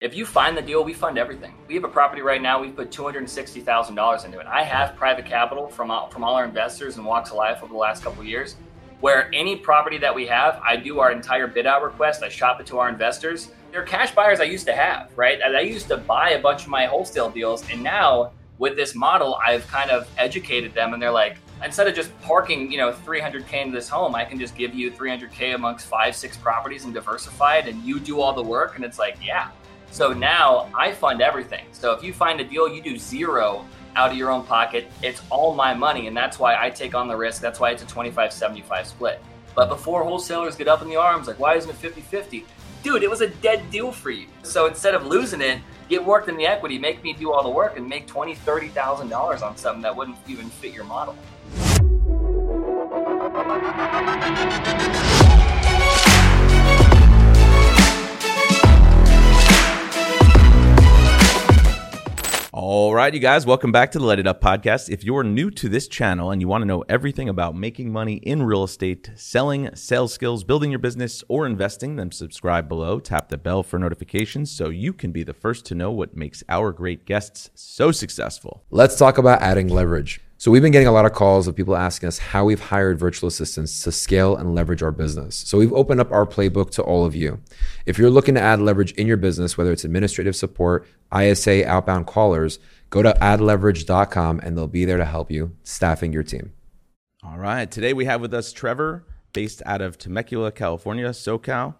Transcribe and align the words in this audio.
If 0.00 0.14
you 0.14 0.24
find 0.24 0.56
the 0.56 0.62
deal, 0.62 0.82
we 0.82 0.94
fund 0.94 1.18
everything. 1.18 1.52
We 1.68 1.74
have 1.74 1.84
a 1.84 1.88
property 1.88 2.22
right 2.22 2.40
now. 2.40 2.58
We've 2.58 2.74
put 2.74 2.90
two 2.90 3.04
hundred 3.04 3.28
sixty 3.28 3.60
thousand 3.60 3.96
dollars 3.96 4.24
into 4.24 4.38
it. 4.38 4.46
I 4.46 4.62
have 4.62 4.96
private 4.96 5.26
capital 5.26 5.68
from 5.68 5.90
all, 5.90 6.08
from 6.08 6.24
all 6.24 6.36
our 6.36 6.46
investors 6.46 6.96
and 6.96 7.04
walks 7.04 7.28
of 7.28 7.36
life 7.36 7.62
over 7.62 7.70
the 7.70 7.78
last 7.78 8.02
couple 8.02 8.24
years. 8.24 8.56
Where 9.00 9.30
any 9.34 9.56
property 9.56 9.98
that 9.98 10.14
we 10.14 10.26
have, 10.26 10.58
I 10.66 10.76
do 10.76 11.00
our 11.00 11.12
entire 11.12 11.46
bid 11.46 11.66
out 11.66 11.82
request. 11.82 12.22
I 12.22 12.30
shop 12.30 12.62
it 12.62 12.66
to 12.68 12.78
our 12.78 12.88
investors. 12.88 13.50
They're 13.72 13.82
cash 13.82 14.14
buyers 14.14 14.40
I 14.40 14.44
used 14.44 14.64
to 14.68 14.72
have, 14.72 15.10
right? 15.16 15.38
And 15.44 15.54
I 15.54 15.60
used 15.60 15.88
to 15.88 15.98
buy 15.98 16.30
a 16.30 16.40
bunch 16.40 16.62
of 16.62 16.68
my 16.68 16.86
wholesale 16.86 17.28
deals, 17.28 17.68
and 17.70 17.82
now 17.82 18.32
with 18.56 18.76
this 18.76 18.94
model, 18.94 19.38
I've 19.46 19.66
kind 19.66 19.90
of 19.90 20.08
educated 20.16 20.72
them, 20.72 20.94
and 20.94 21.02
they're 21.02 21.10
like, 21.10 21.36
instead 21.62 21.86
of 21.88 21.94
just 21.94 22.18
parking, 22.22 22.72
you 22.72 22.78
know, 22.78 22.90
300k 22.90 23.52
into 23.52 23.74
this 23.74 23.90
home, 23.90 24.14
I 24.14 24.24
can 24.24 24.38
just 24.38 24.56
give 24.56 24.74
you 24.74 24.90
300k 24.90 25.54
amongst 25.54 25.86
five, 25.88 26.16
six 26.16 26.38
properties 26.38 26.86
and 26.86 26.94
diversify 26.94 27.56
it, 27.56 27.68
and 27.68 27.82
you 27.82 28.00
do 28.00 28.22
all 28.22 28.32
the 28.32 28.42
work. 28.42 28.76
And 28.76 28.84
it's 28.84 28.98
like, 28.98 29.18
yeah. 29.22 29.50
So 29.90 30.12
now 30.12 30.68
I 30.78 30.92
fund 30.92 31.20
everything. 31.20 31.66
So 31.72 31.92
if 31.92 32.02
you 32.02 32.12
find 32.12 32.40
a 32.40 32.44
deal, 32.44 32.68
you 32.68 32.80
do 32.80 32.96
zero 32.96 33.66
out 33.96 34.12
of 34.12 34.16
your 34.16 34.30
own 34.30 34.44
pocket. 34.44 34.90
It's 35.02 35.20
all 35.30 35.54
my 35.54 35.74
money, 35.74 36.06
and 36.06 36.16
that's 36.16 36.38
why 36.38 36.56
I 36.56 36.70
take 36.70 36.94
on 36.94 37.08
the 37.08 37.16
risk. 37.16 37.42
That's 37.42 37.58
why 37.58 37.70
it's 37.70 37.82
a 37.82 37.86
25-75 37.86 38.86
split. 38.86 39.20
But 39.54 39.68
before 39.68 40.04
wholesalers 40.04 40.54
get 40.54 40.68
up 40.68 40.80
in 40.80 40.88
the 40.88 40.96
arms, 40.96 41.26
like, 41.26 41.40
why 41.40 41.56
isn't 41.56 41.70
it 41.70 41.94
50-50? 41.94 42.44
Dude, 42.82 43.02
it 43.02 43.10
was 43.10 43.20
a 43.20 43.28
dead 43.28 43.68
deal 43.70 43.92
for 43.92 44.10
you. 44.10 44.26
So 44.42 44.66
instead 44.66 44.94
of 44.94 45.06
losing 45.06 45.42
it, 45.42 45.60
get 45.88 46.02
worked 46.02 46.28
in 46.28 46.36
the 46.36 46.46
equity, 46.46 46.78
make 46.78 47.02
me 47.02 47.12
do 47.12 47.32
all 47.32 47.42
the 47.42 47.50
work, 47.50 47.76
and 47.76 47.86
make 47.86 48.06
twenty, 48.06 48.34
thirty 48.34 48.68
thousand 48.68 49.08
dollars 49.08 49.42
on 49.42 49.54
something 49.56 49.82
that 49.82 49.94
wouldn't 49.94 50.16
even 50.28 50.48
fit 50.48 50.72
your 50.72 50.84
model. 50.84 51.14
All 62.52 62.92
right, 62.92 63.14
you 63.14 63.20
guys, 63.20 63.46
welcome 63.46 63.70
back 63.70 63.92
to 63.92 64.00
the 64.00 64.04
Light 64.04 64.18
It 64.18 64.26
Up 64.26 64.40
podcast. 64.40 64.90
If 64.90 65.04
you're 65.04 65.22
new 65.22 65.52
to 65.52 65.68
this 65.68 65.86
channel 65.86 66.32
and 66.32 66.40
you 66.40 66.48
want 66.48 66.62
to 66.62 66.66
know 66.66 66.82
everything 66.88 67.28
about 67.28 67.54
making 67.54 67.92
money 67.92 68.14
in 68.14 68.42
real 68.42 68.64
estate, 68.64 69.12
selling, 69.14 69.72
sales 69.76 70.12
skills, 70.12 70.42
building 70.42 70.70
your 70.70 70.80
business, 70.80 71.22
or 71.28 71.46
investing, 71.46 71.94
then 71.94 72.10
subscribe 72.10 72.68
below. 72.68 72.98
Tap 72.98 73.28
the 73.28 73.38
bell 73.38 73.62
for 73.62 73.78
notifications 73.78 74.50
so 74.50 74.68
you 74.68 74.92
can 74.92 75.12
be 75.12 75.22
the 75.22 75.32
first 75.32 75.64
to 75.66 75.76
know 75.76 75.92
what 75.92 76.16
makes 76.16 76.42
our 76.48 76.72
great 76.72 77.06
guests 77.06 77.50
so 77.54 77.92
successful. 77.92 78.64
Let's 78.72 78.98
talk 78.98 79.16
about 79.16 79.40
adding 79.40 79.68
leverage. 79.68 80.20
So 80.40 80.50
we've 80.50 80.62
been 80.62 80.72
getting 80.72 80.88
a 80.88 80.92
lot 80.92 81.04
of 81.04 81.12
calls 81.12 81.46
of 81.46 81.54
people 81.54 81.76
asking 81.76 82.06
us 82.06 82.16
how 82.16 82.46
we've 82.46 82.58
hired 82.58 82.98
virtual 82.98 83.28
assistants 83.28 83.82
to 83.82 83.92
scale 83.92 84.36
and 84.36 84.54
leverage 84.54 84.82
our 84.82 84.90
business. 84.90 85.36
So 85.36 85.58
we've 85.58 85.74
opened 85.74 86.00
up 86.00 86.10
our 86.12 86.24
playbook 86.24 86.70
to 86.70 86.82
all 86.82 87.04
of 87.04 87.14
you. 87.14 87.42
If 87.84 87.98
you're 87.98 88.08
looking 88.08 88.36
to 88.36 88.40
add 88.40 88.58
leverage 88.58 88.92
in 88.92 89.06
your 89.06 89.18
business, 89.18 89.58
whether 89.58 89.70
it's 89.70 89.84
administrative 89.84 90.34
support, 90.34 90.88
ISA, 91.14 91.68
outbound 91.68 92.06
callers, 92.06 92.58
go 92.88 93.02
to 93.02 93.12
addleverage.com 93.20 94.40
and 94.42 94.56
they'll 94.56 94.66
be 94.66 94.86
there 94.86 94.96
to 94.96 95.04
help 95.04 95.30
you 95.30 95.54
staffing 95.62 96.10
your 96.10 96.22
team. 96.22 96.54
All 97.22 97.36
right, 97.36 97.70
today 97.70 97.92
we 97.92 98.06
have 98.06 98.22
with 98.22 98.32
us 98.32 98.50
Trever, 98.50 99.02
based 99.34 99.60
out 99.66 99.82
of 99.82 99.98
Temecula, 99.98 100.52
California, 100.52 101.10
SoCal. 101.10 101.74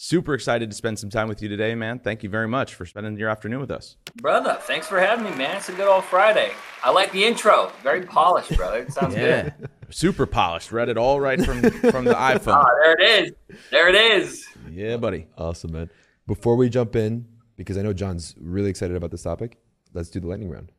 Super 0.00 0.32
excited 0.34 0.70
to 0.70 0.76
spend 0.76 0.96
some 0.96 1.10
time 1.10 1.26
with 1.26 1.42
you 1.42 1.48
today, 1.48 1.74
man. 1.74 1.98
Thank 1.98 2.22
you 2.22 2.28
very 2.28 2.46
much 2.46 2.76
for 2.76 2.86
spending 2.86 3.16
your 3.16 3.28
afternoon 3.28 3.58
with 3.58 3.72
us. 3.72 3.96
Brother, 4.14 4.56
thanks 4.60 4.86
for 4.86 5.00
having 5.00 5.24
me, 5.24 5.36
man. 5.36 5.56
It's 5.56 5.70
a 5.70 5.72
good 5.72 5.88
old 5.88 6.04
Friday. 6.04 6.52
I 6.84 6.92
like 6.92 7.10
the 7.10 7.24
intro. 7.24 7.72
Very 7.82 8.02
polished, 8.02 8.56
brother. 8.56 8.82
It 8.82 8.92
sounds 8.92 9.16
yeah. 9.16 9.50
good. 9.58 9.68
Super 9.90 10.24
polished. 10.24 10.70
Read 10.70 10.88
it 10.88 10.96
all 10.96 11.18
right 11.18 11.44
from 11.44 11.62
from 11.62 12.04
the 12.04 12.14
iPhone. 12.14 12.54
Ah, 12.54 12.68
there 12.80 12.92
it 12.92 13.24
is. 13.24 13.32
There 13.72 13.88
it 13.88 13.96
is. 13.96 14.46
Yeah, 14.70 14.98
buddy. 14.98 15.26
Awesome, 15.36 15.72
man. 15.72 15.90
Before 16.28 16.54
we 16.54 16.68
jump 16.68 16.94
in, 16.94 17.26
because 17.56 17.76
I 17.76 17.82
know 17.82 17.92
John's 17.92 18.36
really 18.40 18.70
excited 18.70 18.96
about 18.96 19.10
this 19.10 19.24
topic, 19.24 19.58
let's 19.94 20.10
do 20.10 20.20
the 20.20 20.28
lightning 20.28 20.48
round. 20.48 20.70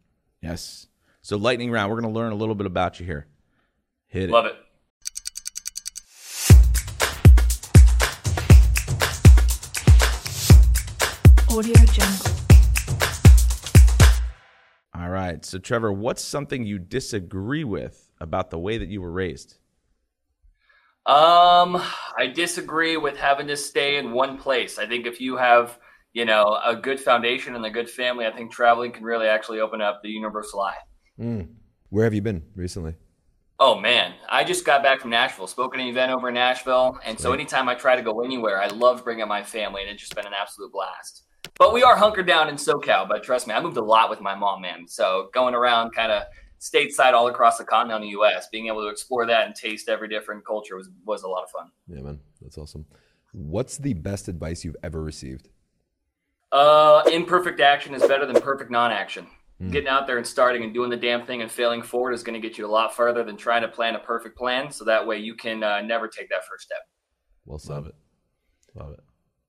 Yes. 0.42 0.88
So 1.23 1.36
lightning 1.36 1.72
round, 1.72 1.92
we're 1.92 2.00
going 2.00 2.14
to 2.14 2.17
learn 2.17 2.31
a 2.31 2.36
little 2.36 2.56
bit 2.56 2.67
about 2.67 3.02
you 3.02 3.06
here. 3.06 3.28
Hit 4.08 4.30
it. 4.30 4.31
Love 4.31 4.45
it. 4.45 4.56
Audio 11.59 11.75
Jungle. 11.92 12.31
All 14.95 15.09
right. 15.09 15.43
So, 15.43 15.59
Trever, 15.59 15.93
what's 15.93 16.23
something 16.23 16.65
you 16.65 16.80
disagree 16.80 17.65
with 17.65 18.09
about 18.21 18.49
the 18.49 18.58
way 18.58 18.77
that 18.77 18.87
you 18.87 19.02
were 19.02 19.11
raised? 19.11 19.58
Um, 21.05 21.83
I 22.17 22.27
disagree 22.33 22.95
with 22.95 23.17
having 23.17 23.47
to 23.47 23.58
stay 23.58 23.97
in 23.97 24.14
one 24.14 24.37
place. 24.37 24.80
I 24.80 24.86
think 24.86 25.05
if 25.05 25.20
you 25.20 25.36
have, 25.36 25.77
you 26.14 26.23
know, 26.23 26.58
a 26.65 26.77
good 26.77 26.97
foundation 26.97 27.58
and 27.58 27.65
a 27.65 27.70
good 27.70 27.89
family, 27.89 28.26
I 28.26 28.31
think 28.31 28.53
traveling 28.53 28.93
can 28.93 29.03
really 29.03 29.27
actually 29.27 29.59
open 29.59 29.81
up 29.81 30.02
the 30.02 30.09
universal 30.09 30.61
eye. 30.61 30.77
Mm. 31.20 31.49
Where 31.89 32.05
have 32.05 32.14
you 32.14 32.21
been 32.21 32.41
recently? 32.55 32.95
Oh 33.59 33.77
man, 33.77 34.14
I 34.30 34.45
just 34.45 34.64
got 34.64 34.81
back 34.81 35.02
from 35.02 35.09
Nashville. 35.09 35.47
Spoke 35.47 35.76
at 35.76 35.81
an 35.81 35.87
event 35.87 36.14
over 36.14 36.30
in 36.30 36.36
Nashville, 36.36 36.97
and 37.03 37.20
so 37.20 37.33
anytime 37.33 37.67
I 37.67 37.76
try 37.76 37.97
to 37.97 38.02
go 38.02 38.21
anywhere, 38.21 38.61
I 38.61 38.67
love 38.67 39.03
bringing 39.03 39.27
my 39.27 39.43
family, 39.43 39.81
and 39.81 39.91
it's 39.91 39.99
just 39.99 40.15
been 40.15 40.26
an 40.26 40.31
absolute 40.33 40.71
blast. 40.71 41.26
But 41.59 41.73
we 41.73 41.83
are 41.83 41.97
hunkered 41.97 42.25
down 42.25 42.47
in 42.47 42.55
SoCal. 42.55 43.08
But 43.08 43.21
trust 43.21 43.45
me, 43.45 43.53
I 43.53 43.61
moved 43.61 43.77
a 43.77 43.83
lot 43.83 44.09
with 44.09 44.21
my 44.21 44.33
mom, 44.33 44.61
man. 44.61 44.87
So 44.87 45.30
going 45.33 45.53
around 45.53 45.92
kind 45.92 46.11
of 46.11 46.23
stateside 46.59 47.14
all 47.14 47.27
across 47.27 47.58
the 47.58 47.65
continental 47.65 48.08
U.S., 48.08 48.47
being 48.52 48.67
able 48.67 48.81
to 48.81 48.87
explore 48.87 49.25
that 49.27 49.45
and 49.45 49.53
taste 49.53 49.89
every 49.89 50.08
different 50.08 50.45
culture 50.45 50.75
was 50.75 50.89
was 51.05 51.23
a 51.23 51.27
lot 51.27 51.43
of 51.43 51.52
fun. 51.52 51.70
Yeah, 51.87 52.02
man, 52.02 52.20
that's 52.42 52.58
awesome. 52.58 52.86
What's 53.33 53.77
the 53.77 53.93
best 53.93 54.27
advice 54.27 54.64
you've 54.64 54.77
ever 54.81 55.03
received? 55.03 55.49
Uh, 56.52 57.03
imperfect 57.11 57.59
action 57.59 57.93
is 57.93 58.02
better 58.08 58.26
than 58.26 58.41
perfect 58.41 58.71
non-action. 58.71 59.27
Mm. 59.61 59.71
Getting 59.71 59.89
out 59.89 60.08
there 60.08 60.17
and 60.17 60.26
starting 60.26 60.64
and 60.64 60.73
doing 60.73 60.89
the 60.89 60.97
damn 60.97 61.26
thing 61.26 61.41
and 61.41 61.52
failing 61.52 61.83
forward 61.83 62.14
is 62.14 62.23
going 62.23 62.41
to 62.41 62.47
get 62.47 62.58
you 62.58 62.65
a 62.65 62.71
lot 62.71 62.95
further 62.95 63.23
than 63.23 63.37
trying 63.37 63.61
to 63.61 63.67
plan 63.67 63.95
a 63.95 63.99
perfect 63.99 64.36
plan. 64.36 64.71
So 64.71 64.86
that 64.86 65.05
way 65.05 65.17
you 65.20 65.36
can 65.36 65.61
uh, 65.61 65.81
never 65.81 66.08
take 66.08 66.30
that 66.30 66.47
first 66.49 66.64
step. 66.64 66.80
Well 67.45 67.59
said. 67.59 67.73
Love 67.73 67.87
it. 67.87 67.95
Love 68.73 68.91
it. 68.93 68.99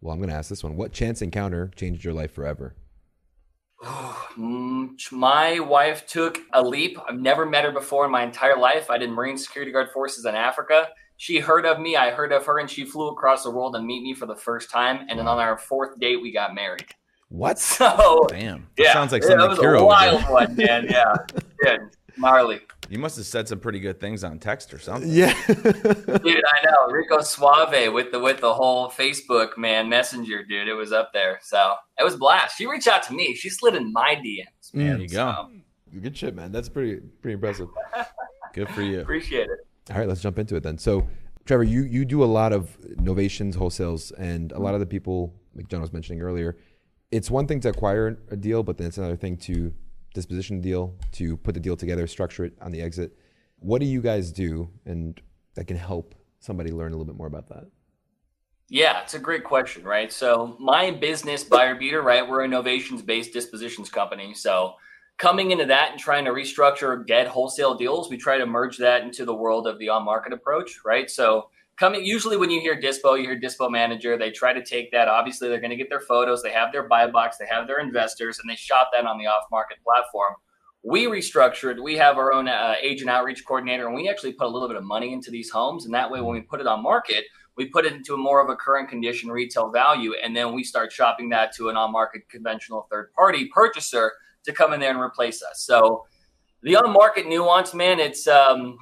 Well, 0.01 0.13
I'm 0.13 0.19
going 0.19 0.31
to 0.31 0.37
ask 0.37 0.49
this 0.49 0.65
one. 0.65 0.77
What 0.77 0.93
chance 0.93 1.21
encounter 1.23 1.71
changed 1.77 2.05
your 2.05 2.15
life 2.15 2.33
forever? 2.33 2.75
Mm, 4.39 4.91
my 5.11 5.59
wife 5.59 6.07
took 6.07 6.39
a 6.53 6.63
leap. 6.63 6.97
I've 7.09 7.19
never 7.19 7.45
met 7.45 7.65
her 7.65 7.73
before 7.73 8.05
in 8.05 8.13
my 8.13 8.23
entire 8.23 8.57
life. 8.57 8.89
I 8.89 8.97
did 8.97 9.11
Marine 9.11 9.37
Security 9.37 9.73
Guard 9.73 9.91
forces 9.91 10.25
in 10.25 10.37
Africa. 10.37 10.89
She 11.17 11.41
heard 11.41 11.67
of 11.67 11.81
me, 11.81 11.97
I 11.97 12.11
heard 12.11 12.33
of 12.33 12.47
her, 12.47 12.59
and 12.61 12.71
she 12.71 12.85
flew 12.85 13.09
across 13.09 13.43
the 13.43 13.51
world 13.51 13.75
to 13.75 13.83
meet 13.83 14.03
me 14.05 14.15
for 14.15 14.27
the 14.27 14.37
first 14.37 14.71
time. 14.71 15.05
And 15.09 15.19
then 15.19 15.27
on 15.27 15.39
our 15.39 15.59
fourth 15.59 15.99
date, 15.99 16.23
we 16.23 16.33
got 16.33 16.55
married. 16.55 16.87
What? 17.29 17.59
So 17.59 18.27
damn, 18.29 18.69
that 18.77 18.83
yeah, 18.85 18.93
sounds 18.93 19.13
like 19.13 19.23
something 19.23 19.41
yeah, 19.41 19.55
that 19.55 19.61
was 19.61 19.81
a 19.81 19.85
wild 19.85 20.23
one, 20.31 20.55
man. 20.57 20.87
Yeah, 20.89 21.15
yeah, 21.65 21.77
gnarly. 22.21 22.61
You 22.89 22.99
must 22.99 23.17
have 23.17 23.27
said 23.27 23.49
some 23.49 23.61
pretty 23.61 23.81
good 23.81 24.01
things 24.01 24.25
on 24.25 24.39
text 24.39 24.75
or 24.75 24.79
something. 24.79 25.11
Yeah, 25.11 25.33
dude, 25.47 25.63
I 25.65 26.65
know 26.65 26.89
Rico 26.91 27.21
Suave 27.21 27.93
with 27.93 28.13
the 28.13 28.19
with 28.19 28.41
the 28.41 28.53
whole 28.53 28.91
Facebook 28.91 29.57
man 29.57 29.89
messenger, 29.89 30.45
dude. 30.45 30.69
It 30.69 30.75
was 30.75 30.93
up 30.93 31.13
there, 31.13 31.39
so 31.43 31.75
it 31.99 32.05
was 32.05 32.17
blast. 32.17 32.59
She 32.59 32.67
reached 32.67 32.89
out 32.89 33.03
to 33.05 33.15
me. 33.15 33.35
She 33.35 33.49
slid 33.49 33.75
in 33.75 33.93
my 33.93 34.17
DMs. 34.17 34.75
Man. 34.75 34.89
There 34.89 34.99
you 34.99 35.09
go. 35.09 35.49
So. 35.93 36.01
Good 36.01 36.17
shit, 36.17 36.35
man. 36.35 36.53
That's 36.53 36.69
pretty 36.69 37.01
pretty 37.23 37.35
impressive. 37.35 37.69
good 38.53 38.69
for 38.71 38.83
you. 38.83 39.01
Appreciate 39.01 39.49
it. 39.49 39.67
All 39.91 39.99
right, 39.99 40.09
let's 40.09 40.21
jump 40.21 40.39
into 40.39 40.57
it 40.57 40.63
then. 40.63 40.79
So, 40.79 41.09
Trever, 41.47 41.69
you 41.69 41.83
you 41.83 42.05
do 42.05 42.23
a 42.23 42.27
lot 42.27 42.53
of 42.53 42.77
novations, 42.97 43.55
wholesales, 43.55 44.13
and 44.19 44.53
a 44.53 44.59
lot 44.59 44.75
of 44.75 44.81
the 44.81 44.87
people, 44.87 45.35
like 45.55 45.69
John 45.69 45.81
was 45.81 45.93
mentioning 45.93 46.23
earlier, 46.23 46.57
it's 47.11 47.31
one 47.31 47.47
thing 47.47 47.61
to 47.61 47.69
acquire 47.69 48.19
a 48.31 48.37
deal, 48.37 48.63
but 48.63 48.79
then 48.79 48.87
it's 48.87 48.99
another 48.99 49.17
thing 49.17 49.37
to 49.39 49.73
disposition 50.15 50.61
deal, 50.61 50.97
to 51.13 51.37
put 51.37 51.55
the 51.55 51.61
deal 51.61 51.77
together, 51.77 52.07
structure 52.07 52.45
it 52.45 52.55
on 52.61 52.73
the 52.73 52.81
exit. 52.83 53.17
What 53.59 53.81
do 53.81 53.87
you 53.87 54.01
guys 54.01 54.33
do 54.33 54.71
and 54.87 55.21
that 55.55 55.67
can 55.67 55.77
help 55.77 56.15
somebody 56.41 56.71
learn 56.71 56.93
a 56.93 56.97
little 56.97 57.05
bit 57.05 57.17
more 57.17 57.27
about 57.27 57.49
that? 57.49 57.67
Yeah, 58.69 59.03
it's 59.03 59.15
a 59.15 59.19
great 59.19 59.45
question, 59.45 59.83
right? 59.83 60.13
So 60.13 60.57
my 60.61 60.93
business, 60.93 61.43
Buyer 61.43 61.75
Beater, 61.75 62.03
right? 62.03 62.27
We're 62.27 62.45
a 62.45 62.49
novations 62.49 63.05
based 63.05 63.33
dispositions 63.33 63.91
company. 63.91 64.33
So 64.33 64.75
coming 65.19 65.51
into 65.51 65.67
that 65.67 65.91
and 65.91 66.01
trying 66.01 66.25
to 66.25 66.31
restructure 66.31 67.05
dead 67.07 67.27
wholesale 67.27 67.75
deals, 67.75 68.09
we 68.09 68.17
try 68.17 68.39
to 68.39 68.47
merge 68.47 68.79
that 68.79 69.03
into 69.03 69.25
the 69.25 69.35
world 69.35 69.67
of 69.67 69.79
the 69.79 69.89
on 69.89 70.05
market 70.05 70.33
approach, 70.33 70.81
right? 70.85 71.11
So 71.11 71.51
coming 71.81 72.05
usually 72.05 72.37
when 72.37 72.51
you 72.51 72.61
hear 72.61 72.79
dispo 72.79 73.19
you 73.19 73.25
hear 73.25 73.41
dispo 73.41 73.71
manager 73.71 74.19
they 74.19 74.31
try 74.31 74.53
to 74.53 74.63
take 74.63 74.93
that 74.93 75.09
obviously 75.09 75.49
they're 75.49 75.61
going 75.61 75.71
to 75.71 75.77
get 75.77 75.89
their 75.89 76.01
photos 76.01 76.43
they 76.43 76.53
have 76.53 76.71
their 76.73 76.87
buy 76.87 77.07
box 77.07 77.39
they 77.39 77.47
have 77.47 77.67
their 77.67 77.81
investors 77.81 78.39
and 78.39 78.49
they 78.49 78.55
shop 78.55 78.91
that 78.93 79.07
on 79.07 79.19
the 79.19 79.27
off 79.27 79.45
market 79.51 79.79
platform. 79.83 80.35
We 80.83 81.07
restructured 81.07 81.83
we 81.83 81.97
have 81.97 82.19
our 82.19 82.33
own 82.33 82.49
uh, 82.49 82.75
agent 82.83 83.09
outreach 83.09 83.45
coordinator 83.47 83.87
and 83.87 83.95
we 83.95 84.11
actually 84.11 84.35
put 84.35 84.47
a 84.47 84.51
little 84.51 84.69
bit 84.69 84.77
of 84.77 84.85
money 84.85 85.13
into 85.15 85.31
these 85.31 85.51
homes 85.51 85.87
and 85.87 85.95
that 85.95 86.11
way 86.11 86.21
when 86.21 86.35
we 86.35 86.43
put 86.43 86.61
it 86.61 86.67
on 86.67 86.83
market 86.83 87.25
we 87.57 87.67
put 87.67 87.87
it 87.87 87.95
into 87.95 88.15
a 88.15 88.19
more 88.19 88.43
of 88.43 88.51
a 88.51 88.57
current 88.57 88.91
condition 88.91 89.31
retail 89.31 89.71
value 89.71 90.13
and 90.23 90.37
then 90.37 90.55
we 90.55 90.63
start 90.63 90.93
shopping 90.93 91.31
that 91.31 91.55
to 91.57 91.71
an 91.71 91.77
on 91.79 91.93
market 91.93 92.29
conventional 92.29 92.87
third 92.91 93.11
party 93.15 93.51
purchaser 93.55 94.13
to 94.45 94.53
come 94.53 94.75
in 94.75 94.81
there 94.81 94.91
and 94.91 95.01
replace 95.01 95.43
us. 95.43 95.63
So 95.63 96.05
the 96.63 96.77
on 96.77 96.93
market 96.93 97.27
nuance 97.27 97.73
man 97.73 98.01
it's 98.01 98.27
um 98.29 98.77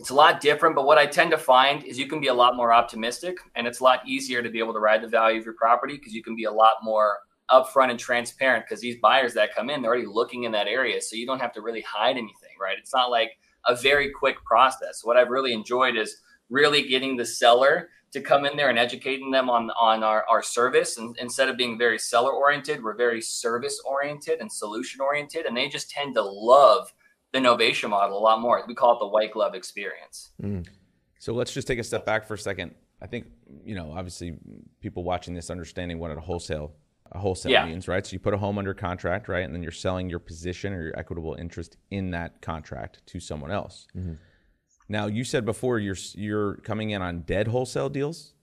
it's 0.00 0.08
a 0.08 0.14
lot 0.14 0.40
different, 0.40 0.74
but 0.74 0.86
what 0.86 0.96
I 0.96 1.04
tend 1.04 1.30
to 1.32 1.36
find 1.36 1.84
is 1.84 1.98
you 1.98 2.06
can 2.06 2.20
be 2.20 2.28
a 2.28 2.34
lot 2.34 2.56
more 2.56 2.72
optimistic 2.72 3.36
and 3.54 3.66
it's 3.66 3.80
a 3.80 3.84
lot 3.84 4.00
easier 4.06 4.42
to 4.42 4.48
be 4.48 4.58
able 4.58 4.72
to 4.72 4.78
ride 4.78 5.02
the 5.02 5.08
value 5.08 5.38
of 5.38 5.44
your 5.44 5.52
property 5.52 5.98
because 5.98 6.14
you 6.14 6.22
can 6.22 6.34
be 6.34 6.44
a 6.44 6.50
lot 6.50 6.76
more 6.82 7.18
upfront 7.50 7.90
and 7.90 7.98
transparent 7.98 8.64
because 8.64 8.80
these 8.80 8.96
buyers 8.96 9.34
that 9.34 9.54
come 9.54 9.68
in, 9.68 9.82
they're 9.82 9.90
already 9.90 10.06
looking 10.06 10.44
in 10.44 10.52
that 10.52 10.68
area. 10.68 11.02
So 11.02 11.16
you 11.16 11.26
don't 11.26 11.38
have 11.38 11.52
to 11.52 11.60
really 11.60 11.82
hide 11.82 12.16
anything, 12.16 12.56
right? 12.58 12.78
It's 12.78 12.94
not 12.94 13.10
like 13.10 13.32
a 13.66 13.76
very 13.76 14.10
quick 14.10 14.42
process. 14.42 15.04
What 15.04 15.18
I've 15.18 15.28
really 15.28 15.52
enjoyed 15.52 15.98
is 15.98 16.16
really 16.48 16.88
getting 16.88 17.18
the 17.18 17.26
seller 17.26 17.90
to 18.12 18.22
come 18.22 18.46
in 18.46 18.56
there 18.56 18.70
and 18.70 18.78
educating 18.78 19.30
them 19.30 19.50
on 19.50 19.70
on 19.78 20.02
our, 20.02 20.24
our 20.30 20.42
service 20.42 20.96
and 20.96 21.14
instead 21.18 21.50
of 21.50 21.58
being 21.58 21.78
very 21.78 21.96
seller 21.96 22.32
oriented 22.32 22.82
we're 22.82 22.96
very 22.96 23.20
service 23.20 23.80
oriented 23.86 24.40
and 24.40 24.50
solution 24.50 25.00
oriented 25.00 25.46
and 25.46 25.56
they 25.56 25.68
just 25.68 25.90
tend 25.90 26.16
to 26.16 26.22
love 26.22 26.92
the 27.32 27.38
novation 27.38 27.90
model 27.90 28.18
a 28.18 28.20
lot 28.20 28.40
more 28.40 28.62
we 28.66 28.74
call 28.74 28.94
it 28.94 28.98
the 28.98 29.06
white 29.06 29.32
glove 29.32 29.54
experience 29.54 30.30
mm. 30.42 30.66
so 31.18 31.32
let's 31.32 31.52
just 31.52 31.66
take 31.66 31.78
a 31.78 31.84
step 31.84 32.04
back 32.04 32.26
for 32.26 32.34
a 32.34 32.38
second 32.38 32.74
i 33.00 33.06
think 33.06 33.26
you 33.64 33.74
know 33.74 33.92
obviously 33.92 34.36
people 34.80 35.04
watching 35.04 35.34
this 35.34 35.50
understanding 35.50 35.98
what 35.98 36.10
a 36.10 36.20
wholesale 36.20 36.72
a 37.12 37.18
wholesale 37.18 37.50
yeah. 37.50 37.66
means 37.66 37.88
right 37.88 38.06
so 38.06 38.12
you 38.12 38.18
put 38.18 38.34
a 38.34 38.38
home 38.38 38.58
under 38.58 38.74
contract 38.74 39.28
right 39.28 39.44
and 39.44 39.54
then 39.54 39.62
you're 39.62 39.72
selling 39.72 40.08
your 40.08 40.18
position 40.20 40.72
or 40.72 40.82
your 40.82 40.98
equitable 40.98 41.34
interest 41.34 41.76
in 41.90 42.10
that 42.10 42.40
contract 42.40 43.00
to 43.06 43.18
someone 43.18 43.50
else 43.50 43.86
mm-hmm. 43.96 44.14
Now, 44.90 45.06
you 45.06 45.22
said 45.22 45.44
before 45.44 45.78
you're 45.78 45.96
you're 46.14 46.56
coming 46.56 46.90
in 46.90 47.00
on 47.00 47.20
dead 47.20 47.46
wholesale 47.46 47.88
deals, 47.88 48.34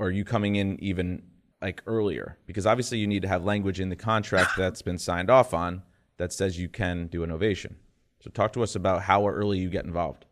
or 0.00 0.08
are 0.08 0.10
you 0.10 0.24
coming 0.24 0.56
in 0.56 0.76
even 0.82 1.22
like 1.62 1.84
earlier? 1.86 2.36
Because 2.46 2.66
obviously 2.66 2.98
you 2.98 3.06
need 3.06 3.22
to 3.22 3.28
have 3.28 3.44
language 3.44 3.78
in 3.78 3.90
the 3.90 3.96
contract 3.96 4.50
that's 4.58 4.82
been 4.82 4.98
signed 4.98 5.30
off 5.30 5.54
on 5.54 5.84
that 6.16 6.32
says 6.32 6.58
you 6.58 6.68
can 6.68 7.06
do 7.06 7.22
a 7.22 7.28
novation. 7.28 7.76
So 8.24 8.30
talk 8.30 8.54
to 8.54 8.62
us 8.62 8.74
about 8.74 9.02
how 9.02 9.28
early 9.28 9.58
you 9.58 9.68
get 9.68 9.84
involved. 9.84 10.24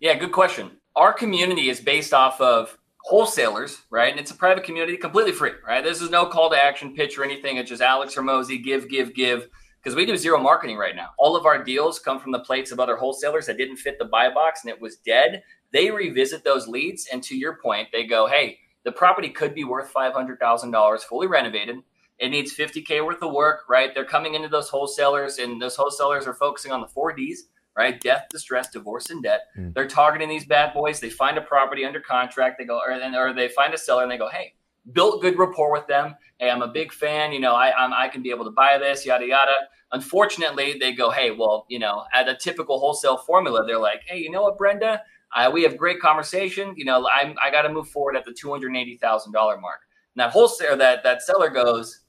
Yeah, 0.00 0.18
good 0.18 0.32
question. 0.32 0.70
Our 0.94 1.14
community 1.14 1.70
is 1.70 1.80
based 1.80 2.12
off 2.12 2.38
of 2.42 2.76
wholesalers, 3.04 3.78
right? 3.88 4.10
And 4.10 4.20
it's 4.20 4.30
a 4.30 4.34
private 4.34 4.64
community, 4.64 4.98
completely 4.98 5.32
free, 5.32 5.52
right? 5.66 5.82
This 5.82 6.02
is 6.02 6.10
no 6.10 6.26
call 6.26 6.50
to 6.50 6.62
action 6.62 6.94
pitch 6.94 7.16
or 7.16 7.24
anything. 7.24 7.56
It's 7.56 7.70
just 7.70 7.80
Alex 7.80 8.14
Hormozi, 8.14 8.62
give, 8.62 8.86
give, 8.86 9.14
give 9.14 9.48
because 9.82 9.96
we 9.96 10.04
do 10.04 10.14
zero 10.14 10.38
marketing 10.38 10.76
right 10.76 10.94
now. 10.94 11.08
All 11.18 11.34
of 11.34 11.46
our 11.46 11.64
deals 11.64 11.98
come 11.98 12.20
from 12.20 12.32
the 12.32 12.40
plates 12.40 12.70
of 12.70 12.78
other 12.78 12.98
wholesalers 12.98 13.46
that 13.46 13.56
didn't 13.56 13.78
fit 13.78 13.98
the 13.98 14.04
buy 14.04 14.28
box 14.28 14.60
and 14.62 14.70
it 14.70 14.78
was 14.78 14.96
dead. 14.96 15.42
They 15.72 15.90
revisit 15.90 16.44
those 16.44 16.68
leads, 16.68 17.08
and 17.10 17.22
to 17.22 17.34
your 17.34 17.56
point, 17.62 17.88
they 17.92 18.04
go, 18.04 18.26
"Hey, 18.26 18.58
the 18.84 18.92
property 18.92 19.30
could 19.30 19.54
be 19.54 19.64
worth 19.64 19.88
five 19.88 20.12
hundred 20.12 20.38
thousand 20.38 20.72
dollars, 20.72 21.02
fully 21.02 21.28
renovated. 21.28 21.76
It 22.18 22.28
needs 22.28 22.52
fifty 22.52 22.82
k 22.82 23.00
worth 23.00 23.22
of 23.22 23.32
work, 23.32 23.62
right? 23.68 23.94
They're 23.94 24.04
coming 24.04 24.34
into 24.34 24.48
those 24.48 24.68
wholesalers, 24.68 25.38
and 25.38 25.60
those 25.60 25.76
wholesalers 25.76 26.26
are 26.26 26.34
focusing 26.34 26.72
on 26.72 26.80
the 26.80 26.88
four 26.88 27.12
Ds." 27.12 27.44
Right, 27.74 27.98
death, 27.98 28.26
distress, 28.28 28.68
divorce, 28.68 29.08
and 29.08 29.22
debt. 29.22 29.44
Mm. 29.56 29.72
They're 29.72 29.88
targeting 29.88 30.28
these 30.28 30.44
bad 30.44 30.74
boys. 30.74 31.00
They 31.00 31.08
find 31.08 31.38
a 31.38 31.40
property 31.40 31.86
under 31.86 32.00
contract. 32.00 32.58
They 32.58 32.66
go, 32.66 32.78
or, 32.78 32.92
or 32.92 33.32
they 33.32 33.48
find 33.48 33.72
a 33.72 33.78
seller, 33.78 34.02
and 34.02 34.12
they 34.12 34.18
go, 34.18 34.28
"Hey, 34.28 34.52
built 34.92 35.22
good 35.22 35.38
rapport 35.38 35.72
with 35.72 35.86
them. 35.86 36.14
Hey, 36.38 36.50
I'm 36.50 36.62
a 36.62 36.68
big 36.68 36.92
fan. 36.92 37.32
You 37.32 37.40
know, 37.40 37.54
I 37.54 37.72
I'm, 37.72 37.92
I 37.92 38.08
can 38.08 38.22
be 38.22 38.30
able 38.30 38.44
to 38.44 38.50
buy 38.50 38.78
this, 38.78 39.06
yada 39.06 39.26
yada. 39.26 39.54
Unfortunately, 39.92 40.76
they 40.78 40.92
go, 40.92 41.10
hey, 41.10 41.30
well, 41.30 41.66
you 41.68 41.78
know, 41.78 42.04
at 42.14 42.28
a 42.28 42.34
typical 42.34 42.80
wholesale 42.80 43.18
formula, 43.18 43.64
they're 43.66 43.78
like, 43.78 44.00
hey, 44.06 44.18
you 44.18 44.30
know 44.30 44.42
what, 44.42 44.56
Brenda, 44.56 45.02
uh, 45.36 45.50
we 45.52 45.62
have 45.64 45.76
great 45.76 46.00
conversation. 46.00 46.72
You 46.76 46.86
know, 46.86 47.06
I'm, 47.14 47.34
I 47.42 47.50
got 47.50 47.62
to 47.62 47.68
move 47.68 47.88
forward 47.88 48.16
at 48.16 48.24
the 48.24 48.32
two 48.32 48.50
hundred 48.50 48.74
eighty 48.76 48.96
thousand 48.96 49.32
dollar 49.32 49.58
mark. 49.60 49.80
And 50.14 50.20
that 50.20 50.30
wholesale, 50.30 50.76
that 50.76 51.02
that 51.04 51.22
seller 51.22 51.50
goes, 51.50 52.00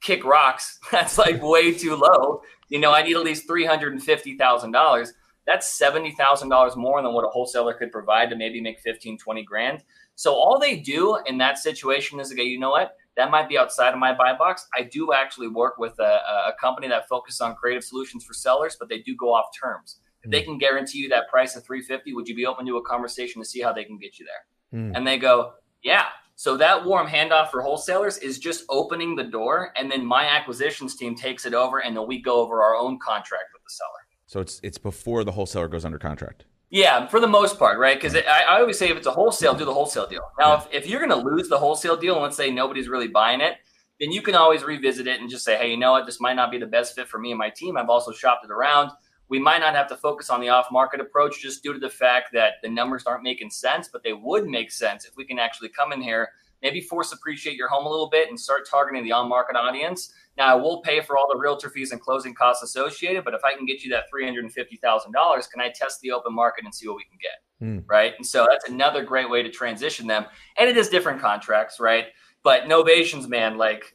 kick 0.00 0.24
rocks. 0.24 0.78
That's 0.92 1.18
like 1.18 1.42
way 1.42 1.72
too 1.72 1.96
low. 1.96 2.42
You 2.68 2.78
know, 2.78 2.92
I 2.92 3.02
need 3.02 3.16
at 3.16 3.22
least 3.22 3.46
three 3.46 3.64
hundred 3.64 3.92
and 3.92 4.02
fifty 4.02 4.36
thousand 4.36 4.72
dollars. 4.72 5.12
That's 5.46 5.66
seventy 5.66 6.12
thousand 6.12 6.48
dollars 6.48 6.76
more 6.76 7.02
than 7.02 7.12
what 7.12 7.24
a 7.24 7.28
wholesaler 7.28 7.74
could 7.74 7.92
provide 7.92 8.30
to 8.30 8.36
maybe 8.36 8.60
make 8.60 8.80
15, 8.80 9.18
20 9.18 9.42
grand. 9.44 9.82
So 10.14 10.34
all 10.34 10.58
they 10.58 10.76
do 10.76 11.18
in 11.26 11.38
that 11.38 11.58
situation 11.58 12.20
is 12.20 12.32
go, 12.32 12.42
you 12.42 12.58
know 12.58 12.70
what? 12.70 12.96
that 13.16 13.30
might 13.30 13.48
be 13.48 13.58
outside 13.58 13.92
of 13.92 13.98
my 13.98 14.14
buy 14.14 14.34
box. 14.36 14.66
I 14.74 14.82
do 14.82 15.12
actually 15.12 15.48
work 15.48 15.78
with 15.78 15.98
a, 15.98 16.20
a 16.48 16.52
company 16.60 16.88
that 16.88 17.08
focuses 17.08 17.40
on 17.40 17.54
creative 17.54 17.84
solutions 17.84 18.24
for 18.24 18.32
sellers, 18.32 18.76
but 18.78 18.88
they 18.88 18.98
do 19.00 19.14
go 19.16 19.34
off 19.34 19.46
terms. 19.60 19.98
If 20.22 20.30
they 20.30 20.40
hmm. 20.40 20.52
can 20.52 20.58
guarantee 20.58 20.98
you 20.98 21.08
that 21.10 21.28
price 21.28 21.56
of 21.56 21.64
350, 21.64 22.14
would 22.14 22.28
you 22.28 22.34
be 22.34 22.46
open 22.46 22.66
to 22.66 22.76
a 22.76 22.82
conversation 22.82 23.42
to 23.42 23.48
see 23.48 23.60
how 23.60 23.72
they 23.72 23.84
can 23.84 23.98
get 23.98 24.18
you 24.18 24.26
there? 24.26 24.80
Mm. 24.80 24.96
And 24.96 25.06
they 25.06 25.18
go, 25.18 25.54
yeah. 25.82 26.06
So 26.40 26.56
that 26.56 26.86
warm 26.86 27.06
handoff 27.06 27.50
for 27.50 27.60
wholesalers 27.60 28.16
is 28.16 28.38
just 28.38 28.64
opening 28.70 29.14
the 29.14 29.24
door, 29.24 29.74
and 29.76 29.92
then 29.92 30.02
my 30.02 30.24
acquisitions 30.24 30.96
team 30.96 31.14
takes 31.14 31.44
it 31.44 31.52
over, 31.52 31.80
and 31.80 31.94
then 31.94 32.06
we 32.06 32.18
go 32.18 32.40
over 32.40 32.62
our 32.62 32.76
own 32.76 32.98
contract 32.98 33.44
with 33.52 33.62
the 33.62 33.68
seller. 33.68 34.00
So 34.24 34.40
it's 34.40 34.58
it's 34.62 34.78
before 34.78 35.22
the 35.22 35.32
wholesaler 35.32 35.68
goes 35.68 35.84
under 35.84 35.98
contract. 35.98 36.46
Yeah, 36.70 37.06
for 37.08 37.20
the 37.20 37.26
most 37.26 37.58
part, 37.58 37.78
right? 37.78 37.94
Because 37.94 38.16
I, 38.16 38.44
I, 38.48 38.60
always 38.60 38.78
say 38.78 38.88
if 38.88 38.96
it's 38.96 39.06
a 39.06 39.10
wholesale, 39.10 39.52
do 39.52 39.66
the 39.66 39.74
wholesale 39.74 40.06
deal. 40.06 40.22
Now, 40.38 40.52
yeah. 40.52 40.62
if, 40.78 40.84
if 40.84 40.86
you're 40.88 41.06
going 41.06 41.10
to 41.10 41.28
lose 41.28 41.50
the 41.50 41.58
wholesale 41.58 41.98
deal, 41.98 42.14
and 42.14 42.22
let's 42.22 42.38
say 42.38 42.50
nobody's 42.50 42.88
really 42.88 43.08
buying 43.08 43.42
it, 43.42 43.56
then 44.00 44.10
you 44.10 44.22
can 44.22 44.34
always 44.34 44.62
revisit 44.62 45.06
it 45.06 45.20
and 45.20 45.28
just 45.28 45.44
say, 45.44 45.58
hey, 45.58 45.70
you 45.70 45.76
know 45.76 45.92
what? 45.92 46.06
This 46.06 46.22
might 46.22 46.36
not 46.36 46.50
be 46.50 46.56
the 46.56 46.64
best 46.64 46.94
fit 46.94 47.06
for 47.06 47.18
me 47.18 47.32
and 47.32 47.38
my 47.38 47.50
team. 47.50 47.76
I've 47.76 47.90
also 47.90 48.12
shopped 48.12 48.46
it 48.46 48.50
around. 48.50 48.92
We 49.30 49.38
might 49.38 49.60
not 49.60 49.74
have 49.74 49.88
to 49.88 49.96
focus 49.96 50.28
on 50.28 50.40
the 50.40 50.50
off 50.50 50.66
market 50.70 51.00
approach 51.00 51.40
just 51.40 51.62
due 51.62 51.72
to 51.72 51.78
the 51.78 51.88
fact 51.88 52.28
that 52.34 52.54
the 52.62 52.68
numbers 52.68 53.04
aren't 53.06 53.22
making 53.22 53.50
sense, 53.50 53.88
but 53.90 54.02
they 54.02 54.12
would 54.12 54.46
make 54.46 54.70
sense 54.70 55.06
if 55.06 55.16
we 55.16 55.24
can 55.24 55.38
actually 55.38 55.70
come 55.70 55.92
in 55.92 56.02
here, 56.02 56.28
maybe 56.62 56.82
force 56.82 57.12
appreciate 57.12 57.56
your 57.56 57.68
home 57.68 57.86
a 57.86 57.88
little 57.88 58.10
bit 58.10 58.28
and 58.28 58.38
start 58.38 58.68
targeting 58.68 59.02
the 59.02 59.12
on 59.12 59.28
market 59.28 59.56
audience 59.56 60.12
now, 60.40 60.52
I 60.52 60.54
will 60.54 60.80
pay 60.80 61.02
for 61.02 61.18
all 61.18 61.28
the 61.30 61.38
realtor 61.38 61.68
fees 61.68 61.92
and 61.92 62.00
closing 62.00 62.34
costs 62.34 62.62
associated, 62.62 63.24
but 63.24 63.34
if 63.34 63.44
I 63.44 63.54
can 63.54 63.66
get 63.66 63.82
you 63.82 63.90
that 63.90 64.04
$350,000, 64.10 65.50
can 65.50 65.60
I 65.60 65.68
test 65.68 66.00
the 66.00 66.12
open 66.12 66.34
market 66.34 66.64
and 66.64 66.74
see 66.74 66.88
what 66.88 66.96
we 66.96 67.04
can 67.04 67.18
get? 67.20 67.66
Mm. 67.66 67.84
Right. 67.86 68.14
And 68.16 68.26
so 68.26 68.46
that's 68.48 68.66
another 68.66 69.04
great 69.04 69.28
way 69.28 69.42
to 69.42 69.50
transition 69.50 70.06
them. 70.06 70.24
And 70.58 70.70
it 70.70 70.78
is 70.78 70.88
different 70.88 71.20
contracts, 71.20 71.78
right? 71.78 72.06
But 72.42 72.62
novations, 72.64 73.28
man, 73.28 73.58
like, 73.58 73.94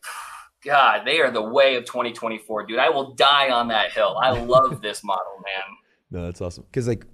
God, 0.66 1.04
they 1.06 1.22
are 1.22 1.32
the 1.32 1.42
way 1.42 1.76
of 1.76 1.86
2024, 1.86 2.66
dude. 2.66 2.80
I 2.80 2.90
will 2.90 3.14
die 3.14 3.52
on 3.52 3.68
that 3.70 3.92
hill. 3.92 4.18
I 4.22 4.32
love 4.42 4.82
this 4.82 5.04
model, 5.04 5.42
man. 5.44 5.78
No, 6.12 6.26
that's 6.26 6.42
awesome. 6.42 6.66
Because, 6.70 6.88
like, 6.88 7.06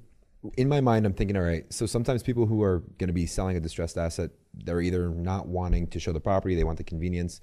in 0.57 0.67
my 0.67 0.81
mind, 0.81 1.05
I'm 1.05 1.13
thinking, 1.13 1.37
all 1.37 1.43
right, 1.43 1.71
so 1.71 1.85
sometimes 1.85 2.23
people 2.23 2.45
who 2.47 2.63
are 2.63 2.79
going 2.97 3.09
to 3.09 3.13
be 3.13 3.25
selling 3.25 3.57
a 3.57 3.59
distressed 3.59 3.97
asset, 3.97 4.31
they're 4.53 4.81
either 4.81 5.09
not 5.09 5.47
wanting 5.47 5.87
to 5.87 5.99
show 5.99 6.11
the 6.11 6.19
property, 6.19 6.55
they 6.55 6.63
want 6.63 6.77
the 6.77 6.83
convenience 6.83 7.41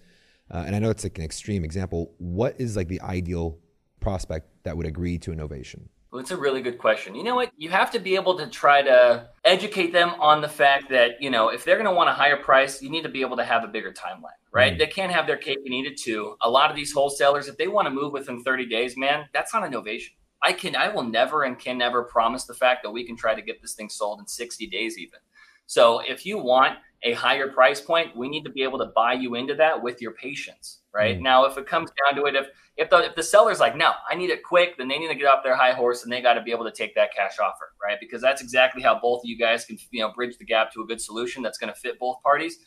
uh, 0.50 0.64
and 0.66 0.74
I 0.74 0.78
know 0.78 0.90
it's 0.90 1.04
like 1.04 1.18
an 1.18 1.24
extreme 1.24 1.64
example. 1.64 2.14
What 2.18 2.54
is 2.58 2.76
like 2.76 2.88
the 2.88 3.00
ideal 3.02 3.58
prospect 4.00 4.48
that 4.64 4.76
would 4.76 4.86
agree 4.86 5.18
to 5.18 5.32
novation? 5.32 5.88
Well, 6.10 6.20
it's 6.20 6.30
a 6.30 6.36
really 6.36 6.62
good 6.62 6.78
question. 6.78 7.14
You 7.14 7.22
know 7.22 7.34
what? 7.34 7.52
You 7.58 7.68
have 7.68 7.90
to 7.90 7.98
be 7.98 8.14
able 8.14 8.38
to 8.38 8.46
try 8.46 8.80
to 8.80 9.28
educate 9.44 9.92
them 9.92 10.10
on 10.18 10.40
the 10.40 10.48
fact 10.48 10.88
that, 10.88 11.20
you 11.22 11.28
know, 11.28 11.50
if 11.50 11.64
they're 11.64 11.76
going 11.76 11.88
to 11.88 11.94
want 11.94 12.08
a 12.08 12.14
higher 12.14 12.38
price, 12.38 12.80
you 12.80 12.88
need 12.88 13.02
to 13.02 13.10
be 13.10 13.20
able 13.20 13.36
to 13.36 13.44
have 13.44 13.62
a 13.62 13.68
bigger 13.68 13.92
timeline, 13.92 14.38
right? 14.50 14.72
Mm. 14.72 14.78
They 14.78 14.86
can't 14.86 15.12
have 15.12 15.26
their 15.26 15.36
cake 15.36 15.58
and 15.64 15.74
eat 15.74 15.84
it 15.84 15.98
too. 15.98 16.36
A 16.40 16.48
lot 16.48 16.70
of 16.70 16.76
these 16.76 16.92
wholesalers, 16.92 17.46
if 17.46 17.58
they 17.58 17.68
want 17.68 17.86
to 17.86 17.90
move 17.90 18.12
within 18.12 18.42
30 18.42 18.66
days, 18.66 18.96
man, 18.96 19.26
that's 19.34 19.52
not 19.52 19.64
an 19.64 19.72
novation. 19.72 20.12
I 20.42 20.54
can, 20.54 20.76
I 20.76 20.88
will 20.88 21.02
never 21.02 21.42
and 21.42 21.58
can 21.58 21.76
never 21.76 22.04
promise 22.04 22.44
the 22.44 22.54
fact 22.54 22.84
that 22.84 22.90
we 22.90 23.04
can 23.04 23.16
try 23.16 23.34
to 23.34 23.42
get 23.42 23.60
this 23.60 23.74
thing 23.74 23.90
sold 23.90 24.20
in 24.20 24.26
60 24.26 24.66
days, 24.68 24.96
even. 24.96 25.18
So 25.66 26.00
if 26.00 26.24
you 26.24 26.38
want 26.38 26.78
a 27.02 27.12
higher 27.12 27.48
price 27.48 27.80
point, 27.80 28.16
we 28.16 28.28
need 28.28 28.44
to 28.44 28.50
be 28.50 28.62
able 28.62 28.78
to 28.78 28.86
buy 28.86 29.12
you 29.12 29.36
into 29.36 29.54
that 29.54 29.80
with 29.80 30.02
your 30.02 30.12
patience, 30.12 30.80
right? 30.92 31.18
Mm. 31.18 31.22
Now, 31.22 31.44
if 31.44 31.56
it 31.56 31.66
comes 31.66 31.90
down 31.90 32.20
to 32.20 32.26
it, 32.26 32.34
if 32.34 32.48
if 32.76 32.90
the 32.90 33.06
if 33.06 33.14
the 33.14 33.22
seller's 33.22 33.60
like, 33.60 33.76
no, 33.76 33.92
I 34.10 34.14
need 34.14 34.30
it 34.30 34.42
quick, 34.42 34.76
then 34.76 34.88
they 34.88 34.98
need 34.98 35.08
to 35.08 35.14
get 35.14 35.26
off 35.26 35.44
their 35.44 35.56
high 35.56 35.72
horse 35.72 36.02
and 36.02 36.12
they 36.12 36.20
got 36.20 36.34
to 36.34 36.42
be 36.42 36.50
able 36.50 36.64
to 36.64 36.72
take 36.72 36.94
that 36.96 37.10
cash 37.14 37.38
offer, 37.38 37.72
right? 37.82 37.98
Because 38.00 38.20
that's 38.20 38.42
exactly 38.42 38.82
how 38.82 38.98
both 39.00 39.20
of 39.20 39.28
you 39.28 39.38
guys 39.38 39.64
can 39.64 39.78
you 39.90 40.00
know 40.00 40.12
bridge 40.12 40.36
the 40.38 40.44
gap 40.44 40.72
to 40.72 40.82
a 40.82 40.86
good 40.86 41.00
solution 41.00 41.42
that's 41.42 41.58
going 41.58 41.72
to 41.72 41.78
fit 41.78 41.98
both 41.98 42.20
parties. 42.22 42.58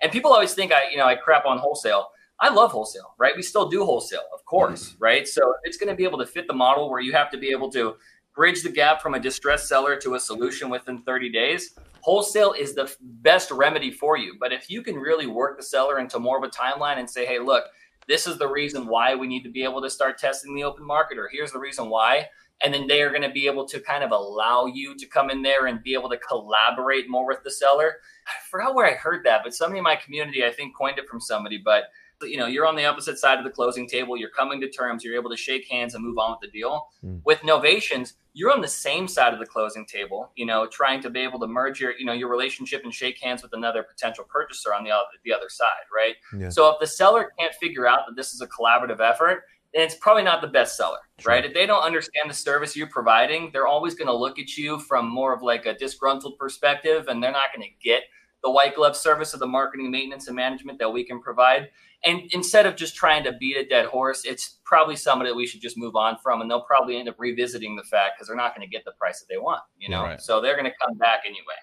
And 0.00 0.12
people 0.12 0.32
always 0.32 0.54
think 0.54 0.72
I 0.72 0.90
you 0.90 0.98
know 0.98 1.06
I 1.06 1.16
crap 1.16 1.46
on 1.46 1.58
wholesale. 1.58 2.08
I 2.40 2.50
love 2.50 2.70
wholesale, 2.70 3.14
right? 3.18 3.34
We 3.34 3.42
still 3.42 3.68
do 3.68 3.84
wholesale, 3.84 4.22
of 4.32 4.44
course, 4.44 4.90
mm. 4.90 4.96
right? 5.00 5.26
So 5.26 5.42
it's 5.64 5.76
going 5.76 5.88
to 5.88 5.96
be 5.96 6.04
able 6.04 6.18
to 6.18 6.26
fit 6.26 6.46
the 6.46 6.54
model 6.54 6.88
where 6.88 7.00
you 7.00 7.12
have 7.12 7.30
to 7.32 7.38
be 7.38 7.50
able 7.50 7.68
to 7.72 7.96
bridge 8.38 8.62
the 8.62 8.70
gap 8.70 9.02
from 9.02 9.14
a 9.14 9.20
distressed 9.20 9.68
seller 9.68 9.96
to 9.96 10.14
a 10.14 10.20
solution 10.20 10.70
within 10.70 11.02
30 11.02 11.30
days 11.30 11.74
wholesale 12.00 12.54
is 12.58 12.74
the 12.74 12.90
best 13.00 13.50
remedy 13.50 13.90
for 13.90 14.16
you. 14.16 14.36
But 14.38 14.52
if 14.52 14.70
you 14.70 14.82
can 14.82 14.96
really 14.96 15.26
work 15.26 15.56
the 15.56 15.62
seller 15.62 15.98
into 15.98 16.18
more 16.18 16.38
of 16.38 16.44
a 16.44 16.48
timeline 16.48 16.98
and 16.98 17.08
say, 17.08 17.26
hey, 17.26 17.38
look, 17.38 17.64
this 18.06 18.26
is 18.26 18.38
the 18.38 18.48
reason 18.48 18.86
why 18.86 19.14
we 19.14 19.26
need 19.26 19.42
to 19.42 19.50
be 19.50 19.62
able 19.62 19.82
to 19.82 19.90
start 19.90 20.16
testing 20.16 20.54
the 20.54 20.64
open 20.64 20.86
market, 20.86 21.18
or 21.18 21.28
here's 21.30 21.52
the 21.52 21.58
reason 21.58 21.90
why. 21.90 22.28
And 22.62 22.72
then 22.72 22.86
they 22.86 23.02
are 23.02 23.10
going 23.10 23.22
to 23.22 23.28
be 23.28 23.46
able 23.46 23.66
to 23.66 23.78
kind 23.78 24.02
of 24.02 24.10
allow 24.10 24.66
you 24.66 24.96
to 24.96 25.06
come 25.06 25.30
in 25.30 25.42
there 25.42 25.66
and 25.66 25.82
be 25.82 25.92
able 25.92 26.08
to 26.08 26.16
collaborate 26.16 27.10
more 27.10 27.26
with 27.26 27.42
the 27.44 27.50
seller. 27.50 27.96
I 28.26 28.32
forgot 28.50 28.74
where 28.74 28.86
I 28.86 28.94
heard 28.94 29.24
that, 29.26 29.42
but 29.44 29.54
somebody 29.54 29.78
in 29.78 29.84
my 29.84 29.96
community, 29.96 30.44
I 30.44 30.50
think, 30.50 30.74
coined 30.74 30.98
it 30.98 31.08
from 31.08 31.20
somebody. 31.20 31.58
But 31.58 31.84
you 32.22 32.36
know 32.36 32.46
you're 32.46 32.66
on 32.66 32.76
the 32.76 32.84
opposite 32.84 33.18
side 33.18 33.38
of 33.38 33.44
the 33.44 33.50
closing 33.50 33.86
table 33.86 34.16
you're 34.16 34.30
coming 34.30 34.60
to 34.60 34.68
terms 34.68 35.04
you're 35.04 35.14
able 35.14 35.30
to 35.30 35.36
shake 35.36 35.68
hands 35.68 35.94
and 35.94 36.04
move 36.04 36.18
on 36.18 36.32
with 36.32 36.40
the 36.40 36.58
deal 36.58 36.88
mm. 37.04 37.20
with 37.24 37.38
novations 37.40 38.14
you're 38.34 38.52
on 38.52 38.60
the 38.60 38.68
same 38.68 39.06
side 39.06 39.32
of 39.32 39.38
the 39.38 39.46
closing 39.46 39.86
table 39.86 40.30
you 40.34 40.44
know 40.44 40.66
trying 40.66 41.00
to 41.00 41.10
be 41.10 41.20
able 41.20 41.38
to 41.38 41.46
merge 41.46 41.80
your 41.80 41.92
you 41.98 42.04
know 42.04 42.12
your 42.12 42.28
relationship 42.28 42.82
and 42.84 42.92
shake 42.92 43.20
hands 43.20 43.42
with 43.42 43.52
another 43.52 43.82
potential 43.82 44.24
purchaser 44.28 44.74
on 44.74 44.84
the 44.84 44.90
other 44.90 45.04
the 45.24 45.32
other 45.32 45.48
side 45.48 45.68
right 45.94 46.14
yeah. 46.36 46.48
so 46.48 46.68
if 46.68 46.80
the 46.80 46.86
seller 46.86 47.30
can't 47.38 47.54
figure 47.54 47.86
out 47.86 48.00
that 48.06 48.16
this 48.16 48.32
is 48.32 48.40
a 48.40 48.46
collaborative 48.46 49.00
effort 49.00 49.44
then 49.74 49.82
it's 49.82 49.96
probably 49.96 50.22
not 50.22 50.40
the 50.40 50.48
best 50.48 50.76
seller 50.76 50.98
sure. 51.18 51.32
right 51.32 51.44
if 51.44 51.54
they 51.54 51.66
don't 51.66 51.82
understand 51.82 52.28
the 52.28 52.34
service 52.34 52.74
you're 52.74 52.88
providing 52.88 53.50
they're 53.52 53.66
always 53.66 53.94
going 53.94 54.08
to 54.08 54.16
look 54.16 54.38
at 54.38 54.56
you 54.56 54.78
from 54.80 55.08
more 55.08 55.32
of 55.34 55.42
like 55.42 55.66
a 55.66 55.74
disgruntled 55.74 56.36
perspective 56.38 57.06
and 57.08 57.22
they're 57.22 57.32
not 57.32 57.54
going 57.54 57.66
to 57.66 57.74
get 57.88 58.02
the 58.42 58.50
white 58.50 58.74
glove 58.74 58.96
service 58.96 59.34
of 59.34 59.40
the 59.40 59.46
marketing, 59.46 59.90
maintenance, 59.90 60.28
and 60.28 60.36
management 60.36 60.78
that 60.78 60.92
we 60.92 61.04
can 61.04 61.20
provide. 61.20 61.70
And 62.04 62.22
instead 62.32 62.66
of 62.66 62.76
just 62.76 62.94
trying 62.94 63.24
to 63.24 63.32
beat 63.32 63.56
a 63.56 63.66
dead 63.66 63.86
horse, 63.86 64.24
it's 64.24 64.58
probably 64.64 64.94
somebody 64.94 65.30
that 65.30 65.36
we 65.36 65.46
should 65.46 65.60
just 65.60 65.76
move 65.76 65.96
on 65.96 66.16
from, 66.22 66.40
and 66.40 66.50
they'll 66.50 66.62
probably 66.62 66.96
end 66.96 67.08
up 67.08 67.16
revisiting 67.18 67.74
the 67.74 67.82
fact 67.82 68.12
because 68.16 68.28
they're 68.28 68.36
not 68.36 68.54
going 68.54 68.66
to 68.66 68.70
get 68.70 68.84
the 68.84 68.92
price 68.92 69.18
that 69.20 69.26
they 69.28 69.38
want, 69.38 69.62
you 69.78 69.88
know. 69.88 70.02
Right. 70.02 70.20
So 70.20 70.40
they're 70.40 70.54
going 70.54 70.70
to 70.70 70.76
come 70.86 70.96
back 70.96 71.20
anyway. 71.24 71.58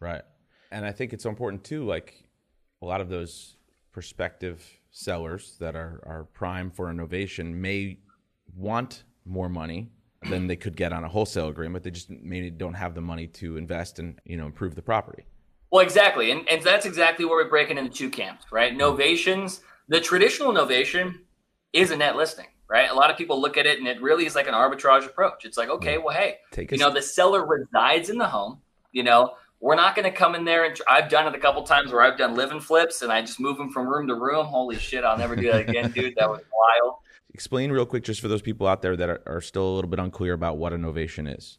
Right, 0.00 0.22
and 0.72 0.84
I 0.84 0.92
think 0.92 1.12
it's 1.12 1.24
important 1.24 1.62
too. 1.62 1.84
Like 1.84 2.24
a 2.82 2.86
lot 2.86 3.00
of 3.00 3.08
those 3.08 3.56
prospective 3.92 4.62
sellers 4.90 5.56
that 5.60 5.76
are 5.76 6.02
are 6.04 6.24
prime 6.32 6.70
for 6.70 6.92
novation 6.92 7.54
may 7.54 7.98
want 8.56 9.04
more 9.24 9.48
money 9.48 9.90
than 10.28 10.46
they 10.46 10.56
could 10.56 10.76
get 10.76 10.92
on 10.92 11.04
a 11.04 11.08
wholesale 11.08 11.48
agreement. 11.48 11.84
They 11.84 11.90
just 11.90 12.10
maybe 12.10 12.50
don't 12.50 12.74
have 12.74 12.94
the 12.94 13.00
money 13.00 13.26
to 13.28 13.56
invest 13.56 13.98
and 14.00 14.20
you 14.24 14.36
know 14.36 14.46
improve 14.46 14.74
the 14.74 14.82
property. 14.82 15.24
Well, 15.70 15.84
exactly, 15.84 16.30
and, 16.30 16.48
and 16.48 16.62
that's 16.62 16.86
exactly 16.86 17.24
where 17.24 17.42
we're 17.42 17.50
breaking 17.50 17.78
into 17.78 17.90
two 17.90 18.10
camps, 18.10 18.46
right? 18.52 18.76
Novations 18.76 19.60
the 19.88 20.00
traditional 20.00 20.52
novation 20.52 21.20
is 21.72 21.90
a 21.90 21.96
net 21.96 22.16
listing, 22.16 22.46
right? 22.68 22.90
A 22.90 22.94
lot 22.94 23.10
of 23.10 23.16
people 23.16 23.40
look 23.40 23.56
at 23.56 23.66
it 23.66 23.78
and 23.78 23.86
it 23.86 24.00
really 24.02 24.26
is 24.26 24.34
like 24.34 24.48
an 24.48 24.54
arbitrage 24.54 25.06
approach. 25.06 25.44
It's 25.44 25.56
like, 25.56 25.68
okay, 25.68 25.98
well, 25.98 26.14
hey, 26.14 26.38
Take 26.50 26.72
you 26.72 26.78
know, 26.78 26.92
the 26.92 27.02
seller 27.02 27.46
resides 27.46 28.10
in 28.10 28.18
the 28.18 28.26
home. 28.26 28.58
You 28.92 29.04
know, 29.04 29.34
we're 29.60 29.76
not 29.76 29.94
going 29.94 30.10
to 30.10 30.16
come 30.16 30.34
in 30.34 30.44
there 30.44 30.64
and 30.64 30.78
I've 30.88 31.08
done 31.08 31.26
it 31.26 31.34
a 31.34 31.38
couple 31.38 31.62
times 31.62 31.92
where 31.92 32.02
I've 32.02 32.18
done 32.18 32.34
living 32.34 32.60
flips 32.60 33.02
and 33.02 33.12
I 33.12 33.20
just 33.20 33.38
move 33.38 33.58
them 33.58 33.70
from 33.70 33.86
room 33.88 34.06
to 34.08 34.14
room. 34.14 34.46
Holy 34.46 34.76
shit, 34.76 35.04
I'll 35.04 35.18
never 35.18 35.36
do 35.36 35.50
that 35.52 35.68
again, 35.68 35.90
dude. 35.92 36.14
That 36.16 36.28
was 36.28 36.40
wild. 36.52 36.96
Explain 37.32 37.70
real 37.70 37.86
quick, 37.86 38.02
just 38.02 38.20
for 38.20 38.28
those 38.28 38.42
people 38.42 38.66
out 38.66 38.82
there 38.82 38.96
that 38.96 39.08
are, 39.10 39.22
are 39.26 39.40
still 39.40 39.68
a 39.68 39.74
little 39.74 39.90
bit 39.90 40.00
unclear 40.00 40.32
about 40.32 40.56
what 40.56 40.72
a 40.72 40.76
novation 40.76 41.32
is. 41.36 41.58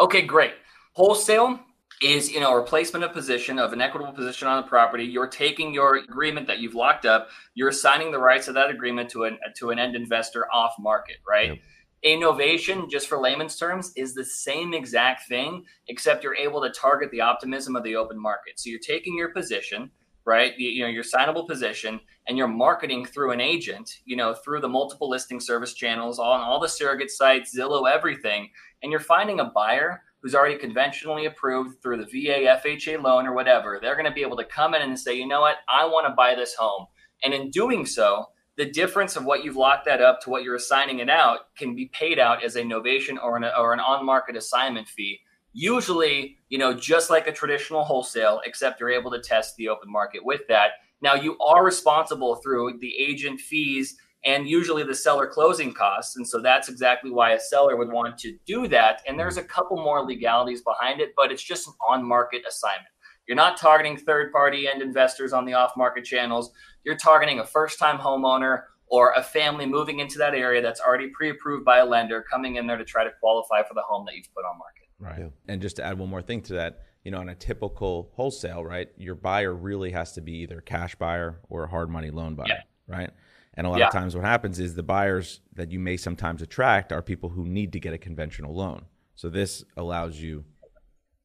Okay, 0.00 0.22
great. 0.22 0.54
Wholesale 0.94 1.60
is 2.02 2.30
you 2.30 2.40
know 2.40 2.52
a 2.52 2.56
replacement 2.56 3.04
of 3.04 3.12
position 3.12 3.58
of 3.58 3.72
an 3.72 3.80
equitable 3.80 4.12
position 4.12 4.48
on 4.48 4.62
the 4.62 4.68
property 4.68 5.04
you're 5.04 5.28
taking 5.28 5.72
your 5.72 5.96
agreement 5.96 6.46
that 6.46 6.58
you've 6.58 6.74
locked 6.74 7.06
up 7.06 7.28
you're 7.54 7.68
assigning 7.68 8.10
the 8.10 8.18
rights 8.18 8.48
of 8.48 8.54
that 8.54 8.70
agreement 8.70 9.08
to 9.08 9.24
an 9.24 9.38
to 9.54 9.70
an 9.70 9.78
end 9.78 9.94
investor 9.94 10.46
off 10.52 10.74
market 10.78 11.16
right 11.26 11.48
yep. 11.48 11.58
Novation, 12.04 12.90
just 12.90 13.06
for 13.06 13.18
layman's 13.18 13.56
terms, 13.56 13.92
is 13.94 14.12
the 14.12 14.24
same 14.24 14.74
exact 14.74 15.28
thing, 15.28 15.64
except 15.86 16.24
you're 16.24 16.34
able 16.34 16.60
to 16.60 16.70
target 16.70 17.12
the 17.12 17.20
optimism 17.20 17.76
of 17.76 17.84
the 17.84 17.94
open 17.94 18.20
market. 18.20 18.58
So 18.58 18.70
you're 18.70 18.80
taking 18.80 19.16
your 19.16 19.28
position, 19.28 19.88
right? 20.24 20.52
You, 20.58 20.68
you, 20.68 20.82
know, 20.82 20.88
your 20.88 21.04
signable 21.04 21.46
position, 21.46 22.00
and 22.26 22.36
you're 22.36 22.48
marketing 22.48 23.04
through 23.04 23.30
an 23.30 23.40
agent, 23.40 24.00
you 24.04 24.16
know, 24.16 24.34
through 24.34 24.60
the 24.60 24.68
multiple 24.68 25.08
listing 25.08 25.38
service 25.38 25.74
channels, 25.74 26.18
on 26.18 26.40
all 26.40 26.58
the 26.58 26.68
surrogate 26.68 27.10
sites, 27.10 27.56
Zillow, 27.56 27.88
everything, 27.88 28.50
and 28.82 28.90
you're 28.90 29.00
finding 29.00 29.38
a 29.38 29.44
buyer 29.44 30.02
who's 30.22 30.34
already 30.34 30.56
conventionally 30.56 31.26
approved 31.26 31.82
through 31.82 31.96
the 31.96 32.04
VA 32.04 32.58
FHA 32.64 33.02
loan 33.02 33.26
or 33.26 33.34
whatever, 33.34 33.78
they're 33.80 33.96
going 33.96 34.06
to 34.06 34.12
be 34.12 34.22
able 34.22 34.36
to 34.36 34.44
come 34.44 34.74
in 34.74 34.82
and 34.82 34.98
say, 34.98 35.14
you 35.14 35.26
know 35.26 35.40
what, 35.40 35.56
I 35.68 35.84
want 35.84 36.06
to 36.06 36.14
buy 36.14 36.34
this 36.34 36.54
home. 36.54 36.86
And 37.24 37.34
in 37.34 37.50
doing 37.50 37.84
so, 37.86 38.26
the 38.56 38.70
difference 38.70 39.16
of 39.16 39.24
what 39.24 39.44
you've 39.44 39.56
locked 39.56 39.86
that 39.86 40.00
up 40.00 40.20
to 40.20 40.30
what 40.30 40.42
you're 40.42 40.54
assigning 40.54 41.00
it 41.00 41.08
out 41.08 41.54
can 41.56 41.74
be 41.74 41.86
paid 41.92 42.18
out 42.18 42.44
as 42.44 42.56
a 42.56 42.62
novation 42.62 43.16
or 43.22 43.36
an, 43.36 43.44
or 43.44 43.72
an 43.72 43.80
on-market 43.80 44.36
assignment 44.36 44.86
fee. 44.88 45.18
Usually, 45.52 46.38
you 46.48 46.58
know, 46.58 46.72
just 46.72 47.10
like 47.10 47.26
a 47.26 47.32
traditional 47.32 47.82
wholesale, 47.82 48.40
except 48.44 48.78
you're 48.78 48.90
able 48.90 49.10
to 49.10 49.20
test 49.20 49.56
the 49.56 49.68
open 49.68 49.90
market 49.90 50.24
with 50.24 50.42
that. 50.48 50.72
Now 51.00 51.14
you 51.14 51.36
are 51.38 51.64
responsible 51.64 52.36
through 52.36 52.78
the 52.78 52.94
agent 52.98 53.40
fees 53.40 53.96
and 54.24 54.48
usually 54.48 54.84
the 54.84 54.94
seller 54.94 55.26
closing 55.26 55.72
costs. 55.72 56.16
And 56.16 56.26
so 56.26 56.40
that's 56.40 56.68
exactly 56.68 57.10
why 57.10 57.32
a 57.32 57.40
seller 57.40 57.76
would 57.76 57.90
want 57.90 58.18
to 58.18 58.36
do 58.46 58.68
that. 58.68 59.02
And 59.06 59.18
there's 59.18 59.36
a 59.36 59.42
couple 59.42 59.76
more 59.76 60.04
legalities 60.04 60.62
behind 60.62 61.00
it, 61.00 61.12
but 61.16 61.32
it's 61.32 61.42
just 61.42 61.66
an 61.66 61.74
on 61.88 62.06
market 62.06 62.42
assignment. 62.48 62.88
You're 63.26 63.36
not 63.36 63.56
targeting 63.56 63.96
third 63.96 64.32
party 64.32 64.68
end 64.68 64.82
investors 64.82 65.32
on 65.32 65.44
the 65.44 65.54
off 65.54 65.72
market 65.76 66.04
channels. 66.04 66.52
You're 66.84 66.96
targeting 66.96 67.38
a 67.38 67.46
first 67.46 67.78
time 67.78 67.98
homeowner 67.98 68.62
or 68.86 69.12
a 69.12 69.22
family 69.22 69.64
moving 69.64 70.00
into 70.00 70.18
that 70.18 70.34
area 70.34 70.60
that's 70.60 70.80
already 70.80 71.08
pre 71.08 71.30
approved 71.30 71.64
by 71.64 71.78
a 71.78 71.84
lender 71.84 72.24
coming 72.28 72.56
in 72.56 72.66
there 72.66 72.76
to 72.76 72.84
try 72.84 73.04
to 73.04 73.10
qualify 73.20 73.62
for 73.62 73.74
the 73.74 73.82
home 73.82 74.04
that 74.06 74.14
you've 74.14 74.32
put 74.34 74.44
on 74.44 74.58
market. 74.58 74.82
Right. 74.98 75.32
And 75.48 75.60
just 75.62 75.76
to 75.76 75.84
add 75.84 75.98
one 75.98 76.10
more 76.10 76.22
thing 76.22 76.42
to 76.42 76.54
that, 76.54 76.80
you 77.04 77.10
know, 77.10 77.18
on 77.18 77.28
a 77.28 77.34
typical 77.34 78.12
wholesale, 78.14 78.64
right, 78.64 78.88
your 78.96 79.14
buyer 79.14 79.54
really 79.54 79.90
has 79.92 80.12
to 80.12 80.20
be 80.20 80.42
either 80.42 80.58
a 80.58 80.62
cash 80.62 80.94
buyer 80.94 81.40
or 81.48 81.64
a 81.64 81.68
hard 81.68 81.90
money 81.90 82.10
loan 82.10 82.34
buyer, 82.34 82.46
yeah. 82.48 82.60
right? 82.86 83.10
And 83.54 83.66
a 83.66 83.70
lot 83.70 83.80
yeah. 83.80 83.86
of 83.86 83.92
times, 83.92 84.14
what 84.14 84.24
happens 84.24 84.58
is 84.58 84.74
the 84.74 84.82
buyers 84.82 85.40
that 85.54 85.70
you 85.70 85.78
may 85.78 85.96
sometimes 85.96 86.40
attract 86.40 86.92
are 86.92 87.02
people 87.02 87.28
who 87.28 87.44
need 87.44 87.72
to 87.72 87.80
get 87.80 87.92
a 87.92 87.98
conventional 87.98 88.54
loan. 88.54 88.86
So 89.14 89.28
this 89.28 89.62
allows 89.76 90.16
you, 90.20 90.44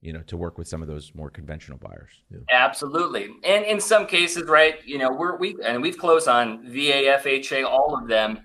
you 0.01 0.11
know, 0.11 0.21
to 0.23 0.35
work 0.35 0.57
with 0.57 0.67
some 0.67 0.81
of 0.81 0.89
those 0.89 1.13
more 1.15 1.29
conventional 1.29 1.77
buyers. 1.77 2.09
Yeah. 2.29 2.39
Absolutely, 2.51 3.29
and 3.43 3.65
in 3.65 3.79
some 3.79 4.07
cases, 4.07 4.43
right? 4.43 4.85
You 4.85 4.97
know, 4.97 5.09
we're 5.11 5.37
we 5.37 5.55
and 5.63 5.81
we've 5.81 5.97
closed 5.97 6.27
on 6.27 6.63
VA, 6.65 7.17
FHA, 7.23 7.65
all 7.65 7.97
of 7.97 8.07
them. 8.09 8.39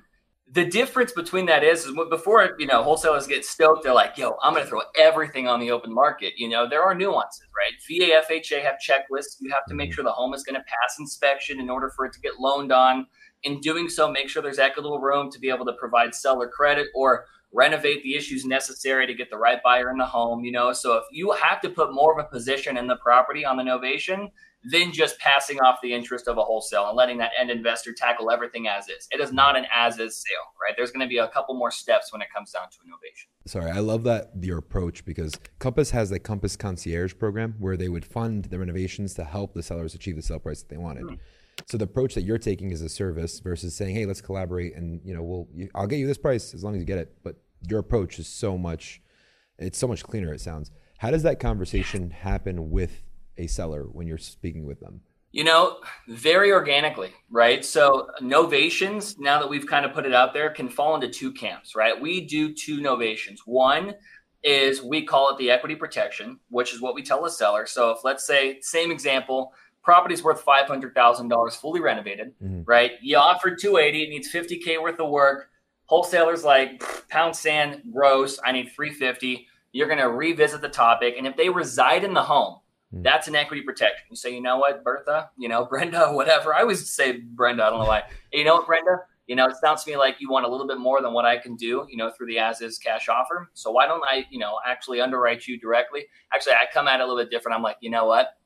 The 0.52 0.66
difference 0.66 1.12
between 1.12 1.46
that 1.46 1.64
is, 1.64 1.86
is 1.86 1.96
before 2.10 2.56
you 2.58 2.66
know 2.66 2.82
wholesalers 2.82 3.26
get 3.26 3.44
stoked, 3.44 3.84
they're 3.84 3.94
like, 3.94 4.18
"Yo, 4.18 4.36
I'm 4.42 4.52
going 4.52 4.64
to 4.64 4.68
throw 4.68 4.82
everything 4.96 5.48
on 5.48 5.60
the 5.60 5.70
open 5.70 5.92
market." 5.92 6.34
You 6.36 6.48
know, 6.48 6.68
there 6.68 6.82
are 6.82 6.94
nuances, 6.94 7.46
right? 7.56 7.72
VA, 7.88 8.22
FHA 8.30 8.62
have 8.62 8.74
checklists. 8.74 9.36
You 9.40 9.50
have 9.50 9.64
to 9.66 9.74
make 9.74 9.90
mm-hmm. 9.90 9.94
sure 9.94 10.04
the 10.04 10.12
home 10.12 10.34
is 10.34 10.42
going 10.42 10.56
to 10.56 10.64
pass 10.64 10.98
inspection 10.98 11.58
in 11.58 11.70
order 11.70 11.90
for 11.96 12.04
it 12.04 12.12
to 12.12 12.20
get 12.20 12.38
loaned 12.38 12.70
on 12.70 13.06
in 13.44 13.60
doing 13.60 13.88
so, 13.88 14.10
make 14.10 14.28
sure 14.28 14.42
there's 14.42 14.58
equitable 14.58 15.00
room 15.00 15.30
to 15.30 15.38
be 15.38 15.48
able 15.48 15.64
to 15.66 15.72
provide 15.74 16.14
seller 16.14 16.48
credit 16.48 16.88
or 16.94 17.26
renovate 17.52 18.02
the 18.02 18.14
issues 18.14 18.44
necessary 18.44 19.06
to 19.06 19.14
get 19.14 19.30
the 19.30 19.36
right 19.36 19.62
buyer 19.62 19.90
in 19.90 19.98
the 19.98 20.06
home. 20.06 20.44
You 20.44 20.52
know, 20.52 20.72
so 20.72 20.96
if 20.96 21.04
you 21.10 21.32
have 21.32 21.60
to 21.62 21.70
put 21.70 21.92
more 21.92 22.18
of 22.18 22.24
a 22.24 22.28
position 22.28 22.76
in 22.76 22.86
the 22.86 22.96
property 22.96 23.44
on 23.44 23.56
the 23.56 23.62
novation 23.62 24.30
than 24.64 24.92
just 24.92 25.18
passing 25.18 25.60
off 25.60 25.78
the 25.82 25.92
interest 25.92 26.28
of 26.28 26.38
a 26.38 26.42
wholesale 26.42 26.86
and 26.88 26.96
letting 26.96 27.18
that 27.18 27.32
end 27.38 27.50
investor 27.50 27.92
tackle 27.92 28.30
everything 28.30 28.68
as 28.68 28.88
is. 28.88 29.08
It 29.10 29.20
is 29.20 29.32
not 29.32 29.56
an 29.56 29.66
as 29.74 29.98
is 29.98 30.16
sale, 30.16 30.52
right? 30.62 30.74
There's 30.76 30.92
going 30.92 31.06
to 31.06 31.08
be 31.08 31.18
a 31.18 31.28
couple 31.28 31.56
more 31.56 31.70
steps 31.70 32.12
when 32.12 32.22
it 32.22 32.28
comes 32.34 32.52
down 32.52 32.64
to 32.70 32.78
novation. 32.78 33.26
Sorry, 33.46 33.70
I 33.70 33.80
love 33.80 34.04
that 34.04 34.30
your 34.40 34.58
approach 34.58 35.04
because 35.04 35.34
Compass 35.58 35.90
has 35.90 36.10
the 36.10 36.20
Compass 36.20 36.56
Concierge 36.56 37.14
program 37.18 37.56
where 37.58 37.76
they 37.76 37.88
would 37.88 38.04
fund 38.04 38.46
the 38.46 38.58
renovations 38.58 39.14
to 39.14 39.24
help 39.24 39.54
the 39.54 39.62
sellers 39.62 39.94
achieve 39.94 40.16
the 40.16 40.22
sale 40.22 40.38
price 40.38 40.62
that 40.62 40.68
they 40.68 40.78
wanted. 40.78 41.04
Mm-hmm. 41.04 41.14
So 41.66 41.76
the 41.76 41.84
approach 41.84 42.14
that 42.14 42.22
you're 42.22 42.38
taking 42.38 42.70
is 42.70 42.82
a 42.82 42.88
service 42.88 43.40
versus 43.40 43.74
saying, 43.74 43.94
"Hey, 43.94 44.06
let's 44.06 44.20
collaborate," 44.20 44.74
and 44.74 45.00
you 45.04 45.14
know, 45.14 45.22
we'll 45.22 45.48
I'll 45.74 45.86
get 45.86 45.98
you 45.98 46.06
this 46.06 46.18
price 46.18 46.54
as 46.54 46.64
long 46.64 46.74
as 46.74 46.80
you 46.80 46.86
get 46.86 46.98
it. 46.98 47.16
But 47.22 47.36
your 47.68 47.78
approach 47.78 48.18
is 48.18 48.26
so 48.26 48.56
much, 48.56 49.02
it's 49.58 49.78
so 49.78 49.86
much 49.86 50.02
cleaner. 50.02 50.32
It 50.32 50.40
sounds. 50.40 50.70
How 50.98 51.10
does 51.10 51.24
that 51.24 51.40
conversation 51.40 52.10
happen 52.10 52.70
with 52.70 53.02
a 53.36 53.46
seller 53.46 53.84
when 53.84 54.06
you're 54.06 54.18
speaking 54.18 54.66
with 54.66 54.80
them? 54.80 55.00
You 55.30 55.44
know, 55.44 55.78
very 56.08 56.52
organically, 56.52 57.10
right? 57.30 57.64
So 57.64 58.10
novations, 58.20 59.18
now 59.18 59.40
that 59.40 59.48
we've 59.48 59.66
kind 59.66 59.86
of 59.86 59.94
put 59.94 60.04
it 60.04 60.12
out 60.12 60.34
there, 60.34 60.50
can 60.50 60.68
fall 60.68 60.94
into 60.94 61.08
two 61.08 61.32
camps, 61.32 61.74
right? 61.74 61.98
We 61.98 62.20
do 62.20 62.52
two 62.52 62.80
novations. 62.80 63.38
One 63.46 63.94
is 64.42 64.82
we 64.82 65.06
call 65.06 65.30
it 65.30 65.38
the 65.38 65.50
equity 65.50 65.74
protection, 65.74 66.38
which 66.50 66.74
is 66.74 66.82
what 66.82 66.94
we 66.94 67.02
tell 67.02 67.22
the 67.22 67.30
seller. 67.30 67.64
So 67.64 67.92
if 67.92 68.04
let's 68.04 68.26
say, 68.26 68.58
same 68.60 68.90
example, 68.90 69.54
property's 69.82 70.22
worth 70.22 70.42
five 70.42 70.66
hundred 70.66 70.94
thousand 70.94 71.28
dollars, 71.28 71.56
fully 71.56 71.80
renovated, 71.80 72.34
mm-hmm. 72.42 72.62
right? 72.66 72.92
You 73.00 73.16
offered 73.16 73.58
two 73.58 73.78
eighty, 73.78 74.02
it 74.02 74.10
needs 74.10 74.28
fifty 74.28 74.58
k 74.58 74.76
worth 74.76 75.00
of 75.00 75.08
work. 75.08 75.48
Wholesalers 75.86 76.44
like 76.44 76.82
pound 77.08 77.34
sand, 77.36 77.82
gross. 77.90 78.38
I 78.44 78.52
need 78.52 78.70
three 78.74 78.90
fifty. 78.90 79.46
You're 79.72 79.88
going 79.88 79.98
to 79.98 80.10
revisit 80.10 80.60
the 80.60 80.68
topic, 80.68 81.14
and 81.16 81.26
if 81.26 81.36
they 81.36 81.48
reside 81.48 82.04
in 82.04 82.12
the 82.12 82.22
home, 82.22 82.58
mm-hmm. 82.92 83.02
that's 83.02 83.28
an 83.28 83.34
equity 83.34 83.62
protection. 83.62 84.06
You 84.10 84.16
say, 84.16 84.34
you 84.34 84.40
know 84.40 84.58
what, 84.58 84.84
Bertha, 84.84 85.30
you 85.36 85.48
know 85.48 85.64
Brenda, 85.70 86.12
whatever. 86.12 86.54
I 86.54 86.60
always 86.60 86.88
say 86.88 87.18
Brenda. 87.18 87.64
I 87.64 87.70
don't 87.70 87.80
know 87.80 87.86
why. 87.86 88.04
You 88.32 88.44
know 88.44 88.56
what, 88.56 88.66
Brenda? 88.66 89.02
You 89.26 89.36
know, 89.36 89.46
it 89.46 89.56
sounds 89.56 89.84
to 89.84 89.90
me 89.90 89.96
like 89.96 90.16
you 90.20 90.30
want 90.30 90.46
a 90.46 90.48
little 90.48 90.66
bit 90.66 90.78
more 90.78 91.00
than 91.00 91.12
what 91.12 91.24
I 91.24 91.38
can 91.38 91.54
do, 91.54 91.86
you 91.88 91.96
know, 91.96 92.10
through 92.10 92.26
the 92.26 92.38
as 92.38 92.60
is 92.60 92.78
cash 92.78 93.08
offer. 93.08 93.50
So 93.54 93.70
why 93.70 93.86
don't 93.86 94.02
I, 94.04 94.26
you 94.30 94.38
know, 94.38 94.58
actually 94.66 95.00
underwrite 95.00 95.46
you 95.46 95.58
directly? 95.58 96.06
Actually, 96.34 96.54
I 96.54 96.64
come 96.72 96.88
at 96.88 97.00
it 97.00 97.02
a 97.02 97.06
little 97.06 97.22
bit 97.22 97.30
different. 97.30 97.56
I'm 97.56 97.62
like, 97.62 97.76
you 97.80 97.90
know 97.90 98.06
what? 98.06 98.38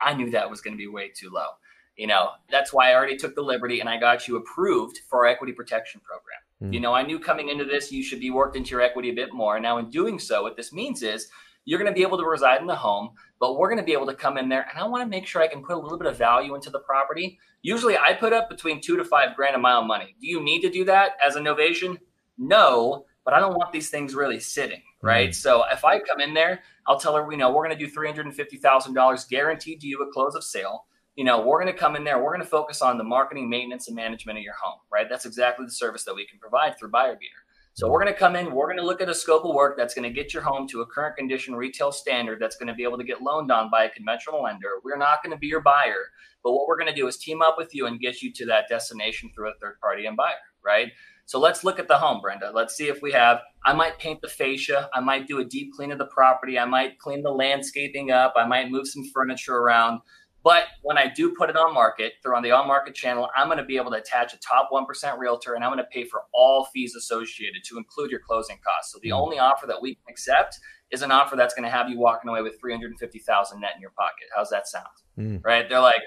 I 0.00 0.14
knew 0.14 0.30
that 0.30 0.48
was 0.48 0.60
going 0.60 0.74
to 0.74 0.78
be 0.78 0.86
way 0.86 1.10
too 1.14 1.30
low. 1.30 1.48
You 1.96 2.06
know, 2.06 2.30
that's 2.50 2.72
why 2.72 2.90
I 2.90 2.94
already 2.94 3.16
took 3.16 3.34
the 3.34 3.42
liberty 3.42 3.80
and 3.80 3.88
I 3.88 3.98
got 3.98 4.28
you 4.28 4.36
approved 4.36 5.00
for 5.08 5.20
our 5.20 5.26
equity 5.26 5.52
protection 5.52 6.00
program. 6.00 6.40
Mm. 6.62 6.74
You 6.74 6.80
know, 6.80 6.92
I 6.92 7.02
knew 7.02 7.18
coming 7.18 7.48
into 7.48 7.64
this, 7.64 7.90
you 7.90 8.02
should 8.02 8.20
be 8.20 8.30
worked 8.30 8.56
into 8.56 8.70
your 8.70 8.82
equity 8.82 9.10
a 9.10 9.14
bit 9.14 9.32
more. 9.32 9.56
And 9.56 9.62
now, 9.62 9.78
in 9.78 9.90
doing 9.90 10.18
so, 10.18 10.42
what 10.42 10.56
this 10.56 10.72
means 10.72 11.02
is 11.02 11.28
you're 11.66 11.78
going 11.78 11.92
to 11.92 11.94
be 11.94 12.02
able 12.02 12.16
to 12.16 12.24
reside 12.24 12.62
in 12.62 12.66
the 12.66 12.74
home, 12.74 13.10
but 13.38 13.58
we're 13.58 13.68
going 13.68 13.80
to 13.80 13.84
be 13.84 13.92
able 13.92 14.06
to 14.06 14.14
come 14.14 14.38
in 14.38 14.48
there 14.48 14.66
and 14.70 14.80
I 14.80 14.86
want 14.86 15.02
to 15.02 15.08
make 15.08 15.26
sure 15.26 15.42
I 15.42 15.48
can 15.48 15.62
put 15.62 15.76
a 15.76 15.80
little 15.80 15.98
bit 15.98 16.06
of 16.06 16.16
value 16.16 16.54
into 16.54 16.70
the 16.70 16.78
property. 16.78 17.38
Usually 17.60 17.98
I 17.98 18.14
put 18.14 18.32
up 18.32 18.48
between 18.48 18.80
two 18.80 18.96
to 18.96 19.04
five 19.04 19.36
grand 19.36 19.56
a 19.56 19.58
mile 19.58 19.80
of 19.80 19.86
money. 19.86 20.16
Do 20.20 20.26
you 20.26 20.42
need 20.42 20.62
to 20.62 20.70
do 20.70 20.84
that 20.86 21.12
as 21.24 21.36
a 21.36 21.40
novation? 21.40 21.98
No, 22.38 23.04
but 23.24 23.34
I 23.34 23.40
don't 23.40 23.56
want 23.56 23.72
these 23.72 23.90
things 23.90 24.14
really 24.14 24.38
sitting, 24.38 24.82
right? 25.02 25.30
Mm. 25.30 25.34
So 25.34 25.64
if 25.70 25.84
I 25.84 25.98
come 25.98 26.20
in 26.20 26.32
there, 26.32 26.62
I'll 26.86 27.00
tell 27.00 27.16
her, 27.16 27.26
we 27.26 27.36
know, 27.36 27.52
we're 27.52 27.66
going 27.66 27.76
to 27.76 27.84
do 27.86 27.92
$350,000 27.92 29.28
guaranteed 29.28 29.80
to 29.80 29.86
you 29.86 30.02
at 30.06 30.12
close 30.12 30.36
of 30.36 30.44
sale. 30.44 30.86
You 31.16 31.24
know, 31.24 31.40
we're 31.44 31.60
going 31.60 31.72
to 31.72 31.78
come 31.78 31.96
in 31.96 32.04
there, 32.04 32.22
we're 32.22 32.32
going 32.32 32.44
to 32.44 32.48
focus 32.48 32.82
on 32.82 32.98
the 32.98 33.04
marketing, 33.04 33.48
maintenance, 33.48 33.88
and 33.88 33.96
management 33.96 34.38
of 34.38 34.44
your 34.44 34.54
home, 34.54 34.78
right? 34.92 35.08
That's 35.08 35.24
exactly 35.24 35.64
the 35.64 35.72
service 35.72 36.04
that 36.04 36.14
we 36.14 36.26
can 36.26 36.38
provide 36.38 36.78
through 36.78 36.90
Buyer 36.90 37.16
Beater. 37.16 37.45
So 37.76 37.90
we're 37.90 38.00
going 38.00 38.14
to 38.14 38.18
come 38.18 38.36
in, 38.36 38.54
we're 38.54 38.68
going 38.68 38.78
to 38.78 38.86
look 38.86 39.02
at 39.02 39.10
a 39.10 39.14
scope 39.14 39.44
of 39.44 39.54
work 39.54 39.76
that's 39.76 39.92
going 39.92 40.08
to 40.10 40.10
get 40.10 40.32
your 40.32 40.42
home 40.42 40.66
to 40.68 40.80
a 40.80 40.86
current 40.86 41.14
condition 41.14 41.54
retail 41.54 41.92
standard 41.92 42.40
that's 42.40 42.56
going 42.56 42.68
to 42.68 42.74
be 42.74 42.84
able 42.84 42.96
to 42.96 43.04
get 43.04 43.20
loaned 43.20 43.52
on 43.52 43.70
by 43.70 43.84
a 43.84 43.90
conventional 43.90 44.42
lender. 44.42 44.80
We're 44.82 44.96
not 44.96 45.22
going 45.22 45.32
to 45.32 45.38
be 45.38 45.46
your 45.46 45.60
buyer, 45.60 46.06
but 46.42 46.52
what 46.52 46.66
we're 46.66 46.78
going 46.78 46.88
to 46.88 46.98
do 46.98 47.06
is 47.06 47.18
team 47.18 47.42
up 47.42 47.56
with 47.58 47.74
you 47.74 47.84
and 47.84 48.00
get 48.00 48.22
you 48.22 48.32
to 48.32 48.46
that 48.46 48.64
destination 48.70 49.30
through 49.34 49.50
a 49.50 49.54
third 49.60 49.78
party 49.78 50.06
and 50.06 50.16
buyer, 50.16 50.32
right? 50.64 50.90
So 51.26 51.38
let's 51.38 51.64
look 51.64 51.78
at 51.78 51.86
the 51.86 51.98
home, 51.98 52.22
Brenda. 52.22 52.50
Let's 52.54 52.74
see 52.74 52.88
if 52.88 53.02
we 53.02 53.12
have. 53.12 53.40
I 53.66 53.74
might 53.74 53.98
paint 53.98 54.22
the 54.22 54.28
fascia. 54.28 54.88
I 54.94 55.00
might 55.00 55.28
do 55.28 55.40
a 55.40 55.44
deep 55.44 55.74
clean 55.74 55.92
of 55.92 55.98
the 55.98 56.06
property. 56.06 56.58
I 56.58 56.64
might 56.64 56.98
clean 56.98 57.22
the 57.22 57.30
landscaping 57.30 58.10
up. 58.10 58.32
I 58.36 58.46
might 58.46 58.70
move 58.70 58.88
some 58.88 59.04
furniture 59.12 59.56
around. 59.56 60.00
But 60.46 60.66
when 60.82 60.96
I 60.96 61.08
do 61.08 61.34
put 61.34 61.50
it 61.50 61.56
on 61.56 61.74
market 61.74 62.12
through 62.22 62.36
on 62.36 62.42
the 62.44 62.52
on 62.52 62.68
market 62.68 62.94
channel, 62.94 63.28
I'm 63.34 63.48
going 63.48 63.58
to 63.58 63.64
be 63.64 63.76
able 63.78 63.90
to 63.90 63.96
attach 63.96 64.32
a 64.32 64.38
top 64.38 64.70
1% 64.72 65.18
realtor 65.18 65.54
and 65.54 65.64
I'm 65.64 65.72
going 65.72 65.84
to 65.84 65.90
pay 65.90 66.04
for 66.04 66.22
all 66.32 66.66
fees 66.66 66.94
associated 66.94 67.64
to 67.64 67.78
include 67.78 68.12
your 68.12 68.20
closing 68.20 68.56
costs. 68.64 68.92
So 68.92 69.00
the 69.02 69.08
mm. 69.08 69.20
only 69.20 69.40
offer 69.40 69.66
that 69.66 69.82
we 69.82 69.96
can 69.96 70.04
accept 70.08 70.56
is 70.92 71.02
an 71.02 71.10
offer 71.10 71.34
that's 71.34 71.52
going 71.52 71.64
to 71.64 71.68
have 71.68 71.90
you 71.90 71.98
walking 71.98 72.30
away 72.30 72.42
with 72.42 72.60
350,000 72.60 73.60
net 73.60 73.72
in 73.74 73.80
your 73.80 73.90
pocket. 73.98 74.28
How's 74.36 74.48
that 74.50 74.68
sound? 74.68 74.86
Mm. 75.18 75.44
Right? 75.44 75.68
They're 75.68 75.80
like, 75.80 76.02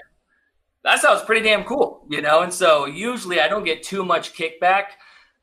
that 0.84 1.02
sounds 1.02 1.20
pretty 1.20 1.46
damn 1.46 1.64
cool, 1.64 2.06
you 2.08 2.22
know? 2.22 2.40
And 2.40 2.50
so 2.50 2.86
usually 2.86 3.42
I 3.42 3.48
don't 3.48 3.64
get 3.64 3.82
too 3.82 4.06
much 4.06 4.32
kickback 4.32 4.84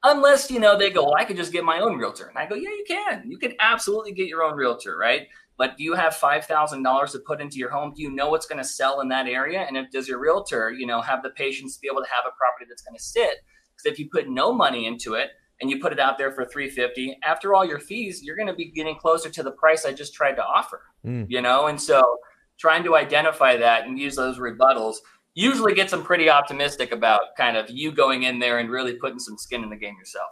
unless, 0.06 0.50
you 0.50 0.60
know, 0.60 0.75
they 0.75 0.89
go, 0.89 1.04
well, 1.04 1.16
I 1.16 1.24
could 1.24 1.38
just 1.38 1.54
get 1.54 1.63
my 1.63 1.82
own 1.82 1.98
realtor. 1.98 2.30
And 2.30 2.38
I 2.39 2.48
go, 2.48 2.56
yeah, 2.56 2.70
you 2.70 2.86
can. 2.88 3.25
You 3.27 3.38
can 3.38 3.54
absolutely 3.60 4.13
get 4.13 4.27
your 4.27 4.42
own 4.42 4.56
realtor, 4.56 4.98
right? 4.98 5.27
But 5.57 5.75
do 5.75 5.83
you 5.83 5.95
have 5.95 6.13
$5,000 6.13 7.11
to 7.11 7.19
put 7.19 7.41
into 7.41 7.57
your 7.57 7.71
home? 7.71 7.93
Do 7.95 8.03
you 8.03 8.11
know 8.11 8.29
what's 8.29 8.45
going 8.45 8.59
to 8.59 8.67
sell 8.67 9.01
in 9.01 9.09
that 9.09 9.27
area? 9.27 9.61
And 9.61 9.75
if 9.75 9.89
does 9.89 10.07
your 10.07 10.19
realtor, 10.19 10.71
you 10.71 10.85
know, 10.85 11.01
have 11.01 11.23
the 11.23 11.31
patience 11.31 11.75
to 11.75 11.81
be 11.81 11.89
able 11.91 12.03
to 12.03 12.09
have 12.13 12.25
a 12.27 12.35
property 12.37 12.65
that's 12.69 12.83
going 12.83 12.95
to 12.95 13.03
sit? 13.03 13.43
Because 13.75 13.91
if 13.91 13.99
you 13.99 14.07
put 14.11 14.29
no 14.29 14.53
money 14.53 14.85
into 14.85 15.15
it 15.15 15.31
and 15.59 15.69
you 15.69 15.79
put 15.79 15.91
it 15.91 15.99
out 15.99 16.19
there 16.19 16.31
for 16.31 16.45
350, 16.45 17.17
after 17.23 17.55
all 17.55 17.65
your 17.65 17.79
fees, 17.79 18.21
you're 18.23 18.35
going 18.35 18.47
to 18.47 18.53
be 18.53 18.71
getting 18.71 18.95
closer 18.95 19.29
to 19.29 19.41
the 19.41 19.51
price 19.51 19.83
I 19.83 19.93
just 19.93 20.13
tried 20.13 20.33
to 20.33 20.43
offer. 20.43 20.81
Mm. 21.03 21.25
You 21.27 21.41
know, 21.41 21.67
and 21.67 21.81
so 21.81 22.17
trying 22.59 22.83
to 22.83 22.95
identify 22.95 23.57
that 23.57 23.87
and 23.87 23.99
use 23.99 24.15
those 24.15 24.37
rebuttals 24.37 24.97
usually 25.33 25.75
gets 25.75 25.91
them 25.91 26.03
pretty 26.03 26.29
optimistic 26.29 26.91
about 26.91 27.21
kind 27.37 27.57
of 27.57 27.69
you 27.69 27.91
going 27.91 28.23
in 28.23 28.39
there 28.39 28.57
and 28.57 28.69
really 28.71 28.93
putting 28.93 29.19
some 29.19 29.37
skin 29.37 29.63
in 29.63 29.69
the 29.69 29.75
game 29.75 29.95
yourself. 29.97 30.31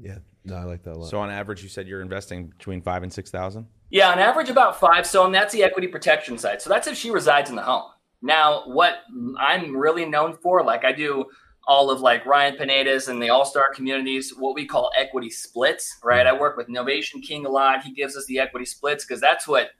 Yeah, 0.00 0.18
no, 0.44 0.54
I 0.54 0.62
like 0.62 0.84
that 0.84 0.92
a 0.92 0.98
lot. 0.98 1.10
So 1.10 1.18
on 1.18 1.30
average, 1.30 1.62
you 1.62 1.68
said 1.68 1.88
you're 1.88 2.02
investing 2.02 2.46
between 2.46 2.80
five 2.80 3.02
and 3.02 3.12
six 3.12 3.30
thousand. 3.30 3.66
Yeah, 3.90 4.10
on 4.10 4.18
average 4.18 4.48
about 4.48 4.80
five. 4.80 5.06
So, 5.06 5.24
and 5.24 5.34
that's 5.34 5.52
the 5.52 5.62
equity 5.62 5.86
protection 5.86 6.38
side. 6.38 6.60
So 6.60 6.70
that's 6.70 6.86
if 6.86 6.96
she 6.96 7.10
resides 7.10 7.50
in 7.50 7.56
the 7.56 7.62
home. 7.62 7.90
Now, 8.22 8.62
what 8.66 8.94
I'm 9.38 9.76
really 9.76 10.04
known 10.04 10.36
for, 10.42 10.64
like 10.64 10.84
I 10.84 10.92
do 10.92 11.26
all 11.68 11.90
of 11.90 12.00
like 12.00 12.24
Ryan 12.26 12.56
Pineda's 12.56 13.08
and 13.08 13.22
the 13.22 13.30
All 13.30 13.44
Star 13.44 13.72
communities, 13.74 14.32
what 14.36 14.54
we 14.54 14.66
call 14.66 14.90
equity 14.96 15.30
splits, 15.30 15.98
right? 16.02 16.26
I 16.26 16.32
work 16.32 16.56
with 16.56 16.68
Novation 16.68 17.22
King 17.22 17.46
a 17.46 17.48
lot. 17.48 17.82
He 17.82 17.92
gives 17.92 18.16
us 18.16 18.24
the 18.26 18.38
equity 18.38 18.66
splits 18.66 19.04
because 19.04 19.20
that's 19.20 19.46
what 19.46 19.70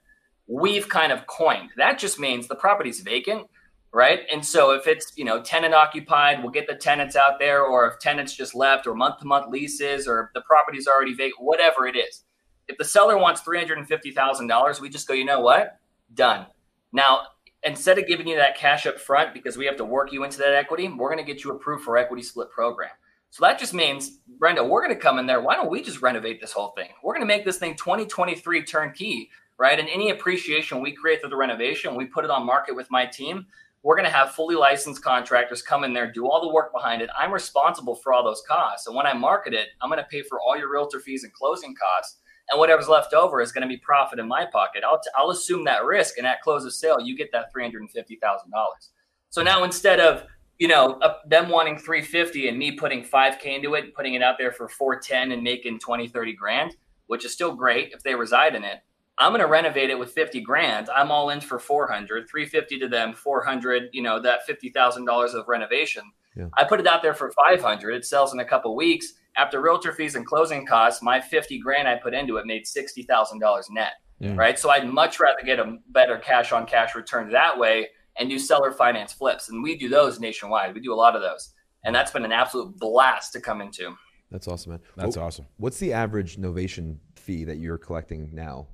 we've 0.47 0.87
kind 0.87 1.11
of 1.11 1.27
coined. 1.27 1.69
That 1.77 1.97
just 1.97 2.19
means 2.19 2.47
the 2.47 2.55
property's 2.55 3.01
vacant, 3.01 3.47
right? 3.93 4.21
And 4.31 4.45
so 4.45 4.71
if 4.71 4.87
it's 4.87 5.11
you 5.17 5.25
know 5.25 5.41
tenant 5.41 5.73
occupied, 5.73 6.41
we'll 6.41 6.51
get 6.51 6.67
the 6.67 6.75
tenants 6.75 7.15
out 7.15 7.39
there, 7.39 7.63
or 7.63 7.87
if 7.87 7.99
tenants 7.99 8.33
just 8.33 8.55
left, 8.55 8.87
or 8.87 8.93
month 8.93 9.19
to 9.19 9.25
month 9.25 9.49
leases, 9.49 10.07
or 10.07 10.31
the 10.33 10.41
property's 10.41 10.87
already 10.87 11.13
vacant, 11.13 11.41
whatever 11.41 11.87
it 11.87 11.97
is 11.97 12.23
if 12.67 12.77
the 12.77 12.85
seller 12.85 13.17
wants 13.17 13.41
$350,000, 13.41 14.81
we 14.81 14.89
just 14.89 15.07
go, 15.07 15.13
you 15.13 15.25
know 15.25 15.41
what? 15.41 15.79
Done. 16.13 16.45
Now, 16.91 17.21
instead 17.63 17.97
of 17.97 18.07
giving 18.07 18.27
you 18.27 18.37
that 18.37 18.57
cash 18.57 18.85
up 18.85 18.99
front 18.99 19.33
because 19.33 19.57
we 19.57 19.65
have 19.65 19.77
to 19.77 19.85
work 19.85 20.11
you 20.11 20.23
into 20.23 20.37
that 20.39 20.53
equity, 20.53 20.87
we're 20.87 21.13
going 21.13 21.23
to 21.23 21.31
get 21.31 21.43
you 21.43 21.51
approved 21.51 21.83
for 21.83 21.97
equity 21.97 22.23
split 22.23 22.51
program. 22.51 22.91
So 23.29 23.45
that 23.45 23.59
just 23.59 23.73
means, 23.73 24.19
Brenda, 24.39 24.63
we're 24.63 24.83
going 24.83 24.95
to 24.95 25.01
come 25.01 25.19
in 25.19 25.25
there. 25.25 25.41
Why 25.41 25.55
don't 25.55 25.69
we 25.69 25.81
just 25.81 26.01
renovate 26.01 26.39
this 26.39 26.53
whole 26.53 26.69
thing? 26.69 26.89
We're 27.03 27.13
going 27.13 27.27
to 27.27 27.33
make 27.33 27.45
this 27.45 27.57
thing 27.57 27.75
2023 27.75 28.63
turnkey, 28.63 29.29
right? 29.57 29.77
And 29.77 29.89
any 29.89 30.11
appreciation 30.11 30.81
we 30.81 30.93
create 30.93 31.19
through 31.19 31.31
the 31.31 31.37
renovation, 31.37 31.95
we 31.95 32.05
put 32.05 32.23
it 32.23 32.31
on 32.31 32.45
market 32.45 32.75
with 32.75 32.89
my 32.89 33.05
team. 33.05 33.45
We're 33.83 33.95
going 33.95 34.09
to 34.09 34.15
have 34.15 34.31
fully 34.31 34.55
licensed 34.55 35.03
contractors 35.03 35.61
come 35.61 35.83
in 35.83 35.93
there, 35.93 36.11
do 36.11 36.27
all 36.27 36.41
the 36.41 36.53
work 36.53 36.73
behind 36.73 37.01
it. 37.01 37.09
I'm 37.17 37.33
responsible 37.33 37.95
for 37.95 38.13
all 38.13 38.23
those 38.23 38.43
costs. 38.47 38.87
And 38.87 38.95
when 38.95 39.05
I 39.05 39.13
market 39.13 39.53
it, 39.53 39.67
I'm 39.81 39.89
going 39.89 40.01
to 40.01 40.09
pay 40.09 40.23
for 40.23 40.39
all 40.39 40.57
your 40.57 40.71
realtor 40.71 40.99
fees 40.99 41.23
and 41.23 41.33
closing 41.33 41.75
costs 41.75 42.17
and 42.49 42.59
whatever's 42.59 42.87
left 42.87 43.13
over 43.13 43.41
is 43.41 43.51
going 43.51 43.63
to 43.63 43.67
be 43.67 43.77
profit 43.77 44.19
in 44.19 44.27
my 44.27 44.45
pocket. 44.45 44.83
I'll, 44.85 44.99
t- 44.99 45.09
I'll 45.15 45.31
assume 45.31 45.65
that 45.65 45.83
risk, 45.83 46.17
and 46.17 46.25
at 46.25 46.41
close 46.41 46.65
of 46.65 46.73
sale, 46.73 46.99
you 47.01 47.17
get 47.17 47.31
that 47.33 47.51
three 47.51 47.63
hundred 47.63 47.81
and 47.81 47.91
fifty 47.91 48.15
thousand 48.15 48.51
dollars. 48.51 48.91
So 49.29 49.43
now 49.43 49.63
instead 49.63 49.99
of 49.99 50.23
you 50.59 50.67
know 50.67 50.99
them 51.27 51.49
wanting 51.49 51.77
350 51.77 52.47
and 52.47 52.57
me 52.57 52.71
putting 52.71 53.03
5k 53.03 53.45
into 53.45 53.75
it 53.75 53.85
and 53.85 53.93
putting 53.93 54.15
it 54.15 54.21
out 54.21 54.35
there 54.37 54.51
for 54.51 54.67
410 54.67 55.31
and 55.31 55.43
making 55.43 55.79
20 55.79 56.07
30 56.07 56.33
grand 56.33 56.75
which 57.07 57.25
is 57.25 57.31
still 57.31 57.55
great 57.55 57.91
if 57.93 58.03
they 58.03 58.15
reside 58.15 58.55
in 58.55 58.63
it 58.63 58.79
i'm 59.19 59.31
going 59.31 59.41
to 59.41 59.47
renovate 59.47 59.89
it 59.89 59.99
with 59.99 60.11
50 60.11 60.41
grand 60.41 60.89
i'm 60.89 61.11
all 61.11 61.29
in 61.29 61.41
for 61.41 61.59
400 61.59 62.27
350 62.29 62.79
to 62.79 62.87
them 62.87 63.13
400 63.13 63.89
you 63.93 64.01
know 64.01 64.19
that 64.21 64.39
$50000 64.47 65.33
of 65.33 65.47
renovation 65.47 66.03
yeah. 66.35 66.47
i 66.55 66.63
put 66.63 66.79
it 66.79 66.87
out 66.87 67.01
there 67.01 67.13
for 67.13 67.31
500 67.31 67.93
it 67.93 68.05
sells 68.05 68.33
in 68.33 68.39
a 68.39 68.45
couple 68.45 68.75
weeks 68.75 69.13
after 69.37 69.61
realtor 69.61 69.93
fees 69.93 70.15
and 70.15 70.25
closing 70.25 70.65
costs, 70.65 71.01
my 71.01 71.21
50 71.21 71.59
grand 71.59 71.87
I 71.87 71.95
put 71.95 72.13
into 72.13 72.37
it 72.37 72.45
made 72.45 72.65
$60,000 72.65 73.63
net. 73.69 73.93
Yeah. 74.19 74.33
Right. 74.35 74.57
So 74.57 74.71
I'd 74.71 74.87
much 74.87 75.19
rather 75.19 75.41
get 75.45 75.59
a 75.59 75.77
better 75.89 76.17
cash 76.17 76.51
on 76.51 76.65
cash 76.65 76.95
return 76.95 77.31
that 77.31 77.57
way 77.57 77.89
and 78.17 78.29
do 78.29 78.39
seller 78.39 78.71
finance 78.71 79.13
flips. 79.13 79.49
And 79.49 79.61
we 79.61 79.77
do 79.77 79.89
those 79.89 80.19
nationwide. 80.19 80.73
We 80.73 80.81
do 80.81 80.91
a 80.93 80.95
lot 80.95 81.15
of 81.15 81.21
those. 81.21 81.53
And 81.85 81.95
that's 81.95 82.11
been 82.11 82.25
an 82.25 82.31
absolute 82.31 82.75
blast 82.77 83.31
to 83.33 83.39
come 83.39 83.61
into. 83.61 83.95
That's 84.31 84.47
awesome, 84.47 84.71
man. 84.71 84.81
That's 84.95 85.15
what, 85.15 85.23
awesome. 85.23 85.45
What's 85.57 85.77
the 85.77 85.93
average 85.93 86.37
novation 86.37 86.97
fee 87.15 87.43
that 87.43 87.57
you're 87.57 87.77
collecting 87.77 88.31
now? 88.33 88.67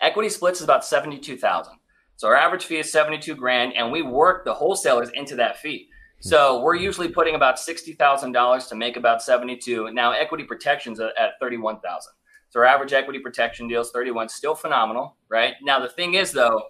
Equity 0.00 0.28
splits 0.28 0.60
is 0.60 0.64
about 0.64 0.84
72,000. 0.84 1.74
So 2.16 2.28
our 2.28 2.36
average 2.36 2.66
fee 2.66 2.78
is 2.78 2.92
72 2.92 3.34
grand 3.34 3.72
and 3.74 3.90
we 3.90 4.02
work 4.02 4.44
the 4.44 4.52
wholesalers 4.52 5.08
into 5.14 5.36
that 5.36 5.58
fee. 5.58 5.88
So 6.20 6.60
we're 6.62 6.76
usually 6.76 7.08
putting 7.08 7.34
about 7.34 7.58
sixty 7.58 7.94
thousand 7.94 8.32
dollars 8.32 8.66
to 8.66 8.74
make 8.74 8.96
about 8.96 9.22
seventy-two. 9.22 9.90
Now 9.92 10.12
equity 10.12 10.44
protections 10.44 11.00
at 11.00 11.14
thirty-one 11.40 11.80
thousand. 11.80 12.12
So 12.50 12.60
our 12.60 12.66
average 12.66 12.92
equity 12.92 13.20
protection 13.20 13.68
deal 13.68 13.80
is 13.80 13.90
thirty-one. 13.90 14.28
Still 14.28 14.54
phenomenal, 14.54 15.16
right? 15.28 15.54
Now 15.62 15.80
the 15.80 15.88
thing 15.88 16.14
is 16.14 16.30
though, 16.30 16.64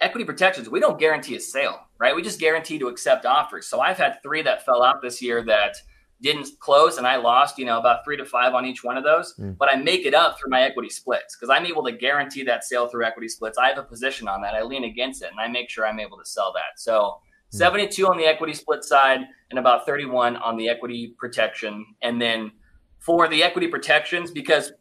equity 0.00 0.24
protections 0.24 0.68
we 0.68 0.78
don't 0.78 0.98
guarantee 0.98 1.36
a 1.36 1.40
sale, 1.40 1.80
right? 1.98 2.14
We 2.14 2.22
just 2.22 2.38
guarantee 2.38 2.78
to 2.78 2.88
accept 2.88 3.26
offers. 3.26 3.66
So 3.66 3.80
I've 3.80 3.98
had 3.98 4.22
three 4.22 4.42
that 4.42 4.64
fell 4.64 4.82
out 4.82 5.02
this 5.02 5.20
year 5.20 5.42
that 5.44 5.76
didn't 6.20 6.46
close, 6.60 6.98
and 6.98 7.06
I 7.06 7.16
lost, 7.16 7.58
you 7.58 7.64
know, 7.64 7.80
about 7.80 8.04
three 8.04 8.16
to 8.16 8.24
five 8.24 8.54
on 8.54 8.64
each 8.64 8.84
one 8.84 8.96
of 8.96 9.02
those. 9.02 9.34
Mm. 9.40 9.58
But 9.58 9.68
I 9.68 9.74
make 9.74 10.06
it 10.06 10.14
up 10.14 10.38
through 10.38 10.50
my 10.50 10.62
equity 10.62 10.88
splits 10.88 11.34
because 11.36 11.50
I'm 11.50 11.66
able 11.66 11.82
to 11.82 11.90
guarantee 11.90 12.44
that 12.44 12.62
sale 12.62 12.86
through 12.86 13.04
equity 13.04 13.26
splits. 13.26 13.58
I 13.58 13.66
have 13.66 13.78
a 13.78 13.82
position 13.82 14.28
on 14.28 14.40
that. 14.42 14.54
I 14.54 14.62
lean 14.62 14.84
against 14.84 15.22
it, 15.22 15.32
and 15.32 15.40
I 15.40 15.48
make 15.48 15.68
sure 15.68 15.84
I'm 15.84 15.98
able 15.98 16.18
to 16.18 16.24
sell 16.24 16.52
that. 16.52 16.78
So 16.78 17.16
Hmm. 17.52 17.58
72 17.58 18.06
on 18.06 18.16
the 18.16 18.24
equity 18.24 18.54
split 18.54 18.84
side 18.84 19.20
and 19.50 19.58
about 19.58 19.86
31 19.86 20.36
on 20.36 20.56
the 20.56 20.68
equity 20.68 21.14
protection. 21.18 21.86
And 22.02 22.20
then 22.20 22.52
for 22.98 23.28
the 23.28 23.42
equity 23.42 23.68
protections, 23.68 24.30
because 24.30 24.72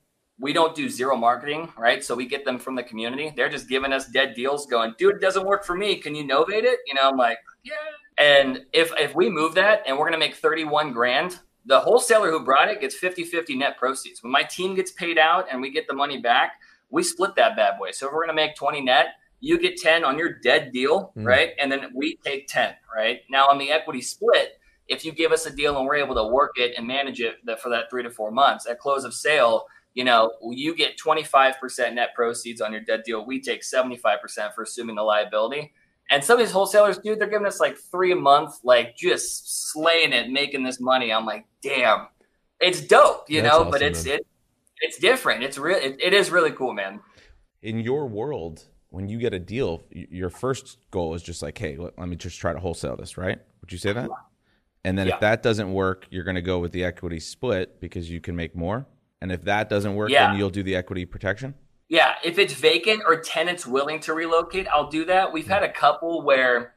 we 0.41 0.53
don't 0.53 0.75
do 0.75 0.89
zero 0.89 1.15
marketing, 1.15 1.71
right? 1.77 2.03
So 2.03 2.15
we 2.15 2.25
get 2.25 2.45
them 2.45 2.57
from 2.57 2.75
the 2.75 2.84
community. 2.84 3.31
They're 3.36 3.49
just 3.49 3.69
giving 3.69 3.93
us 3.93 4.07
dead 4.07 4.34
deals 4.34 4.65
going, 4.65 4.95
dude, 4.97 5.15
it 5.15 5.21
doesn't 5.21 5.45
work 5.45 5.63
for 5.63 5.75
me. 5.75 5.97
Can 5.97 6.15
you 6.15 6.23
novate 6.23 6.63
it? 6.63 6.79
You 6.88 6.95
know, 6.95 7.10
I'm 7.10 7.17
like, 7.17 7.38
yeah. 7.63 7.73
And 8.17 8.65
if 8.73 8.91
if 8.99 9.15
we 9.15 9.29
move 9.29 9.53
that 9.55 9.84
and 9.86 9.97
we're 9.97 10.05
gonna 10.05 10.17
make 10.17 10.36
31 10.36 10.93
grand, 10.93 11.39
the 11.65 11.79
wholesaler 11.79 12.31
who 12.31 12.43
brought 12.43 12.69
it 12.69 12.81
gets 12.81 12.99
50-50 12.99 13.57
net 13.57 13.77
proceeds. 13.77 14.23
When 14.23 14.31
my 14.31 14.41
team 14.41 14.75
gets 14.75 14.91
paid 14.91 15.19
out 15.19 15.45
and 15.51 15.62
we 15.62 15.69
get 15.69 15.88
the 15.88 15.93
money 15.93 16.19
back, 16.19 16.53
we 16.89 17.03
split 17.03 17.36
that 17.36 17.55
bad 17.55 17.77
boy. 17.77 17.91
So 17.91 18.07
if 18.07 18.13
we're 18.13 18.25
gonna 18.25 18.34
make 18.34 18.55
20 18.55 18.81
net, 18.81 19.07
you 19.41 19.60
get 19.60 19.75
10 19.75 20.06
on 20.06 20.17
your 20.17 20.39
dead 20.39 20.71
deal, 20.71 21.12
mm. 21.17 21.25
right? 21.25 21.51
And 21.60 21.69
then 21.71 21.91
we 21.93 22.17
take 22.23 22.47
10, 22.47 22.73
right? 22.95 23.21
Now 23.30 23.47
on 23.47 23.58
the 23.58 23.71
equity 23.71 24.01
split, 24.01 24.60
if 24.88 25.04
you 25.04 25.12
give 25.12 25.32
us 25.32 25.45
a 25.45 25.51
deal 25.54 25.77
and 25.77 25.86
we're 25.86 25.95
able 25.95 26.15
to 26.15 26.25
work 26.25 26.51
it 26.58 26.75
and 26.77 26.88
manage 26.88 27.19
it 27.19 27.36
for 27.60 27.69
that 27.69 27.89
three 27.89 28.04
to 28.04 28.12
four 28.12 28.32
months 28.32 28.67
at 28.67 28.80
close 28.80 29.04
of 29.04 29.13
sale, 29.13 29.65
you 29.93 30.04
know, 30.04 30.32
you 30.51 30.75
get 30.75 30.97
25% 30.97 31.93
net 31.93 32.10
proceeds 32.15 32.62
on 32.62 32.71
your 32.71 32.82
dead 32.82 33.04
deal. 33.04 33.25
We 33.25 33.41
take 33.41 33.62
75% 33.62 34.54
for 34.54 34.63
assuming 34.63 34.95
the 34.95 35.04
liability. 35.04 35.73
And 36.10 36.23
some 36.23 36.39
of 36.39 36.45
these 36.45 36.51
wholesalers, 36.51 36.97
dude, 36.97 37.19
they're 37.19 37.30
giving 37.30 37.47
us 37.47 37.60
like 37.60 37.77
three 37.77 38.12
a 38.12 38.15
month, 38.15 38.60
like 38.63 38.95
just 38.95 39.71
slaying 39.71 40.13
it, 40.13 40.30
making 40.30 40.63
this 40.63 40.80
money. 40.80 41.12
I'm 41.12 41.25
like, 41.25 41.45
damn, 41.63 42.08
it's 42.60 42.82
dope, 42.82 43.30
you 43.30 43.41
That's 43.41 43.54
know, 43.54 43.60
awesome, 43.62 43.71
but 43.71 43.82
it's, 43.82 44.06
it, 44.06 44.25
it's 44.82 44.97
different. 44.97 45.43
It's 45.43 45.58
real. 45.58 45.77
It, 45.77 45.97
it 46.01 46.13
is 46.13 46.32
really 46.32 46.51
cool, 46.51 46.73
man. 46.73 46.99
In 47.62 47.80
your 47.80 48.08
world, 48.08 48.65
when 48.91 49.08
you 49.08 49.17
get 49.17 49.34
a 49.34 49.39
deal, 49.39 49.84
your 49.89 50.30
first 50.30 50.77
goal 50.91 51.13
is 51.15 51.23
just 51.23 51.41
like, 51.41 51.58
hey, 51.58 51.77
let, 51.77 51.97
let 51.97 52.08
me 52.08 52.17
just 52.17 52.39
try 52.39 52.54
to 52.54 52.60
wholesale 52.60 52.97
this, 52.97 53.17
right? 53.17 53.39
Would 53.62 53.71
you 53.71 53.77
say 53.77 53.93
that? 53.93 54.10
And 54.84 54.97
then 54.97 55.08
yeah. 55.08 55.15
if 55.15 55.21
that 55.21 55.41
doesn't 55.41 55.71
work, 55.71 56.08
you're 56.12 56.25
going 56.25 56.36
to 56.36 56.41
go 56.41 56.60
with 56.60 56.73
the 56.73 56.84
equity 56.84 57.19
split 57.19 57.80
because 57.80 58.10
you 58.10 58.19
can 58.19 58.36
make 58.36 58.56
more. 58.56 58.86
And 59.21 59.32
if 59.32 59.43
that 59.43 59.69
doesn't 59.69 59.95
work, 59.95 60.10
yeah. 60.10 60.27
then 60.27 60.38
you'll 60.38 60.49
do 60.49 60.62
the 60.62 60.75
equity 60.75 61.06
protection. 61.06 61.56
Yeah, 61.88 62.15
if 62.23 62.38
it's 62.38 62.54
vacant 62.54 63.04
or 63.06 63.21
tenants 63.21 63.65
willing 63.65 64.01
to 64.01 64.13
relocate, 64.13 64.67
I'll 64.67 64.89
do 64.89 65.06
that. 65.06 65.32
We've 65.32 65.47
had 65.47 65.63
a 65.63 65.71
couple 65.71 66.23
where, 66.23 66.73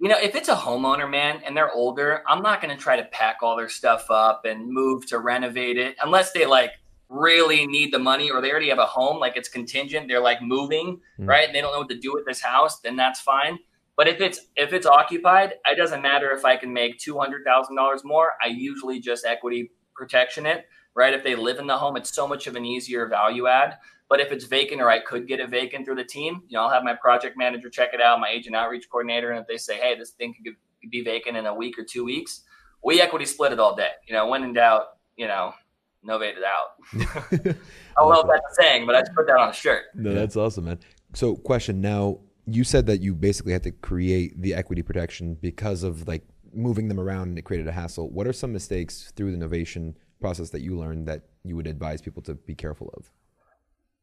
you 0.00 0.08
know, 0.08 0.18
if 0.18 0.34
it's 0.34 0.48
a 0.48 0.54
homeowner, 0.56 1.08
man, 1.08 1.42
and 1.44 1.56
they're 1.56 1.72
older, 1.72 2.22
I'm 2.28 2.42
not 2.42 2.60
going 2.60 2.74
to 2.74 2.80
try 2.80 2.96
to 2.96 3.04
pack 3.04 3.38
all 3.42 3.56
their 3.56 3.68
stuff 3.68 4.10
up 4.10 4.44
and 4.44 4.68
move 4.68 5.06
to 5.06 5.18
renovate 5.18 5.78
it 5.78 5.96
unless 6.02 6.32
they 6.32 6.46
like 6.46 6.72
really 7.12 7.66
need 7.66 7.92
the 7.92 7.98
money 7.98 8.30
or 8.30 8.40
they 8.40 8.50
already 8.50 8.70
have 8.70 8.78
a 8.78 8.86
home, 8.86 9.18
like 9.18 9.36
it's 9.36 9.48
contingent, 9.48 10.08
they're 10.08 10.20
like 10.20 10.40
moving, 10.40 11.00
mm. 11.18 11.28
right? 11.28 11.46
And 11.46 11.54
they 11.54 11.60
don't 11.60 11.72
know 11.72 11.80
what 11.80 11.90
to 11.90 11.98
do 11.98 12.12
with 12.14 12.24
this 12.24 12.40
house, 12.40 12.80
then 12.80 12.96
that's 12.96 13.20
fine. 13.20 13.58
But 13.96 14.08
if 14.08 14.20
it's 14.20 14.40
if 14.56 14.72
it's 14.72 14.86
occupied, 14.86 15.54
it 15.66 15.76
doesn't 15.76 16.00
matter 16.00 16.30
if 16.30 16.44
I 16.44 16.56
can 16.56 16.72
make 16.72 16.98
two 16.98 17.18
hundred 17.18 17.44
thousand 17.44 17.76
dollars 17.76 18.02
more. 18.04 18.32
I 18.42 18.48
usually 18.48 19.00
just 19.00 19.26
equity 19.26 19.70
protection 19.94 20.46
it, 20.46 20.64
right? 20.94 21.12
If 21.12 21.22
they 21.22 21.34
live 21.34 21.58
in 21.58 21.66
the 21.66 21.76
home, 21.76 21.96
it's 21.96 22.14
so 22.14 22.26
much 22.26 22.46
of 22.46 22.56
an 22.56 22.64
easier 22.64 23.06
value 23.06 23.46
add. 23.46 23.76
But 24.08 24.20
if 24.20 24.32
it's 24.32 24.44
vacant 24.44 24.80
or 24.80 24.90
I 24.90 25.00
could 25.00 25.26
get 25.26 25.40
it 25.40 25.50
vacant 25.50 25.84
through 25.84 25.96
the 25.96 26.04
team, 26.04 26.42
you 26.48 26.56
know, 26.56 26.64
I'll 26.64 26.70
have 26.70 26.84
my 26.84 26.94
project 26.94 27.36
manager 27.36 27.70
check 27.70 27.90
it 27.94 28.00
out, 28.00 28.20
my 28.20 28.28
agent 28.28 28.56
outreach 28.56 28.88
coordinator, 28.90 29.30
and 29.30 29.40
if 29.40 29.46
they 29.46 29.56
say, 29.56 29.78
hey, 29.78 29.94
this 29.96 30.10
thing 30.10 30.34
could, 30.34 30.54
could 30.80 30.90
be 30.90 31.02
vacant 31.02 31.36
in 31.36 31.46
a 31.46 31.54
week 31.54 31.78
or 31.78 31.84
two 31.84 32.04
weeks, 32.04 32.42
we 32.84 33.00
equity 33.00 33.24
split 33.24 33.52
it 33.52 33.60
all 33.60 33.74
day. 33.74 33.90
You 34.06 34.14
know, 34.14 34.26
when 34.26 34.42
in 34.42 34.52
doubt, 34.52 34.84
you 35.16 35.28
know, 35.28 35.54
novate 36.06 36.36
it 36.36 36.44
out. 36.44 36.76
I 37.96 38.02
don't 38.02 38.12
know 38.12 38.20
if 38.20 38.26
that's 38.26 38.58
a 38.58 38.62
saying, 38.62 38.86
but 38.86 38.94
I 38.94 39.00
just 39.00 39.14
put 39.14 39.26
that 39.26 39.36
on 39.36 39.50
a 39.50 39.52
shirt. 39.52 39.84
No, 39.94 40.14
that's 40.14 40.36
awesome, 40.36 40.64
man. 40.64 40.78
So, 41.14 41.36
question 41.36 41.80
now 41.80 42.20
you 42.46 42.64
said 42.64 42.86
that 42.86 43.00
you 43.00 43.14
basically 43.14 43.52
had 43.52 43.62
to 43.62 43.70
create 43.70 44.40
the 44.40 44.54
equity 44.54 44.82
protection 44.82 45.34
because 45.40 45.82
of 45.82 46.08
like 46.08 46.24
moving 46.52 46.88
them 46.88 46.98
around 46.98 47.28
and 47.28 47.38
it 47.38 47.42
created 47.42 47.68
a 47.68 47.72
hassle. 47.72 48.10
What 48.10 48.26
are 48.26 48.32
some 48.32 48.52
mistakes 48.52 49.12
through 49.16 49.36
the 49.36 49.44
novation 49.44 49.94
process 50.20 50.50
that 50.50 50.60
you 50.60 50.76
learned 50.76 51.06
that 51.08 51.22
you 51.44 51.56
would 51.56 51.66
advise 51.66 52.02
people 52.02 52.22
to 52.22 52.34
be 52.34 52.54
careful 52.54 52.92
of? 52.96 53.10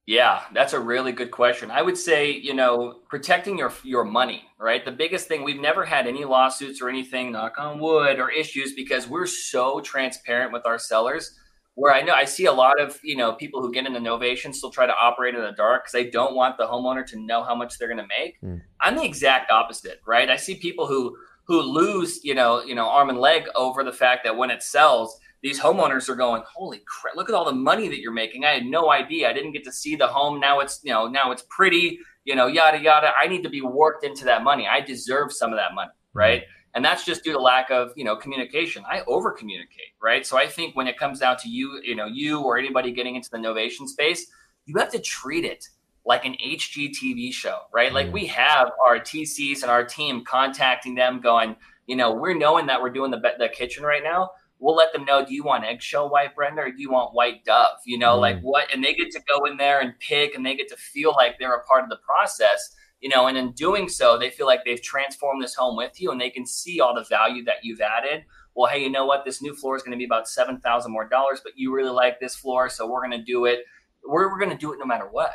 Yeah, 0.06 0.42
that's 0.54 0.74
a 0.74 0.80
really 0.80 1.12
good 1.12 1.30
question. 1.30 1.70
I 1.70 1.84
would 1.84 1.98
say, 1.98 2.32
you 2.32 2.56
know, 2.56 3.02
protecting 3.10 3.60
your 3.60 3.72
your 3.84 4.04
money, 4.04 4.44
right? 4.60 4.84
The 4.84 4.92
biggest 4.92 5.28
thing 5.28 5.44
we've 5.44 5.62
never 5.62 5.86
had 5.86 6.08
any 6.08 6.26
lawsuits 6.26 6.82
or 6.82 6.90
anything, 6.90 7.32
knock 7.32 7.60
on 7.60 7.80
wood, 7.80 8.20
or 8.20 8.32
issues 8.32 8.74
because 8.74 9.08
we're 9.08 9.28
so 9.28 9.82
transparent 9.82 10.52
with 10.52 10.66
our 10.66 10.80
sellers 10.80 11.38
where 11.76 11.94
I 11.94 12.02
know 12.02 12.14
I 12.14 12.26
see 12.26 12.46
a 12.46 12.52
lot 12.52 12.80
of 12.80 13.00
you 13.04 13.16
know 13.16 13.34
people 13.34 13.62
who 13.62 13.72
get 13.72 13.86
into 13.86 14.00
novation 14.00 14.54
still 14.54 14.72
try 14.72 14.86
to 14.86 14.96
operate 14.96 15.36
in 15.36 15.42
the 15.42 15.52
dark 15.52 15.84
because 15.84 15.94
they 15.94 16.10
don't 16.10 16.36
want 16.36 16.58
the 16.58 16.66
homeowner 16.66 17.06
to 17.08 17.20
know 17.20 17.44
how 17.44 17.56
much 17.56 17.78
they're 17.78 17.88
going 17.88 18.00
to 18.00 18.08
make. 18.08 18.42
Mm. 18.42 18.62
I'm 18.82 18.96
the 18.96 19.04
exact 19.04 19.52
opposite, 19.52 20.02
right? 20.06 20.30
I 20.30 20.36
see 20.36 20.56
people 20.56 20.88
who 20.88 21.16
who 21.46 21.62
lose 21.62 22.24
you 22.24 22.36
know 22.36 22.62
you 22.64 22.76
know 22.76 22.88
arm 22.88 23.10
and 23.10 23.20
leg 23.20 23.44
over 23.56 23.84
the 23.84 23.94
fact 23.94 24.24
that 24.26 24.36
when 24.36 24.52
it 24.52 24.62
sells, 24.62 25.20
these 25.42 25.60
homeowners 25.60 26.10
are 26.10 26.16
going, 26.16 26.44
holy 26.46 26.82
crap! 26.86 27.16
Look 27.16 27.30
at 27.30 27.36
all 27.36 27.46
the 27.46 27.54
money 27.54 27.88
that 27.88 28.00
you're 28.00 28.12
making. 28.12 28.46
I 28.46 28.52
had 28.52 28.66
no 28.66 28.92
idea. 28.92 29.30
I 29.30 29.34
didn't 29.34 29.54
get 29.54 29.64
to 29.64 29.72
see 29.72 29.96
the 29.96 30.08
home. 30.08 30.40
Now 30.40 30.60
it's 30.60 30.82
you 30.84 30.92
know 30.92 31.08
now 31.08 31.32
it's 31.32 31.44
pretty. 31.50 32.00
You 32.26 32.36
know 32.36 32.48
yada 32.48 32.80
yada. 32.80 33.14
I 33.20 33.28
need 33.28 33.42
to 33.44 33.50
be 33.50 33.62
worked 33.62 34.04
into 34.04 34.26
that 34.26 34.44
money. 34.44 34.68
I 34.68 34.82
deserve 34.82 35.32
some 35.32 35.52
of 35.52 35.58
that 35.58 35.74
money, 35.74 35.92
hmm. 36.14 36.20
right? 36.20 36.42
Mm 36.42 36.46
and 36.76 36.86
that's 36.86 37.06
just 37.06 37.24
due 37.24 37.34
to 37.34 37.40
lack 37.40 37.72
of 37.72 37.92
you 37.96 38.04
know 38.04 38.16
communication. 38.16 38.84
I 38.90 39.02
over 39.08 39.32
communicate 39.32 39.94
right? 40.02 40.26
So 40.26 40.38
i 40.38 40.48
think 40.48 40.76
when 40.76 40.88
it 40.88 40.98
comes 40.98 41.20
down 41.20 41.38
to 41.38 41.50
you 41.50 41.82
you 41.84 41.96
know 41.96 42.06
you 42.06 42.42
or 42.42 42.58
anybody 42.58 42.92
getting 42.92 43.16
into 43.16 43.30
the 43.30 43.38
novation 43.38 43.88
space 43.88 44.28
you 44.66 44.78
have 44.78 44.92
to 44.92 45.00
treat 45.00 45.46
it 45.46 45.68
like 46.06 46.26
an 46.26 46.36
hgtv 46.46 47.34
show 47.34 47.58
right? 47.74 47.94
Like 47.94 48.12
we 48.14 48.26
have 48.28 48.72
our 48.86 49.00
tcs 49.00 49.62
and 49.62 49.72
our 49.72 49.84
team 49.84 50.24
contacting 50.24 50.96
them 50.96 51.20
going 51.22 51.56
you 51.88 51.96
know 51.96 52.14
we're 52.14 52.38
knowing 52.38 52.68
that 52.68 52.82
we're 52.82 52.90
doing 52.92 53.12
the, 53.12 53.22
the 53.38 53.50
kitchen 53.50 53.84
right 53.84 54.04
now. 54.04 54.32
We'll 54.62 54.76
let 54.76 54.92
them 54.92 55.06
know 55.06 55.26
do 55.26 55.34
you 55.34 55.44
want 55.44 55.64
eggshell 55.64 56.10
white 56.10 56.36
brenda 56.36 56.64
or 56.64 56.72
do 56.72 56.82
you 56.82 56.92
want 56.92 57.14
white 57.14 57.46
dove 57.46 57.78
you 57.86 57.98
know 57.98 58.18
mm. 58.18 58.22
like 58.22 58.42
what 58.42 58.74
and 58.74 58.84
they 58.84 58.94
get 58.94 59.10
to 59.12 59.22
go 59.28 59.46
in 59.46 59.58
there 59.58 59.80
and 59.80 59.98
pick 60.00 60.36
and 60.36 60.46
they 60.46 60.56
get 60.56 60.68
to 60.70 60.76
feel 60.76 61.14
like 61.14 61.40
they're 61.40 61.56
a 61.56 61.64
part 61.64 61.84
of 61.84 61.90
the 61.90 61.98
process 61.98 62.76
you 63.02 63.10
know, 63.10 63.28
and 63.28 63.38
in 63.38 63.52
doing 63.54 63.88
so, 63.88 64.18
they 64.18 64.30
feel 64.30 64.46
like 64.46 64.66
they've 64.66 64.82
transformed 64.82 65.42
this 65.42 65.56
home 65.56 65.78
with 65.78 66.02
you 66.02 66.12
and 66.12 66.20
they 66.20 66.30
can 66.30 66.46
see 66.46 66.80
all 66.80 66.94
the 66.94 67.06
value 67.06 67.44
that 67.46 67.64
you've 67.64 67.82
added. 67.82 68.26
Well, 68.56 68.70
hey, 68.70 68.84
you 68.84 68.90
know 68.90 69.06
what? 69.06 69.24
This 69.24 69.42
new 69.42 69.56
floor 69.56 69.76
is 69.78 69.84
going 69.84 69.94
to 69.94 69.98
be 69.98 70.06
about 70.06 70.28
7,000 70.28 70.92
more 70.92 71.08
dollars, 71.08 71.40
but 71.44 71.54
you 71.56 71.74
really 71.74 71.92
like 71.92 72.20
this 72.20 72.36
floor. 72.36 72.70
So 72.70 72.88
we're 72.88 73.06
going 73.08 73.18
to 73.18 73.24
do 73.24 73.46
it. 73.46 73.60
We're, 74.06 74.30
we're 74.30 74.40
going 74.40 74.52
to 74.52 74.58
do 74.58 74.74
it 74.74 74.80
no 74.80 74.86
matter 74.86 75.08
what. 75.10 75.32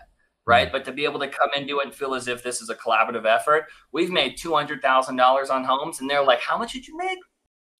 Right. 0.47 0.69
Mm. 0.69 0.73
But 0.73 0.85
to 0.85 0.93
be 0.93 1.05
able 1.05 1.21
to 1.21 1.29
come 1.29 1.49
into 1.57 1.81
it 1.81 1.87
and 1.87 1.95
feel 1.95 2.15
as 2.15 2.29
if 2.29 2.43
this 2.43 2.61
is 2.61 2.69
a 2.69 2.75
collaborative 2.75 3.25
effort, 3.25 3.65
we've 3.93 4.11
made 4.11 4.37
$200,000 4.37 5.51
on 5.51 5.65
homes 5.65 6.01
and 6.01 6.11
they're 6.11 6.25
like, 6.25 6.41
how 6.41 6.59
much 6.59 6.75
did 6.75 6.87
you 6.87 6.97
make? 6.99 7.19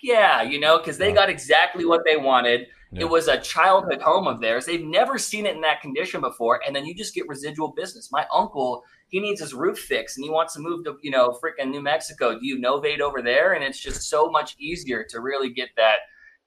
Yeah, 0.05 0.43
you 0.43 0.61
know, 0.61 0.77
because 0.77 0.99
they 0.99 1.13
got 1.13 1.31
exactly 1.31 1.87
what 1.87 2.03
they 2.05 2.19
wanted. 2.19 2.67
Yeah. 2.93 3.01
It 3.01 3.09
was 3.09 3.27
a 3.27 3.41
childhood 3.41 4.03
home 4.03 4.27
of 4.27 4.39
theirs. 4.39 4.67
They've 4.67 4.85
never 4.85 5.17
seen 5.17 5.47
it 5.47 5.55
in 5.55 5.63
that 5.63 5.81
condition 5.81 6.21
before. 6.21 6.61
And 6.67 6.77
then 6.77 6.85
you 6.85 6.95
just 6.95 7.15
get 7.15 7.27
residual 7.27 7.69
business. 7.69 8.13
My 8.13 8.27
uncle 8.31 8.85
he 9.09 9.19
needs 9.19 9.41
his 9.41 9.55
roof 9.55 9.79
fixed 9.79 10.19
and 10.19 10.25
he 10.25 10.31
wants 10.31 10.53
to 10.55 10.61
move 10.61 10.85
to 10.85 10.99
you 11.01 11.11
know 11.11 11.39
freaking 11.43 11.71
New 11.71 11.81
Mexico. 11.81 12.39
Do 12.39 12.47
you 12.47 12.59
novate 12.59 13.01
over 13.01 13.23
there? 13.23 13.55
And 13.55 13.65
it's 13.65 13.81
just 13.81 14.11
so 14.11 14.29
much 14.29 14.57
easier 14.59 15.07
to 15.09 15.21
really 15.21 15.51
get 15.51 15.71
that 15.79 16.01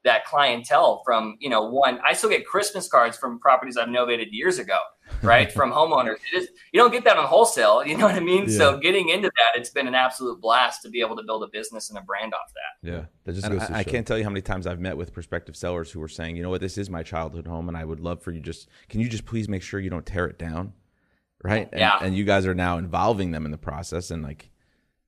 that 0.03 0.25
clientele 0.25 1.01
from 1.03 1.37
you 1.39 1.49
know 1.49 1.67
one. 1.67 1.99
I 2.07 2.13
still 2.13 2.29
get 2.29 2.45
Christmas 2.45 2.87
cards 2.87 3.17
from 3.17 3.39
properties 3.39 3.75
I've 3.75 3.87
novated 3.87 4.27
years 4.29 4.59
ago, 4.59 4.77
right? 5.21 5.51
from 5.51 5.71
homeowners. 5.71 6.17
you 6.33 6.47
don't 6.73 6.91
get 6.91 7.03
that 7.05 7.17
on 7.17 7.25
wholesale. 7.25 7.85
You 7.85 7.97
know 7.97 8.05
what 8.05 8.15
I 8.15 8.19
mean? 8.19 8.45
Yeah. 8.47 8.57
So 8.57 8.77
getting 8.77 9.09
into 9.09 9.31
that, 9.35 9.59
it's 9.59 9.69
been 9.69 9.87
an 9.87 9.95
absolute 9.95 10.41
blast 10.41 10.81
to 10.83 10.89
be 10.89 11.01
able 11.01 11.15
to 11.15 11.23
build 11.23 11.43
a 11.43 11.47
business 11.47 11.89
and 11.89 11.97
a 11.97 12.01
brand 12.01 12.33
off 12.33 12.51
that. 12.53 12.89
Yeah, 12.89 13.05
that 13.25 13.33
just 13.33 13.49
goes 13.49 13.61
I, 13.63 13.79
I 13.79 13.83
can't 13.83 14.05
tell 14.05 14.17
you 14.17 14.23
how 14.23 14.29
many 14.29 14.41
times 14.41 14.67
I've 14.67 14.79
met 14.79 14.97
with 14.97 15.13
prospective 15.13 15.55
sellers 15.55 15.91
who 15.91 15.99
were 15.99 16.07
saying, 16.07 16.35
you 16.35 16.43
know 16.43 16.49
what, 16.49 16.61
this 16.61 16.77
is 16.77 16.89
my 16.89 17.03
childhood 17.03 17.47
home, 17.47 17.67
and 17.67 17.77
I 17.77 17.85
would 17.85 17.99
love 17.99 18.21
for 18.21 18.31
you 18.31 18.39
just 18.39 18.67
can 18.89 18.99
you 18.99 19.09
just 19.09 19.25
please 19.25 19.49
make 19.49 19.63
sure 19.63 19.79
you 19.79 19.89
don't 19.89 20.05
tear 20.05 20.25
it 20.27 20.37
down 20.37 20.73
right? 21.43 21.69
And, 21.71 21.79
yeah. 21.79 21.97
And 22.01 22.15
you 22.15 22.23
guys 22.23 22.45
are 22.45 22.55
now 22.55 22.77
involving 22.77 23.31
them 23.31 23.45
in 23.45 23.51
the 23.51 23.57
process, 23.57 24.11
and 24.11 24.23
like, 24.23 24.49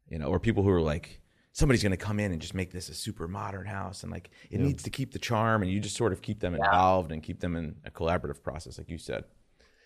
you 0.07 0.19
know, 0.19 0.27
or 0.27 0.39
people 0.39 0.63
who 0.63 0.69
are 0.69 0.81
like, 0.81 1.21
somebody's 1.51 1.83
going 1.83 1.91
to 1.91 1.97
come 1.97 2.19
in 2.19 2.31
and 2.31 2.41
just 2.41 2.53
make 2.53 2.71
this 2.71 2.89
a 2.89 2.93
super 2.93 3.27
modern 3.27 3.65
house, 3.65 4.03
and 4.03 4.11
like, 4.11 4.29
it 4.49 4.59
yeah. 4.59 4.65
needs 4.65 4.83
to 4.83 4.89
keep 4.89 5.11
the 5.11 5.19
charm, 5.19 5.61
and 5.61 5.71
you 5.71 5.79
just 5.79 5.95
sort 5.95 6.13
of 6.13 6.21
keep 6.21 6.39
them 6.39 6.55
yeah. 6.55 6.65
involved 6.65 7.11
and 7.11 7.23
keep 7.23 7.39
them 7.39 7.55
in 7.55 7.75
a 7.85 7.91
collaborative 7.91 8.41
process, 8.41 8.77
like 8.77 8.89
you 8.89 8.97
said. 8.97 9.23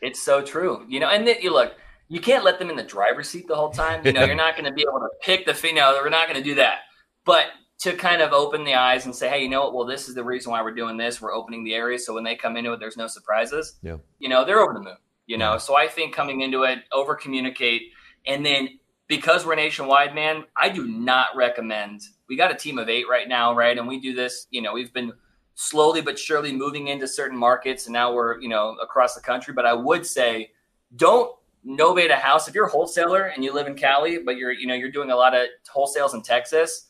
It's 0.04 0.22
so 0.22 0.42
true, 0.42 0.86
you 0.88 1.00
know. 1.00 1.10
And 1.10 1.28
then, 1.28 1.38
you 1.42 1.52
look, 1.52 1.74
you 2.08 2.20
can't 2.20 2.44
let 2.44 2.60
them 2.60 2.70
in 2.70 2.76
the 2.76 2.84
driver's 2.84 3.30
seat 3.30 3.48
the 3.48 3.56
whole 3.56 3.72
time. 3.72 4.06
You 4.06 4.13
know, 4.13 4.24
you're 4.26 4.36
not 4.36 4.56
going 4.56 4.66
to 4.66 4.74
be 4.74 4.86
able 4.88 5.00
to 5.00 5.10
pick 5.22 5.46
the, 5.46 5.68
you 5.68 5.74
know, 5.74 6.00
we're 6.04 6.10
not 6.10 6.28
going 6.28 6.42
to 6.42 6.44
do 6.44 6.56
that. 6.56 6.80
But 7.26 7.48
to 7.80 7.94
kind 7.94 8.22
of 8.22 8.34
open 8.34 8.63
the 8.63 8.76
eyes 8.76 9.06
and 9.06 9.16
say, 9.16 9.30
hey, 9.30 9.42
you 9.42 9.50
know 9.50 9.63
what? 9.63 9.74
Well, 9.74 9.86
this 9.86 10.08
is 10.08 10.16
the 10.16 10.24
reason 10.24 10.52
why 10.52 10.62
we're 10.62 10.76
doing 10.76 10.98
this. 10.98 11.22
We're 11.22 11.34
opening 11.34 11.63
the 11.63 11.74
area 11.74 11.98
so 11.98 12.13
when 12.13 12.24
they 12.24 12.36
come 12.36 12.56
into 12.56 12.72
it, 12.74 12.80
there's 12.80 12.98
no 12.98 13.08
surprises. 13.08 13.76
Yeah. 13.82 13.98
You 14.20 14.30
know, 14.30 14.46
they're 14.46 14.60
over 14.60 14.74
the 14.74 14.82
moon 14.82 14.98
you 15.26 15.38
know. 15.38 15.58
So 15.58 15.76
I 15.76 15.88
think 15.88 16.13
coming 16.13 16.42
into 16.42 16.63
it, 16.63 16.80
over 16.92 17.16
communicate, 17.16 17.84
and 18.26 18.46
then 18.46 18.80
because 19.08 19.46
we're 19.46 19.56
nationwide, 19.56 20.16
man, 20.16 20.46
I 20.56 20.70
do 20.70 20.88
not 20.88 21.28
recommend. 21.36 22.02
We 22.30 22.38
got 22.38 22.52
a 22.52 22.56
team 22.56 22.78
of 22.78 22.89
eight 22.89 23.06
right 23.10 23.28
now, 23.28 23.54
right? 23.54 23.78
And 23.78 23.88
we 23.88 24.00
do 24.00 24.13
this, 24.13 24.48
you 24.50 24.62
know, 24.62 24.74
we've 24.74 24.94
been 24.94 25.13
slowly 25.56 26.02
but 26.02 26.18
surely 26.18 26.52
moving 26.52 26.88
into 26.88 27.08
certain 27.08 27.38
markets, 27.38 27.86
and 27.86 27.94
now 27.94 28.13
we're, 28.13 28.39
you 28.42 28.50
know, 28.50 28.76
across 28.82 29.16
the 29.16 29.22
country. 29.22 29.54
But 29.54 29.66
I 29.66 29.74
would 29.74 30.06
say, 30.06 30.52
don't 30.96 31.32
novate 31.66 32.12
a 32.12 32.16
house 32.16 32.48
if 32.48 32.56
you're 32.56 32.68
a 32.68 32.70
wholesaler 32.70 33.24
and 33.24 33.44
you 33.44 33.54
live 33.54 33.68
in 33.68 33.76
Cali, 33.76 34.20
but 34.20 34.38
you're, 34.38 34.52
you 34.52 34.68
know, 34.68 34.74
you're 34.74 34.92
doing 34.92 35.12
a 35.12 35.16
lot 35.16 35.34
of 35.34 35.48
wholesales 35.74 36.13
in 36.13 36.22
Texas 36.22 36.88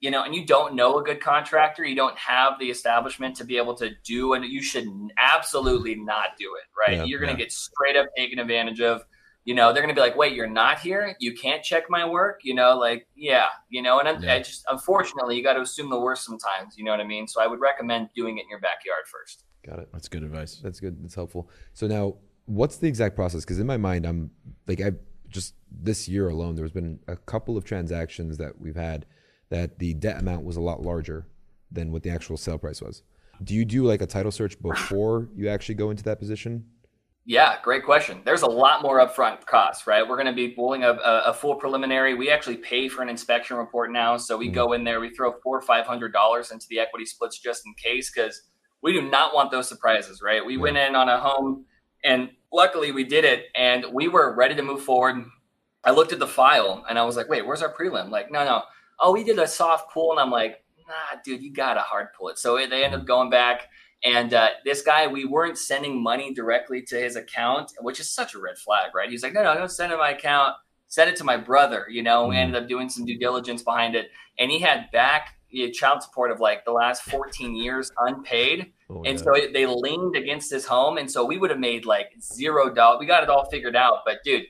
you 0.00 0.10
know, 0.10 0.24
and 0.24 0.34
you 0.34 0.44
don't 0.44 0.74
know 0.74 0.98
a 0.98 1.02
good 1.02 1.20
contractor, 1.20 1.84
you 1.84 1.96
don't 1.96 2.16
have 2.18 2.58
the 2.58 2.66
establishment 2.66 3.34
to 3.36 3.44
be 3.44 3.56
able 3.56 3.74
to 3.74 3.90
do, 4.04 4.34
and 4.34 4.44
you 4.44 4.62
should 4.62 4.86
absolutely 5.16 5.94
not 5.94 6.36
do 6.38 6.54
it, 6.56 6.64
right? 6.78 6.98
Yeah, 6.98 7.04
you're 7.04 7.20
going 7.20 7.34
to 7.34 7.38
yeah. 7.40 7.46
get 7.46 7.52
straight 7.52 7.96
up 7.96 8.06
taken 8.16 8.38
advantage 8.38 8.80
of. 8.80 9.04
You 9.46 9.54
know, 9.54 9.72
they're 9.72 9.82
going 9.82 9.94
to 9.94 9.98
be 9.98 10.04
like, 10.04 10.16
wait, 10.16 10.34
you're 10.34 10.48
not 10.48 10.80
here? 10.80 11.16
You 11.20 11.32
can't 11.32 11.62
check 11.62 11.84
my 11.88 12.06
work? 12.06 12.40
You 12.42 12.54
know, 12.54 12.76
like, 12.76 13.06
yeah, 13.14 13.46
you 13.70 13.80
know, 13.80 14.00
and 14.00 14.22
yeah. 14.22 14.34
I 14.34 14.38
just, 14.40 14.64
unfortunately, 14.68 15.36
you 15.36 15.42
got 15.42 15.54
to 15.54 15.60
assume 15.60 15.88
the 15.88 15.98
worst 15.98 16.24
sometimes. 16.24 16.76
You 16.76 16.84
know 16.84 16.90
what 16.90 17.00
I 17.00 17.06
mean? 17.06 17.28
So 17.28 17.40
I 17.40 17.46
would 17.46 17.60
recommend 17.60 18.08
doing 18.14 18.36
it 18.38 18.42
in 18.42 18.50
your 18.50 18.60
backyard 18.60 19.04
first. 19.10 19.44
Got 19.64 19.78
it. 19.78 19.88
That's 19.92 20.08
good 20.08 20.24
advice. 20.24 20.60
That's 20.62 20.80
good. 20.80 21.02
That's 21.02 21.14
helpful. 21.14 21.48
So 21.74 21.86
now, 21.86 22.16
what's 22.46 22.76
the 22.76 22.88
exact 22.88 23.14
process? 23.14 23.44
Because 23.44 23.58
in 23.60 23.66
my 23.66 23.76
mind, 23.76 24.04
I'm 24.04 24.30
like, 24.66 24.80
I 24.80 24.92
just 25.28 25.54
this 25.70 26.08
year 26.08 26.28
alone, 26.28 26.56
there's 26.56 26.72
been 26.72 26.98
a 27.06 27.16
couple 27.16 27.56
of 27.56 27.64
transactions 27.64 28.38
that 28.38 28.60
we've 28.60 28.76
had 28.76 29.06
that 29.50 29.78
the 29.78 29.94
debt 29.94 30.18
amount 30.18 30.44
was 30.44 30.56
a 30.56 30.60
lot 30.60 30.82
larger 30.82 31.28
than 31.70 31.92
what 31.92 32.02
the 32.02 32.10
actual 32.10 32.36
sale 32.36 32.58
price 32.58 32.82
was. 32.82 33.02
Do 33.44 33.54
you 33.54 33.64
do 33.64 33.84
like 33.84 34.00
a 34.00 34.06
title 34.06 34.32
search 34.32 34.60
before 34.60 35.28
you 35.36 35.48
actually 35.48 35.74
go 35.76 35.90
into 35.90 36.02
that 36.04 36.18
position? 36.18 36.64
Yeah, 37.28 37.56
great 37.60 37.84
question. 37.84 38.22
There's 38.24 38.42
a 38.42 38.46
lot 38.46 38.82
more 38.82 39.04
upfront 39.04 39.44
costs, 39.46 39.88
right? 39.88 40.06
We're 40.06 40.14
going 40.14 40.28
to 40.28 40.32
be 40.32 40.50
pulling 40.50 40.84
a, 40.84 40.92
a, 40.92 41.34
full 41.34 41.56
preliminary. 41.56 42.14
We 42.14 42.30
actually 42.30 42.58
pay 42.58 42.88
for 42.88 43.02
an 43.02 43.08
inspection 43.08 43.56
report 43.56 43.90
now, 43.90 44.16
so 44.16 44.36
we 44.36 44.48
go 44.48 44.74
in 44.74 44.84
there, 44.84 45.00
we 45.00 45.10
throw 45.10 45.32
four 45.42 45.58
or 45.58 45.62
five 45.62 45.86
hundred 45.86 46.12
dollars 46.12 46.52
into 46.52 46.66
the 46.70 46.78
equity 46.78 47.04
splits 47.04 47.40
just 47.40 47.66
in 47.66 47.74
case, 47.74 48.12
because 48.14 48.42
we 48.80 48.92
do 48.92 49.02
not 49.02 49.34
want 49.34 49.50
those 49.50 49.68
surprises, 49.68 50.22
right? 50.22 50.46
We 50.46 50.56
went 50.56 50.76
in 50.76 50.94
on 50.94 51.08
a 51.08 51.18
home, 51.18 51.64
and 52.04 52.30
luckily 52.52 52.92
we 52.92 53.02
did 53.02 53.24
it, 53.24 53.46
and 53.56 53.86
we 53.92 54.06
were 54.06 54.32
ready 54.36 54.54
to 54.54 54.62
move 54.62 54.82
forward. 54.82 55.24
I 55.82 55.90
looked 55.90 56.12
at 56.12 56.20
the 56.20 56.28
file, 56.28 56.84
and 56.88 56.96
I 56.96 57.04
was 57.04 57.16
like, 57.16 57.28
"Wait, 57.28 57.44
where's 57.44 57.62
our 57.62 57.74
prelim?" 57.74 58.08
Like, 58.08 58.30
no, 58.30 58.44
no, 58.44 58.62
oh, 59.00 59.12
we 59.12 59.24
did 59.24 59.38
a 59.38 59.46
soft 59.46 59.92
pull. 59.92 60.12
And 60.12 60.20
I'm 60.20 60.30
like, 60.30 60.62
nah, 60.86 61.20
dude, 61.24 61.42
you 61.42 61.52
got 61.52 61.74
to 61.74 61.80
hard 61.80 62.08
pull 62.18 62.28
it. 62.28 62.38
So 62.38 62.56
they 62.56 62.84
end 62.84 62.94
up 62.94 63.06
going 63.06 63.30
back. 63.30 63.68
And 64.04 64.34
uh, 64.34 64.50
this 64.64 64.82
guy, 64.82 65.06
we 65.06 65.24
weren't 65.24 65.58
sending 65.58 66.02
money 66.02 66.32
directly 66.32 66.82
to 66.82 66.96
his 66.96 67.16
account, 67.16 67.72
which 67.80 67.98
is 67.98 68.10
such 68.10 68.34
a 68.34 68.38
red 68.38 68.58
flag, 68.58 68.94
right? 68.94 69.10
He's 69.10 69.22
like, 69.22 69.32
no, 69.32 69.42
no, 69.42 69.54
don't 69.54 69.70
send 69.70 69.92
it 69.92 69.98
my 69.98 70.10
account. 70.10 70.54
Send 70.88 71.10
it 71.10 71.16
to 71.16 71.24
my 71.24 71.36
brother. 71.36 71.86
You 71.90 72.02
know, 72.02 72.28
we 72.28 72.36
ended 72.36 72.62
up 72.62 72.68
doing 72.68 72.88
some 72.88 73.04
due 73.04 73.18
diligence 73.18 73.62
behind 73.62 73.96
it. 73.96 74.10
And 74.38 74.50
he 74.50 74.60
had 74.60 74.90
back 74.92 75.36
you 75.48 75.66
know, 75.66 75.72
child 75.72 76.02
support 76.02 76.30
of 76.30 76.40
like 76.40 76.64
the 76.64 76.72
last 76.72 77.02
14 77.02 77.56
years 77.56 77.90
unpaid. 77.98 78.72
Oh, 78.90 79.02
and 79.04 79.18
yeah. 79.18 79.24
so 79.24 79.34
it, 79.34 79.52
they 79.52 79.66
leaned 79.66 80.16
against 80.16 80.50
his 80.50 80.66
home. 80.66 80.98
And 80.98 81.10
so 81.10 81.24
we 81.24 81.38
would 81.38 81.50
have 81.50 81.58
made 81.58 81.86
like 81.86 82.12
zero 82.20 82.72
dollars. 82.72 83.00
We 83.00 83.06
got 83.06 83.22
it 83.22 83.30
all 83.30 83.48
figured 83.50 83.74
out. 83.74 84.00
But 84.04 84.18
dude, 84.24 84.44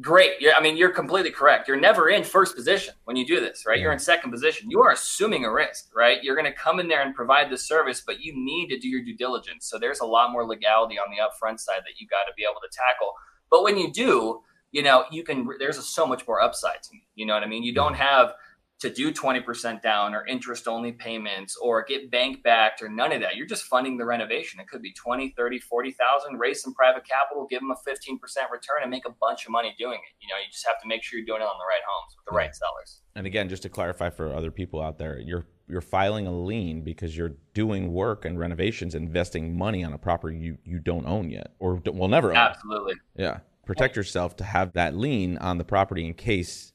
great. 0.00 0.40
You're, 0.40 0.54
I 0.54 0.60
mean, 0.60 0.76
you're 0.76 0.90
completely 0.90 1.30
correct. 1.30 1.68
You're 1.68 1.80
never 1.80 2.08
in 2.08 2.22
first 2.22 2.54
position 2.54 2.94
when 3.04 3.16
you 3.16 3.26
do 3.26 3.40
this, 3.40 3.64
right? 3.66 3.78
Yeah. 3.78 3.84
You're 3.84 3.92
in 3.92 3.98
second 3.98 4.30
position. 4.30 4.70
You 4.70 4.80
are 4.82 4.92
assuming 4.92 5.44
a 5.44 5.52
risk, 5.52 5.90
right? 5.94 6.22
You're 6.22 6.36
going 6.36 6.50
to 6.50 6.58
come 6.58 6.80
in 6.80 6.88
there 6.88 7.02
and 7.02 7.14
provide 7.14 7.50
the 7.50 7.58
service, 7.58 8.02
but 8.06 8.20
you 8.20 8.32
need 8.34 8.68
to 8.68 8.78
do 8.78 8.88
your 8.88 9.02
due 9.02 9.16
diligence. 9.16 9.66
So 9.66 9.78
there's 9.78 10.00
a 10.00 10.06
lot 10.06 10.32
more 10.32 10.46
legality 10.46 10.98
on 10.98 11.06
the 11.10 11.22
upfront 11.22 11.60
side 11.60 11.80
that 11.86 11.98
you 11.98 12.06
got 12.06 12.24
to 12.24 12.32
be 12.36 12.42
able 12.42 12.60
to 12.60 12.68
tackle. 12.70 13.14
But 13.50 13.62
when 13.62 13.78
you 13.78 13.92
do, 13.92 14.42
you 14.72 14.82
know, 14.82 15.04
you 15.10 15.22
can, 15.22 15.48
there's 15.58 15.78
a, 15.78 15.82
so 15.82 16.06
much 16.06 16.26
more 16.26 16.40
upside 16.40 16.82
to 16.82 16.88
me. 16.92 17.06
You 17.14 17.24
know 17.24 17.34
what 17.34 17.42
I 17.42 17.46
mean? 17.46 17.62
You 17.62 17.72
don't 17.72 17.94
have, 17.94 18.34
to 18.78 18.90
do 18.90 19.10
20% 19.10 19.80
down 19.80 20.14
or 20.14 20.26
interest 20.26 20.68
only 20.68 20.92
payments 20.92 21.56
or 21.56 21.82
get 21.82 22.10
bank 22.10 22.42
backed 22.42 22.82
or 22.82 22.88
none 22.88 23.10
of 23.12 23.22
that. 23.22 23.36
You're 23.36 23.46
just 23.46 23.64
funding 23.64 23.96
the 23.96 24.04
renovation. 24.04 24.60
It 24.60 24.68
could 24.68 24.82
be 24.82 24.92
20, 24.92 25.32
30, 25.36 25.58
40,000, 25.60 26.38
raise 26.38 26.62
some 26.62 26.74
private 26.74 27.04
capital, 27.08 27.46
give 27.48 27.60
them 27.60 27.70
a 27.70 27.74
15% 27.74 28.18
return 28.50 28.82
and 28.82 28.90
make 28.90 29.06
a 29.06 29.14
bunch 29.18 29.46
of 29.46 29.50
money 29.50 29.74
doing 29.78 29.94
it. 29.94 30.14
You 30.20 30.28
know, 30.28 30.38
you 30.38 30.50
just 30.52 30.66
have 30.66 30.80
to 30.82 30.88
make 30.88 31.02
sure 31.02 31.18
you're 31.18 31.26
doing 31.26 31.40
it 31.40 31.44
on 31.44 31.58
the 31.58 31.66
right 31.66 31.80
homes 31.88 32.14
with 32.16 32.26
the 32.30 32.36
right 32.36 32.54
sellers. 32.54 33.00
And 33.14 33.26
again, 33.26 33.48
just 33.48 33.62
to 33.62 33.70
clarify 33.70 34.10
for 34.10 34.34
other 34.34 34.50
people 34.50 34.82
out 34.82 34.98
there, 34.98 35.18
you're 35.18 35.46
you're 35.68 35.80
filing 35.80 36.26
a 36.26 36.32
lien 36.32 36.82
because 36.82 37.16
you're 37.16 37.34
doing 37.52 37.92
work 37.92 38.24
and 38.24 38.38
renovations, 38.38 38.94
investing 38.94 39.56
money 39.56 39.82
on 39.82 39.92
a 39.92 39.98
property 39.98 40.36
you, 40.36 40.58
you 40.64 40.78
don't 40.78 41.06
own 41.06 41.28
yet 41.28 41.54
or 41.58 41.80
will 41.86 42.06
never 42.06 42.30
own. 42.30 42.36
Absolutely. 42.36 42.94
Yeah. 43.16 43.40
Protect 43.64 43.96
yourself 43.96 44.36
to 44.36 44.44
have 44.44 44.74
that 44.74 44.94
lien 44.94 45.38
on 45.38 45.58
the 45.58 45.64
property 45.64 46.06
in 46.06 46.14
case 46.14 46.72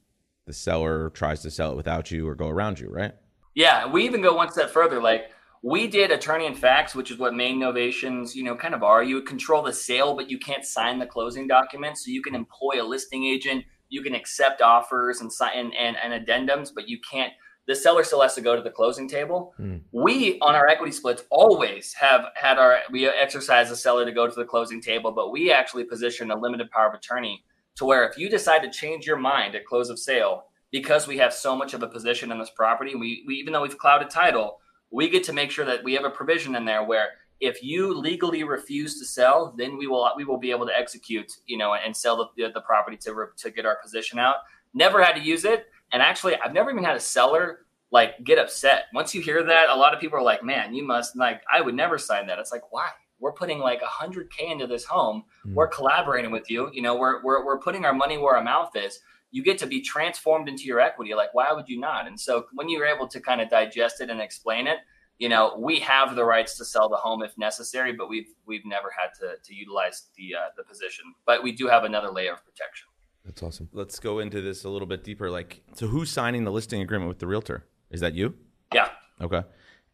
the 0.51 0.55
seller 0.55 1.09
tries 1.11 1.41
to 1.41 1.49
sell 1.49 1.71
it 1.71 1.77
without 1.77 2.11
you 2.11 2.27
or 2.27 2.35
go 2.35 2.49
around 2.49 2.77
you, 2.77 2.89
right? 2.89 3.13
Yeah, 3.55 3.87
we 3.87 4.03
even 4.03 4.21
go 4.21 4.35
one 4.35 4.51
step 4.51 4.69
further. 4.69 5.01
Like 5.01 5.31
we 5.63 5.87
did 5.87 6.11
attorney 6.11 6.45
and 6.45 6.57
facts, 6.57 6.93
which 6.93 7.09
is 7.09 7.17
what 7.17 7.33
main 7.33 7.57
novations, 7.57 8.35
you 8.35 8.43
know, 8.43 8.57
kind 8.57 8.75
of 8.75 8.83
are. 8.83 9.01
You 9.01 9.21
control 9.21 9.63
the 9.63 9.71
sale, 9.71 10.13
but 10.13 10.29
you 10.29 10.37
can't 10.37 10.65
sign 10.65 10.99
the 10.99 11.05
closing 11.05 11.47
documents. 11.47 12.03
So 12.03 12.11
you 12.11 12.21
can 12.21 12.35
employ 12.35 12.81
a 12.81 12.83
listing 12.83 13.23
agent, 13.23 13.63
you 13.87 14.01
can 14.01 14.13
accept 14.13 14.61
offers 14.61 15.21
and 15.21 15.31
sign 15.31 15.57
and, 15.57 15.73
and, 15.73 15.95
and 16.03 16.27
addendums, 16.27 16.71
but 16.75 16.89
you 16.89 16.99
can't. 17.09 17.31
The 17.67 17.75
seller 17.75 18.03
still 18.03 18.21
has 18.21 18.35
to 18.35 18.41
go 18.41 18.53
to 18.57 18.61
the 18.61 18.71
closing 18.71 19.07
table. 19.07 19.53
Mm. 19.57 19.83
We 19.93 20.37
on 20.41 20.55
our 20.55 20.67
equity 20.67 20.91
splits 20.91 21.23
always 21.29 21.93
have 21.93 22.25
had 22.35 22.57
our 22.57 22.79
we 22.91 23.07
exercise 23.07 23.69
the 23.69 23.77
seller 23.77 24.03
to 24.03 24.11
go 24.11 24.27
to 24.27 24.35
the 24.35 24.43
closing 24.43 24.81
table, 24.81 25.13
but 25.13 25.31
we 25.31 25.49
actually 25.49 25.85
position 25.85 26.29
a 26.29 26.37
limited 26.37 26.69
power 26.71 26.89
of 26.89 26.95
attorney 26.95 27.45
to 27.75 27.86
where 27.86 28.07
if 28.07 28.17
you 28.17 28.29
decide 28.29 28.62
to 28.63 28.69
change 28.69 29.05
your 29.05 29.17
mind 29.17 29.55
at 29.55 29.65
close 29.65 29.89
of 29.89 29.99
sale 29.99 30.45
because 30.71 31.07
we 31.07 31.17
have 31.17 31.34
so 31.34 31.55
much 31.55 31.73
of 31.73 31.84
a 31.84 31.88
position 31.88 32.31
in 32.31 32.39
this 32.39 32.49
property, 32.49 32.95
we, 32.95 33.23
we 33.27 33.36
even 33.36 33.53
though 33.53 33.62
we've 33.62 33.77
clouded 33.77 34.10
title, 34.10 34.60
we 34.91 35.10
get 35.10 35.23
to 35.25 35.34
make 35.34 35.51
sure 35.51 35.65
that 35.65 35.84
we 35.84 35.93
have 35.93 36.05
a 36.05 36.10
provision 36.10 36.55
in 36.55 36.65
there 36.65 36.84
where 36.84 37.10
if 37.41 37.63
you 37.63 37.93
legally 37.93 38.43
refuse 38.43 38.99
to 38.99 39.05
sell, 39.05 39.53
then 39.57 39.77
we 39.77 39.88
will 39.88 40.10
we 40.15 40.23
will 40.23 40.38
be 40.38 40.51
able 40.51 40.67
to 40.67 40.77
execute, 40.77 41.31
you 41.47 41.57
know, 41.57 41.73
and 41.73 41.95
sell 41.95 42.31
the, 42.38 42.51
the 42.53 42.62
property 42.62 42.97
to 42.97 43.27
to 43.38 43.49
get 43.49 43.65
our 43.65 43.77
position 43.81 44.19
out. 44.19 44.36
Never 44.73 45.03
had 45.03 45.13
to 45.13 45.21
use 45.21 45.43
it, 45.43 45.65
and 45.91 46.01
actually, 46.01 46.36
I've 46.36 46.53
never 46.53 46.71
even 46.71 46.84
had 46.84 46.95
a 46.95 46.99
seller 46.99 47.65
like 47.91 48.23
get 48.23 48.39
upset. 48.39 48.86
Once 48.93 49.13
you 49.13 49.21
hear 49.21 49.43
that, 49.43 49.69
a 49.69 49.75
lot 49.75 49.93
of 49.93 49.99
people 49.99 50.17
are 50.19 50.23
like, 50.23 50.43
"Man, 50.43 50.73
you 50.73 50.86
must 50.86 51.17
like 51.17 51.41
I 51.51 51.62
would 51.62 51.75
never 51.75 51.97
sign 51.97 52.27
that." 52.27 52.38
It's 52.38 52.51
like, 52.51 52.71
why? 52.71 52.89
We're 53.21 53.31
putting 53.31 53.60
like 53.60 53.81
a 53.81 53.88
hundred 53.88 54.29
K 54.31 54.49
into 54.49 54.67
this 54.67 54.84
home. 54.84 55.23
Mm. 55.45 55.53
We're 55.53 55.67
collaborating 55.67 56.31
with 56.31 56.49
you. 56.49 56.69
You 56.73 56.81
know, 56.81 56.95
we're, 56.95 57.23
we're, 57.23 57.45
we're 57.45 57.60
putting 57.60 57.86
our 57.86 57.93
money 57.93 58.17
where 58.17 58.36
our 58.36 58.43
mouth 58.43 58.75
is. 58.75 58.99
You 59.29 59.43
get 59.43 59.60
to 59.60 59.67
be 59.67 59.79
transformed 59.79 60.49
into 60.49 60.63
your 60.63 60.81
equity. 60.81 61.13
Like, 61.13 61.34
why 61.34 61.53
would 61.53 61.69
you 61.69 61.79
not? 61.79 62.07
And 62.07 62.19
so 62.19 62.47
when 62.53 62.67
you're 62.67 62.86
able 62.86 63.07
to 63.07 63.21
kind 63.21 63.39
of 63.39 63.49
digest 63.49 64.01
it 64.01 64.10
and 64.10 64.19
explain 64.19 64.67
it, 64.67 64.79
you 65.19 65.29
know, 65.29 65.55
we 65.57 65.79
have 65.79 66.15
the 66.15 66.25
rights 66.25 66.57
to 66.57 66.65
sell 66.65 66.89
the 66.89 66.97
home 66.97 67.21
if 67.21 67.38
necessary, 67.38 67.93
but 67.93 68.10
we've 68.10 68.34
we've 68.47 68.65
never 68.65 68.91
had 68.99 69.13
to 69.19 69.36
to 69.41 69.53
utilize 69.53 70.07
the 70.17 70.34
uh, 70.34 70.49
the 70.57 70.63
position. 70.63 71.05
But 71.27 71.43
we 71.43 71.51
do 71.51 71.67
have 71.67 71.84
another 71.84 72.10
layer 72.10 72.34
of 72.34 72.43
protection. 72.43 72.88
That's 73.23 73.43
awesome. 73.43 73.69
Let's 73.71 73.99
go 73.99 74.17
into 74.17 74.41
this 74.41 74.63
a 74.63 74.69
little 74.69 74.88
bit 74.88 75.03
deeper. 75.03 75.29
Like, 75.29 75.62
so 75.75 75.86
who's 75.86 76.10
signing 76.10 76.43
the 76.43 76.51
listing 76.51 76.81
agreement 76.81 77.07
with 77.07 77.19
the 77.19 77.27
realtor? 77.27 77.67
Is 77.91 78.01
that 78.01 78.15
you? 78.15 78.34
Yeah. 78.73 78.89
Okay. 79.21 79.43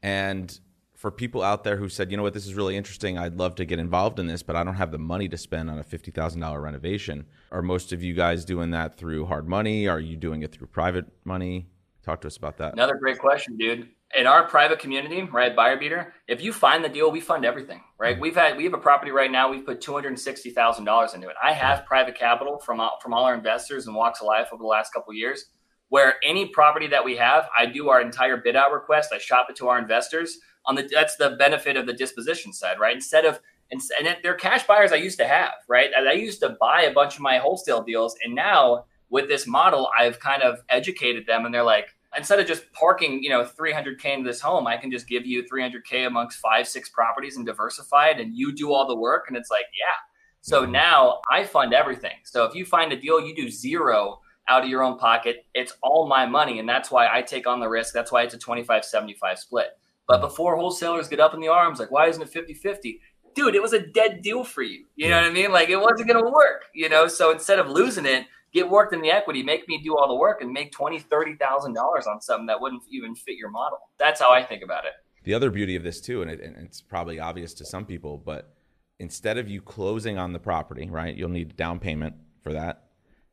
And 0.01 0.57
for 0.97 1.11
people 1.11 1.43
out 1.43 1.63
there 1.63 1.77
who 1.77 1.87
said, 1.87 2.09
you 2.09 2.17
know 2.17 2.23
what, 2.23 2.33
this 2.33 2.47
is 2.47 2.55
really 2.55 2.75
interesting. 2.75 3.19
I'd 3.19 3.37
love 3.37 3.53
to 3.55 3.65
get 3.65 3.77
involved 3.77 4.17
in 4.19 4.25
this, 4.25 4.41
but 4.41 4.55
I 4.55 4.63
don't 4.63 4.73
have 4.73 4.91
the 4.91 4.97
money 4.97 5.29
to 5.29 5.37
spend 5.37 5.69
on 5.69 5.77
a 5.77 5.83
fifty 5.83 6.09
thousand 6.09 6.41
dollar 6.41 6.59
renovation. 6.59 7.27
Are 7.51 7.61
most 7.61 7.93
of 7.93 8.01
you 8.01 8.15
guys 8.15 8.43
doing 8.43 8.71
that 8.71 8.97
through 8.97 9.27
hard 9.27 9.47
money? 9.47 9.87
Are 9.87 9.99
you 9.99 10.17
doing 10.17 10.41
it 10.41 10.51
through 10.51 10.67
private 10.67 11.05
money? 11.23 11.67
Talk 12.03 12.21
to 12.21 12.27
us 12.27 12.35
about 12.35 12.57
that. 12.57 12.73
Another 12.73 12.95
great 12.95 13.19
question, 13.19 13.57
dude. 13.57 13.89
In 14.17 14.25
our 14.25 14.47
private 14.47 14.79
community, 14.79 15.21
right, 15.21 15.55
buyer 15.55 15.77
beater, 15.77 16.13
if 16.27 16.41
you 16.41 16.51
find 16.51 16.83
the 16.83 16.89
deal, 16.89 17.11
we 17.11 17.19
fund 17.19 17.45
everything, 17.45 17.83
right? 17.99 18.13
Mm-hmm. 18.13 18.21
We've 18.21 18.35
had 18.35 18.57
we 18.57 18.63
have 18.63 18.73
a 18.73 18.79
property 18.79 19.11
right 19.11 19.29
now. 19.29 19.51
We've 19.51 19.65
put 19.65 19.81
two 19.81 19.93
hundred 19.93 20.09
and 20.09 20.19
sixty 20.19 20.49
thousand 20.49 20.85
dollars 20.85 21.13
into 21.13 21.29
it. 21.29 21.35
I 21.43 21.53
have 21.53 21.85
private 21.85 22.15
capital 22.15 22.57
from 22.57 22.81
from 23.03 23.13
all 23.13 23.25
our 23.25 23.35
investors 23.35 23.85
and 23.85 23.95
walks 23.95 24.19
of 24.19 24.25
life 24.25 24.47
over 24.51 24.63
the 24.63 24.67
last 24.67 24.93
couple 24.93 25.13
years. 25.13 25.45
Where 25.89 26.15
any 26.25 26.47
property 26.47 26.87
that 26.87 27.05
we 27.05 27.15
have, 27.17 27.47
I 27.57 27.67
do 27.67 27.89
our 27.89 28.01
entire 28.01 28.37
bid 28.37 28.55
out 28.55 28.73
request. 28.73 29.13
I 29.13 29.19
shop 29.19 29.47
it 29.49 29.55
to 29.57 29.67
our 29.67 29.77
investors 29.77 30.39
on 30.67 30.75
the 30.75 30.89
that's 30.91 31.15
the 31.15 31.31
benefit 31.31 31.77
of 31.77 31.85
the 31.85 31.93
disposition 31.93 32.53
side, 32.53 32.79
right? 32.79 32.95
Instead 32.95 33.25
of 33.25 33.39
and, 33.71 33.81
and 33.99 34.17
they're 34.23 34.35
cash 34.35 34.65
buyers 34.65 34.91
I 34.91 34.97
used 34.97 35.17
to 35.19 35.27
have, 35.27 35.53
right? 35.67 35.89
I 35.97 36.13
used 36.13 36.39
to 36.41 36.55
buy 36.59 36.83
a 36.83 36.93
bunch 36.93 37.15
of 37.15 37.21
my 37.21 37.37
wholesale 37.37 37.81
deals, 37.83 38.15
and 38.23 38.35
now 38.35 38.85
with 39.09 39.27
this 39.27 39.47
model, 39.47 39.89
I've 39.97 40.19
kind 40.19 40.43
of 40.43 40.59
educated 40.69 41.25
them, 41.25 41.45
and 41.45 41.53
they're 41.53 41.63
like, 41.63 41.95
instead 42.17 42.39
of 42.39 42.47
just 42.47 42.71
parking, 42.73 43.23
you 43.23 43.29
know, 43.29 43.43
300k 43.43 44.05
into 44.05 44.27
this 44.29 44.41
home, 44.41 44.67
I 44.67 44.77
can 44.77 44.91
just 44.91 45.07
give 45.07 45.25
you 45.25 45.43
300k 45.43 46.07
amongst 46.07 46.39
five, 46.39 46.67
six 46.67 46.89
properties 46.89 47.37
and 47.37 47.45
diversify 47.45 48.09
it, 48.09 48.19
and 48.19 48.35
you 48.35 48.53
do 48.53 48.71
all 48.73 48.87
the 48.87 48.95
work, 48.95 49.25
and 49.27 49.37
it's 49.37 49.51
like, 49.51 49.65
yeah. 49.77 49.95
So 50.41 50.63
mm-hmm. 50.63 50.73
now 50.73 51.21
I 51.31 51.43
fund 51.43 51.73
everything. 51.73 52.15
So 52.23 52.45
if 52.45 52.55
you 52.55 52.65
find 52.65 52.91
a 52.91 52.99
deal, 52.99 53.19
you 53.19 53.35
do 53.35 53.49
zero 53.49 54.19
out 54.49 54.63
of 54.63 54.69
your 54.69 54.83
own 54.83 54.97
pocket. 54.97 55.45
It's 55.53 55.73
all 55.81 56.07
my 56.07 56.25
money, 56.25 56.59
and 56.59 56.67
that's 56.67 56.89
why 56.89 57.07
I 57.13 57.21
take 57.21 57.47
on 57.47 57.59
the 57.59 57.67
risk. 57.67 57.93
That's 57.93 58.11
why 58.11 58.23
it's 58.23 58.33
a 58.33 58.39
25-75 58.39 59.37
split. 59.37 59.67
But 60.07 60.21
before 60.21 60.55
wholesalers 60.55 61.09
get 61.09 61.19
up 61.19 61.33
in 61.33 61.41
the 61.41 61.49
arms, 61.49 61.79
like, 61.79 61.91
why 61.91 62.07
isn't 62.07 62.21
it 62.21 62.29
50 62.29 62.53
50? 62.53 63.01
Dude, 63.35 63.55
it 63.55 63.61
was 63.61 63.73
a 63.73 63.85
dead 63.85 64.21
deal 64.21 64.43
for 64.43 64.63
you. 64.63 64.85
You 64.95 65.09
know 65.09 65.17
what 65.17 65.29
I 65.29 65.33
mean? 65.33 65.51
Like, 65.51 65.69
it 65.69 65.79
wasn't 65.79 66.07
going 66.07 66.23
to 66.23 66.31
work, 66.31 66.63
you 66.73 66.89
know? 66.89 67.07
So 67.07 67.31
instead 67.31 67.59
of 67.59 67.69
losing 67.69 68.05
it, 68.05 68.25
get 68.53 68.69
worked 68.69 68.93
in 68.93 69.01
the 69.01 69.11
equity, 69.11 69.43
make 69.43 69.67
me 69.67 69.79
do 69.83 69.95
all 69.95 70.07
the 70.07 70.15
work 70.15 70.41
and 70.41 70.51
make 70.51 70.71
twenty, 70.71 70.97
thirty 70.97 71.35
thousand 71.35 71.73
dollars 71.73 72.07
on 72.07 72.21
something 72.21 72.47
that 72.47 72.59
wouldn't 72.59 72.83
even 72.89 73.15
fit 73.15 73.35
your 73.35 73.49
model. 73.49 73.77
That's 73.99 74.19
how 74.19 74.31
I 74.31 74.43
think 74.43 74.63
about 74.63 74.85
it. 74.85 74.93
The 75.23 75.33
other 75.33 75.51
beauty 75.51 75.75
of 75.75 75.83
this 75.83 75.99
too, 75.99 76.21
and, 76.21 76.31
it, 76.31 76.39
and 76.39 76.55
it's 76.57 76.81
probably 76.81 77.19
obvious 77.19 77.53
to 77.55 77.65
some 77.65 77.85
people, 77.85 78.17
but 78.17 78.55
instead 78.99 79.37
of 79.37 79.49
you 79.49 79.61
closing 79.61 80.17
on 80.17 80.31
the 80.31 80.39
property, 80.39 80.89
right? 80.89 81.15
You'll 81.15 81.29
need 81.29 81.57
down 81.57 81.79
payment 81.79 82.15
for 82.41 82.53
that. 82.53 82.85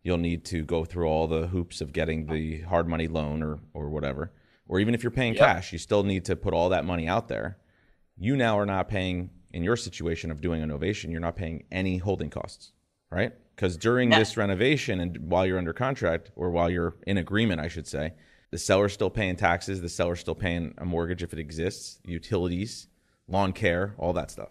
You'll 0.03 0.19
need 0.19 0.45
to 0.47 0.65
go 0.65 0.85
through 0.85 1.07
all 1.07 1.29
the 1.29 1.47
hoops 1.47 1.81
of 1.81 1.93
getting 1.93 2.27
the 2.27 2.63
hard 2.63 2.89
money 2.89 3.07
loan 3.07 3.43
or 3.43 3.61
or 3.73 3.89
whatever 3.89 4.33
or 4.69 4.81
even 4.81 4.95
if 4.95 5.03
you're 5.03 5.11
paying 5.11 5.35
yep. 5.35 5.47
cash, 5.47 5.73
you 5.73 5.79
still 5.79 6.03
need 6.03 6.25
to 6.27 6.37
put 6.37 6.55
all 6.55 6.71
that 6.71 6.85
money 6.85 7.07
out 7.07 7.29
there. 7.29 7.59
You 8.17 8.37
now 8.37 8.59
are 8.59 8.67
not 8.67 8.89
paying, 8.89 9.31
in 9.53 9.63
your 9.63 9.77
situation 9.77 10.31
of 10.31 10.41
doing 10.41 10.63
a 10.63 10.67
novation, 10.67 11.11
you're 11.11 11.21
not 11.21 11.37
paying 11.37 11.65
any 11.71 11.99
holding 11.99 12.31
costs, 12.31 12.73
right? 13.11 13.33
Because 13.55 13.77
during 13.77 14.11
this 14.11 14.37
renovation 14.37 15.01
and 15.01 15.17
while 15.31 15.47
you're 15.47 15.59
under 15.59 15.73
contract, 15.73 16.31
or 16.35 16.51
while 16.51 16.71
you're 16.71 16.97
in 17.07 17.19
agreement, 17.19 17.61
I 17.61 17.69
should 17.69 17.87
say, 17.87 18.15
the 18.51 18.59
seller's 18.59 18.93
still 18.93 19.11
paying 19.11 19.37
taxes, 19.37 19.81
the 19.81 19.89
seller's 19.89 20.21
still 20.21 20.35
paying 20.35 20.75
a 20.79 20.85
mortgage 20.85 21.23
if 21.23 21.33
it 21.33 21.39
exists, 21.39 21.99
utilities, 22.05 22.87
lawn 23.29 23.53
care, 23.53 23.95
all 23.99 24.13
that 24.13 24.31
stuff. 24.31 24.51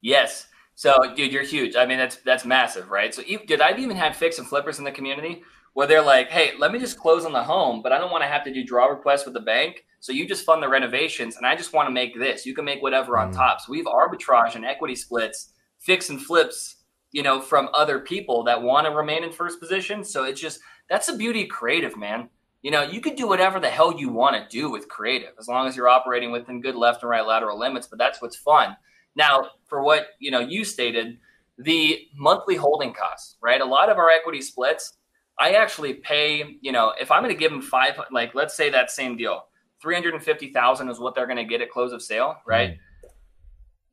Yes. 0.00 0.46
So, 0.74 1.14
dude, 1.14 1.32
you're 1.32 1.42
huge. 1.42 1.74
I 1.74 1.86
mean, 1.86 1.98
that's 1.98 2.16
that's 2.16 2.44
massive, 2.44 2.90
right? 2.90 3.14
So, 3.14 3.22
did 3.46 3.60
I've 3.60 3.78
even 3.78 3.96
have 3.96 4.14
fix 4.14 4.38
and 4.38 4.46
flippers 4.46 4.78
in 4.78 4.84
the 4.84 4.92
community 4.92 5.42
where 5.76 5.86
they're 5.86 6.00
like, 6.00 6.30
hey, 6.30 6.52
let 6.58 6.72
me 6.72 6.78
just 6.78 6.98
close 6.98 7.26
on 7.26 7.34
the 7.34 7.42
home, 7.42 7.82
but 7.82 7.92
I 7.92 7.98
don't 7.98 8.10
want 8.10 8.24
to 8.24 8.28
have 8.28 8.42
to 8.44 8.50
do 8.50 8.64
draw 8.64 8.86
requests 8.86 9.26
with 9.26 9.34
the 9.34 9.40
bank. 9.40 9.84
So 10.00 10.10
you 10.10 10.26
just 10.26 10.46
fund 10.46 10.62
the 10.62 10.70
renovations, 10.70 11.36
and 11.36 11.44
I 11.44 11.54
just 11.54 11.74
want 11.74 11.86
to 11.86 11.92
make 11.92 12.18
this. 12.18 12.46
You 12.46 12.54
can 12.54 12.64
make 12.64 12.80
whatever 12.80 13.18
on 13.18 13.30
mm. 13.30 13.36
top. 13.36 13.60
So 13.60 13.72
we've 13.72 13.84
arbitrage 13.84 14.54
and 14.54 14.64
equity 14.64 14.94
splits, 14.94 15.52
fix 15.78 16.08
and 16.08 16.18
flips, 16.18 16.76
you 17.12 17.22
know, 17.22 17.42
from 17.42 17.68
other 17.74 17.98
people 17.98 18.42
that 18.44 18.62
want 18.62 18.86
to 18.86 18.90
remain 18.90 19.22
in 19.22 19.32
first 19.32 19.60
position. 19.60 20.02
So 20.02 20.24
it's 20.24 20.40
just 20.40 20.60
that's 20.88 21.08
the 21.08 21.18
beauty 21.18 21.42
of 21.42 21.50
creative, 21.50 21.94
man. 21.94 22.30
You 22.62 22.70
know, 22.70 22.82
you 22.82 23.02
could 23.02 23.16
do 23.16 23.28
whatever 23.28 23.60
the 23.60 23.68
hell 23.68 24.00
you 24.00 24.08
want 24.08 24.34
to 24.34 24.48
do 24.48 24.70
with 24.70 24.88
creative 24.88 25.34
as 25.38 25.46
long 25.46 25.68
as 25.68 25.76
you're 25.76 25.90
operating 25.90 26.32
within 26.32 26.62
good 26.62 26.74
left 26.74 27.02
and 27.02 27.10
right 27.10 27.26
lateral 27.26 27.58
limits. 27.58 27.86
But 27.86 27.98
that's 27.98 28.22
what's 28.22 28.36
fun. 28.36 28.78
Now, 29.14 29.50
for 29.66 29.84
what 29.84 30.06
you 30.20 30.30
know, 30.30 30.40
you 30.40 30.64
stated 30.64 31.18
the 31.58 32.00
monthly 32.14 32.56
holding 32.56 32.94
costs, 32.94 33.36
right? 33.42 33.60
A 33.60 33.66
lot 33.66 33.90
of 33.90 33.98
our 33.98 34.08
equity 34.08 34.40
splits 34.40 34.94
I 35.38 35.52
actually 35.52 35.94
pay, 35.94 36.56
you 36.60 36.72
know, 36.72 36.92
if 36.98 37.10
I'm 37.10 37.22
going 37.22 37.34
to 37.34 37.38
give 37.38 37.50
them 37.50 37.62
five, 37.62 38.00
like 38.10 38.34
let's 38.34 38.56
say 38.56 38.70
that 38.70 38.90
same 38.90 39.16
deal, 39.16 39.46
350,000 39.82 40.88
is 40.88 40.98
what 40.98 41.14
they're 41.14 41.26
going 41.26 41.36
to 41.36 41.44
get 41.44 41.60
at 41.60 41.70
close 41.70 41.92
of 41.92 42.02
sale, 42.02 42.36
right? 42.46 42.70
Mm. 42.70 42.78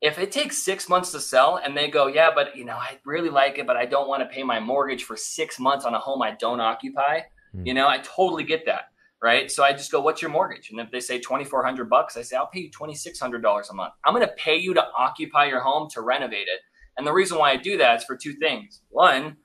If 0.00 0.18
it 0.18 0.32
takes 0.32 0.58
six 0.62 0.88
months 0.88 1.12
to 1.12 1.20
sell 1.20 1.56
and 1.56 1.76
they 1.76 1.88
go, 1.88 2.06
yeah, 2.06 2.30
but 2.34 2.56
you 2.56 2.64
know, 2.64 2.74
I 2.74 2.98
really 3.04 3.30
like 3.30 3.58
it, 3.58 3.66
but 3.66 3.76
I 3.76 3.86
don't 3.86 4.08
want 4.08 4.22
to 4.22 4.34
pay 4.34 4.42
my 4.42 4.60
mortgage 4.60 5.04
for 5.04 5.16
six 5.16 5.58
months 5.58 5.84
on 5.84 5.94
a 5.94 5.98
home 5.98 6.22
I 6.22 6.32
don't 6.32 6.60
occupy, 6.60 7.20
mm. 7.54 7.66
you 7.66 7.74
know, 7.74 7.88
I 7.88 7.98
totally 7.98 8.44
get 8.44 8.66
that, 8.66 8.90
right? 9.22 9.50
So 9.50 9.64
I 9.64 9.72
just 9.72 9.90
go, 9.90 10.00
"What's 10.00 10.20
your 10.20 10.30
mortgage?" 10.30 10.70
And 10.70 10.80
if 10.80 10.90
they 10.90 11.00
say 11.00 11.20
twenty 11.20 11.44
four 11.44 11.64
hundred 11.64 11.88
bucks, 11.88 12.18
I 12.18 12.22
say, 12.22 12.36
"I'll 12.36 12.48
pay 12.48 12.60
you 12.60 12.70
twenty 12.70 12.94
six 12.94 13.18
hundred 13.18 13.42
dollars 13.42 13.70
a 13.70 13.74
month. 13.74 13.94
I'm 14.04 14.14
going 14.14 14.26
to 14.26 14.34
pay 14.34 14.56
you 14.56 14.74
to 14.74 14.84
occupy 14.98 15.46
your 15.46 15.60
home 15.60 15.88
to 15.90 16.02
renovate 16.02 16.48
it." 16.48 16.60
And 16.98 17.06
the 17.06 17.12
reason 17.12 17.38
why 17.38 17.52
I 17.52 17.56
do 17.56 17.78
that 17.78 17.98
is 17.98 18.04
for 18.04 18.16
two 18.16 18.34
things. 18.34 18.82
One, 18.90 19.36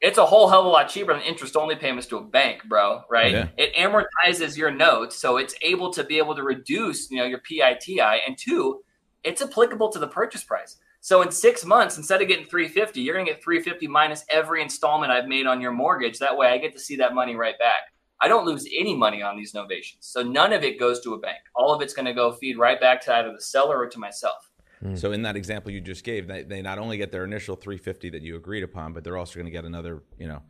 it's 0.00 0.18
a 0.18 0.26
whole 0.26 0.48
hell 0.48 0.60
of 0.60 0.66
a 0.66 0.68
lot 0.68 0.88
cheaper 0.88 1.12
than 1.12 1.22
interest 1.22 1.56
only 1.56 1.74
payments 1.74 2.06
to 2.08 2.18
a 2.18 2.24
bank, 2.24 2.62
bro. 2.68 3.02
Right? 3.10 3.32
Yeah. 3.32 3.48
It 3.56 3.74
amortizes 3.74 4.56
your 4.56 4.70
notes, 4.70 5.18
so 5.18 5.36
it's 5.38 5.54
able 5.62 5.92
to 5.92 6.04
be 6.04 6.18
able 6.18 6.36
to 6.36 6.42
reduce, 6.42 7.10
you 7.10 7.18
know, 7.18 7.24
your 7.24 7.40
PITI. 7.40 8.20
And 8.26 8.36
two, 8.38 8.82
it's 9.24 9.42
applicable 9.42 9.90
to 9.90 9.98
the 9.98 10.06
purchase 10.06 10.44
price. 10.44 10.76
So 11.00 11.22
in 11.22 11.30
six 11.30 11.64
months, 11.64 11.96
instead 11.96 12.22
of 12.22 12.28
getting 12.28 12.46
350, 12.46 13.00
you're 13.00 13.14
gonna 13.14 13.24
get 13.24 13.42
350 13.42 13.86
minus 13.86 14.24
every 14.28 14.62
installment 14.62 15.12
I've 15.12 15.28
made 15.28 15.46
on 15.46 15.60
your 15.60 15.72
mortgage. 15.72 16.18
That 16.18 16.36
way 16.36 16.48
I 16.48 16.58
get 16.58 16.72
to 16.74 16.80
see 16.80 16.96
that 16.96 17.14
money 17.14 17.36
right 17.36 17.58
back. 17.58 17.92
I 18.20 18.26
don't 18.26 18.46
lose 18.46 18.66
any 18.76 18.96
money 18.96 19.22
on 19.22 19.36
these 19.36 19.52
novations. 19.52 19.98
So 20.00 20.22
none 20.22 20.52
of 20.52 20.64
it 20.64 20.80
goes 20.80 21.00
to 21.00 21.14
a 21.14 21.18
bank. 21.18 21.38
All 21.54 21.72
of 21.72 21.82
it's 21.82 21.94
gonna 21.94 22.14
go 22.14 22.32
feed 22.32 22.58
right 22.58 22.80
back 22.80 23.00
to 23.02 23.14
either 23.14 23.32
the 23.32 23.40
seller 23.40 23.78
or 23.78 23.86
to 23.86 23.98
myself. 23.98 24.47
So 24.94 25.12
in 25.12 25.22
that 25.22 25.36
example 25.36 25.72
you 25.72 25.80
just 25.80 26.04
gave, 26.04 26.28
they, 26.28 26.42
they 26.44 26.62
not 26.62 26.78
only 26.78 26.96
get 26.98 27.10
their 27.10 27.24
initial 27.24 27.56
350 27.56 28.10
that 28.10 28.22
you 28.22 28.36
agreed 28.36 28.62
upon, 28.62 28.92
but 28.92 29.02
they're 29.02 29.16
also 29.16 29.34
going 29.34 29.46
to 29.46 29.50
get 29.50 29.64
another, 29.64 30.02
you 30.18 30.28
know, 30.28 30.42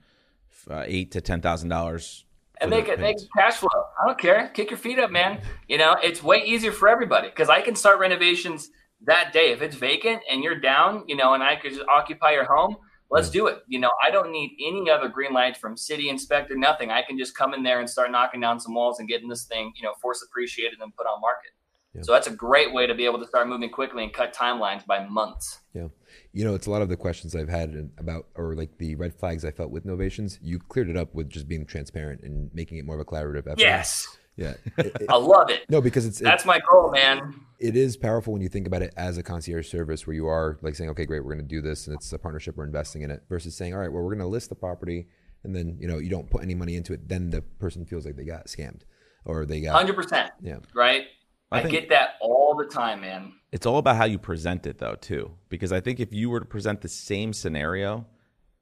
f- 0.51 0.69
uh, 0.71 0.85
eight 0.87 1.13
to 1.13 1.21
ten 1.21 1.41
thousand 1.41 1.69
dollars. 1.71 2.25
and 2.61 2.71
make 2.71 2.89
it 2.89 3.01
make 3.01 3.17
cash 3.37 3.55
flow. 3.55 3.69
I 4.03 4.07
don't 4.07 4.19
care. 4.19 4.49
Kick 4.49 4.71
your 4.71 4.79
feet 4.79 4.99
up, 4.99 5.11
man. 5.11 5.41
You 5.69 5.79
know, 5.79 5.97
it's 6.03 6.23
way 6.23 6.43
easier 6.45 6.73
for 6.73 6.89
everybody 6.89 7.29
because 7.29 7.49
I 7.49 7.61
can 7.63 7.75
start 7.75 7.99
renovations 8.01 8.71
that 9.07 9.33
day 9.33 9.53
if 9.53 9.63
it's 9.63 9.77
vacant 9.77 10.23
and 10.31 10.43
you're 10.43 10.61
down. 10.61 11.05
You 11.07 11.17
know, 11.17 11.33
and 11.35 11.43
I 11.43 11.57
could 11.57 11.73
just 11.73 11.89
occupy 11.89 12.33
your 12.33 12.45
home. 12.45 12.77
Let's 13.11 13.31
do 13.31 13.47
it. 13.47 13.61
You 13.69 13.79
know, 13.81 13.91
I 14.07 14.11
don't 14.11 14.31
need 14.31 14.59
any 14.63 14.91
other 14.91 15.09
green 15.09 15.33
light 15.33 15.57
from 15.57 15.79
city 15.79 16.11
inspector. 16.11 16.55
Nothing. 16.55 16.91
I 16.91 17.01
can 17.01 17.17
just 17.17 17.35
come 17.35 17.55
in 17.55 17.63
there 17.63 17.81
and 17.81 17.89
start 17.89 18.11
knocking 18.11 18.41
down 18.43 18.61
some 18.61 18.75
walls 18.75 18.99
and 18.99 19.09
getting 19.09 19.29
this 19.29 19.45
thing, 19.47 19.73
you 19.77 19.83
know, 19.83 19.95
force 20.03 20.23
appreciated 20.23 20.79
and 20.83 20.95
put 20.95 21.07
on 21.07 21.19
market. 21.23 21.53
Yeah. 21.95 22.03
So 22.03 22.13
that's 22.13 22.27
a 22.27 22.33
great 22.33 22.73
way 22.75 22.87
to 22.87 22.95
be 22.95 23.05
able 23.07 23.19
to 23.19 23.27
start 23.27 23.49
moving 23.49 23.71
quickly 23.71 24.05
and 24.05 24.13
cut 24.13 24.35
timelines 24.35 24.85
by 24.87 25.05
months. 25.07 25.61
Yeah. 25.75 25.89
You 26.33 26.45
know, 26.45 26.55
it's 26.55 26.67
a 26.67 26.71
lot 26.71 26.83
of 26.83 26.89
the 26.89 26.97
questions 26.97 27.35
I've 27.35 27.49
had 27.49 27.91
about, 27.99 28.27
or 28.35 28.55
like 28.55 28.77
the 28.79 28.95
red 28.97 29.15
flags 29.15 29.45
I 29.45 29.51
felt 29.51 29.71
with 29.71 29.87
Novations. 29.87 30.39
You 30.43 30.59
cleared 30.59 30.91
it 30.91 30.97
up 30.97 31.15
with 31.15 31.31
just 31.31 31.49
being 31.49 31.65
transparent 31.65 32.23
and 32.23 32.51
making 32.53 32.79
it 32.79 32.85
more 32.85 32.95
of 32.97 33.01
a 33.01 33.05
collaborative 33.05 33.47
effort. 33.47 33.61
Yes, 33.61 34.07
Yeah. 34.37 34.55
It- 34.79 34.87
it- 35.01 35.07
I 35.11 35.17
love 35.17 35.51
it. 35.51 35.63
no, 35.71 35.81
because 35.81 36.05
it's, 36.07 36.21
it, 36.21 36.25
That's 36.25 36.45
my 36.45 36.61
goal, 36.71 36.91
man. 36.91 37.35
it 37.59 37.75
is 37.77 37.97
powerful 37.97 38.33
when 38.35 38.43
you 38.43 38.49
think 38.51 38.67
about 38.67 38.83
it 38.83 38.93
as 38.97 39.17
a 39.19 39.23
concierge 39.23 39.69
service 39.71 40.07
where 40.07 40.15
you 40.15 40.27
are 40.27 40.59
like 40.63 40.75
saying, 40.75 40.91
okay, 40.91 41.07
great, 41.07 41.25
we're 41.25 41.35
going 41.35 41.47
to 41.47 41.55
do 41.55 41.61
this 41.63 41.87
and 41.87 41.97
it's 41.97 42.13
a 42.13 42.19
partnership, 42.19 42.57
we're 42.57 42.65
investing 42.67 43.03
in 43.03 43.11
it 43.11 43.23
versus 43.31 43.57
saying, 43.57 43.73
all 43.75 43.81
right, 43.81 43.91
well, 43.93 44.03
we're 44.03 44.11
going 44.15 44.19
to 44.21 44.27
list 44.27 44.51
the 44.51 44.55
property 44.55 45.09
and 45.43 45.57
then, 45.57 45.77
you 45.81 45.89
know, 45.89 45.99
you 45.99 46.11
don't 46.11 46.29
put 46.31 46.43
any 46.43 46.55
money 46.55 46.77
into 46.77 46.93
it. 46.93 47.09
Then 47.09 47.31
the 47.31 47.41
person 47.41 47.87
feels 47.87 48.05
like 48.05 48.17
they 48.17 48.25
got 48.25 48.47
scammed 48.47 48.83
or 49.25 49.45
they 49.47 49.61
got, 49.61 49.75
Hundred 49.75 49.97
percent. 49.97 50.31
yeah. 50.41 50.59
Right. 50.75 51.05
I 51.51 51.59
I, 51.59 51.63
think- 51.63 51.73
get 51.73 51.89
that 51.91 52.11
all 52.21 52.55
the 52.57 52.67
time, 52.67 53.01
man. 53.01 53.33
It's 53.51 53.65
all 53.65 53.79
about 53.79 53.97
how 53.97 54.05
you 54.05 54.19
present 54.19 54.67
it, 54.67 54.79
though, 54.79 54.95
too. 54.95 55.31
Because 55.49 55.73
I 55.73 55.81
think 55.81 56.01
if 56.01 56.13
you 56.13 56.29
were 56.29 56.41
to 56.41 56.45
present 56.47 56.83
the 56.83 56.89
same 56.89 57.33
scenario 57.33 58.07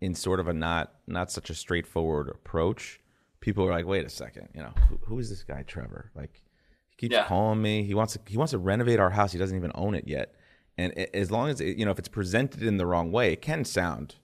in 0.01 0.14
sort 0.14 0.38
of 0.38 0.46
a 0.46 0.53
not 0.53 0.94
not 1.09 1.31
such 1.33 1.51
a 1.51 1.55
straightforward 1.55 2.29
approach, 2.29 3.01
people 3.40 3.66
are 3.66 3.72
like, 3.72 3.87
"Wait 3.87 4.05
a 4.07 4.09
second, 4.09 4.49
you 4.55 4.61
know, 4.62 4.72
who, 4.88 4.99
who 5.07 5.18
is 5.18 5.29
this 5.29 5.42
guy, 5.42 5.64
Trever? 5.64 6.11
Like, 6.14 6.42
he 6.90 6.96
keeps 6.96 7.14
Yeah. 7.14 7.25
calling 7.27 7.61
me. 7.61 7.83
He 7.83 7.94
wants 7.94 8.12
to 8.12 8.20
he 8.29 8.37
wants 8.37 8.53
to 8.53 8.59
renovate 8.59 9.01
our 9.01 9.11
house. 9.11 9.33
He 9.33 9.38
doesn't 9.38 9.57
even 9.57 9.72
own 9.75 9.94
it 9.96 10.07
yet. 10.07 10.35
And 10.79 10.92
as 11.14 11.31
long 11.33 11.49
as 11.49 11.61
it, 11.61 11.77
you 11.79 11.85
know, 11.85 11.90
if 11.90 11.99
it's 11.99 12.07
presented 12.09 12.62
in 12.62 12.77
the 12.77 12.87
wrong 12.87 13.11
way, 13.11 13.33
it 13.33 13.42
can 13.42 13.64
sound, 13.64 14.16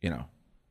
you 0.00 0.10
know, 0.10 0.26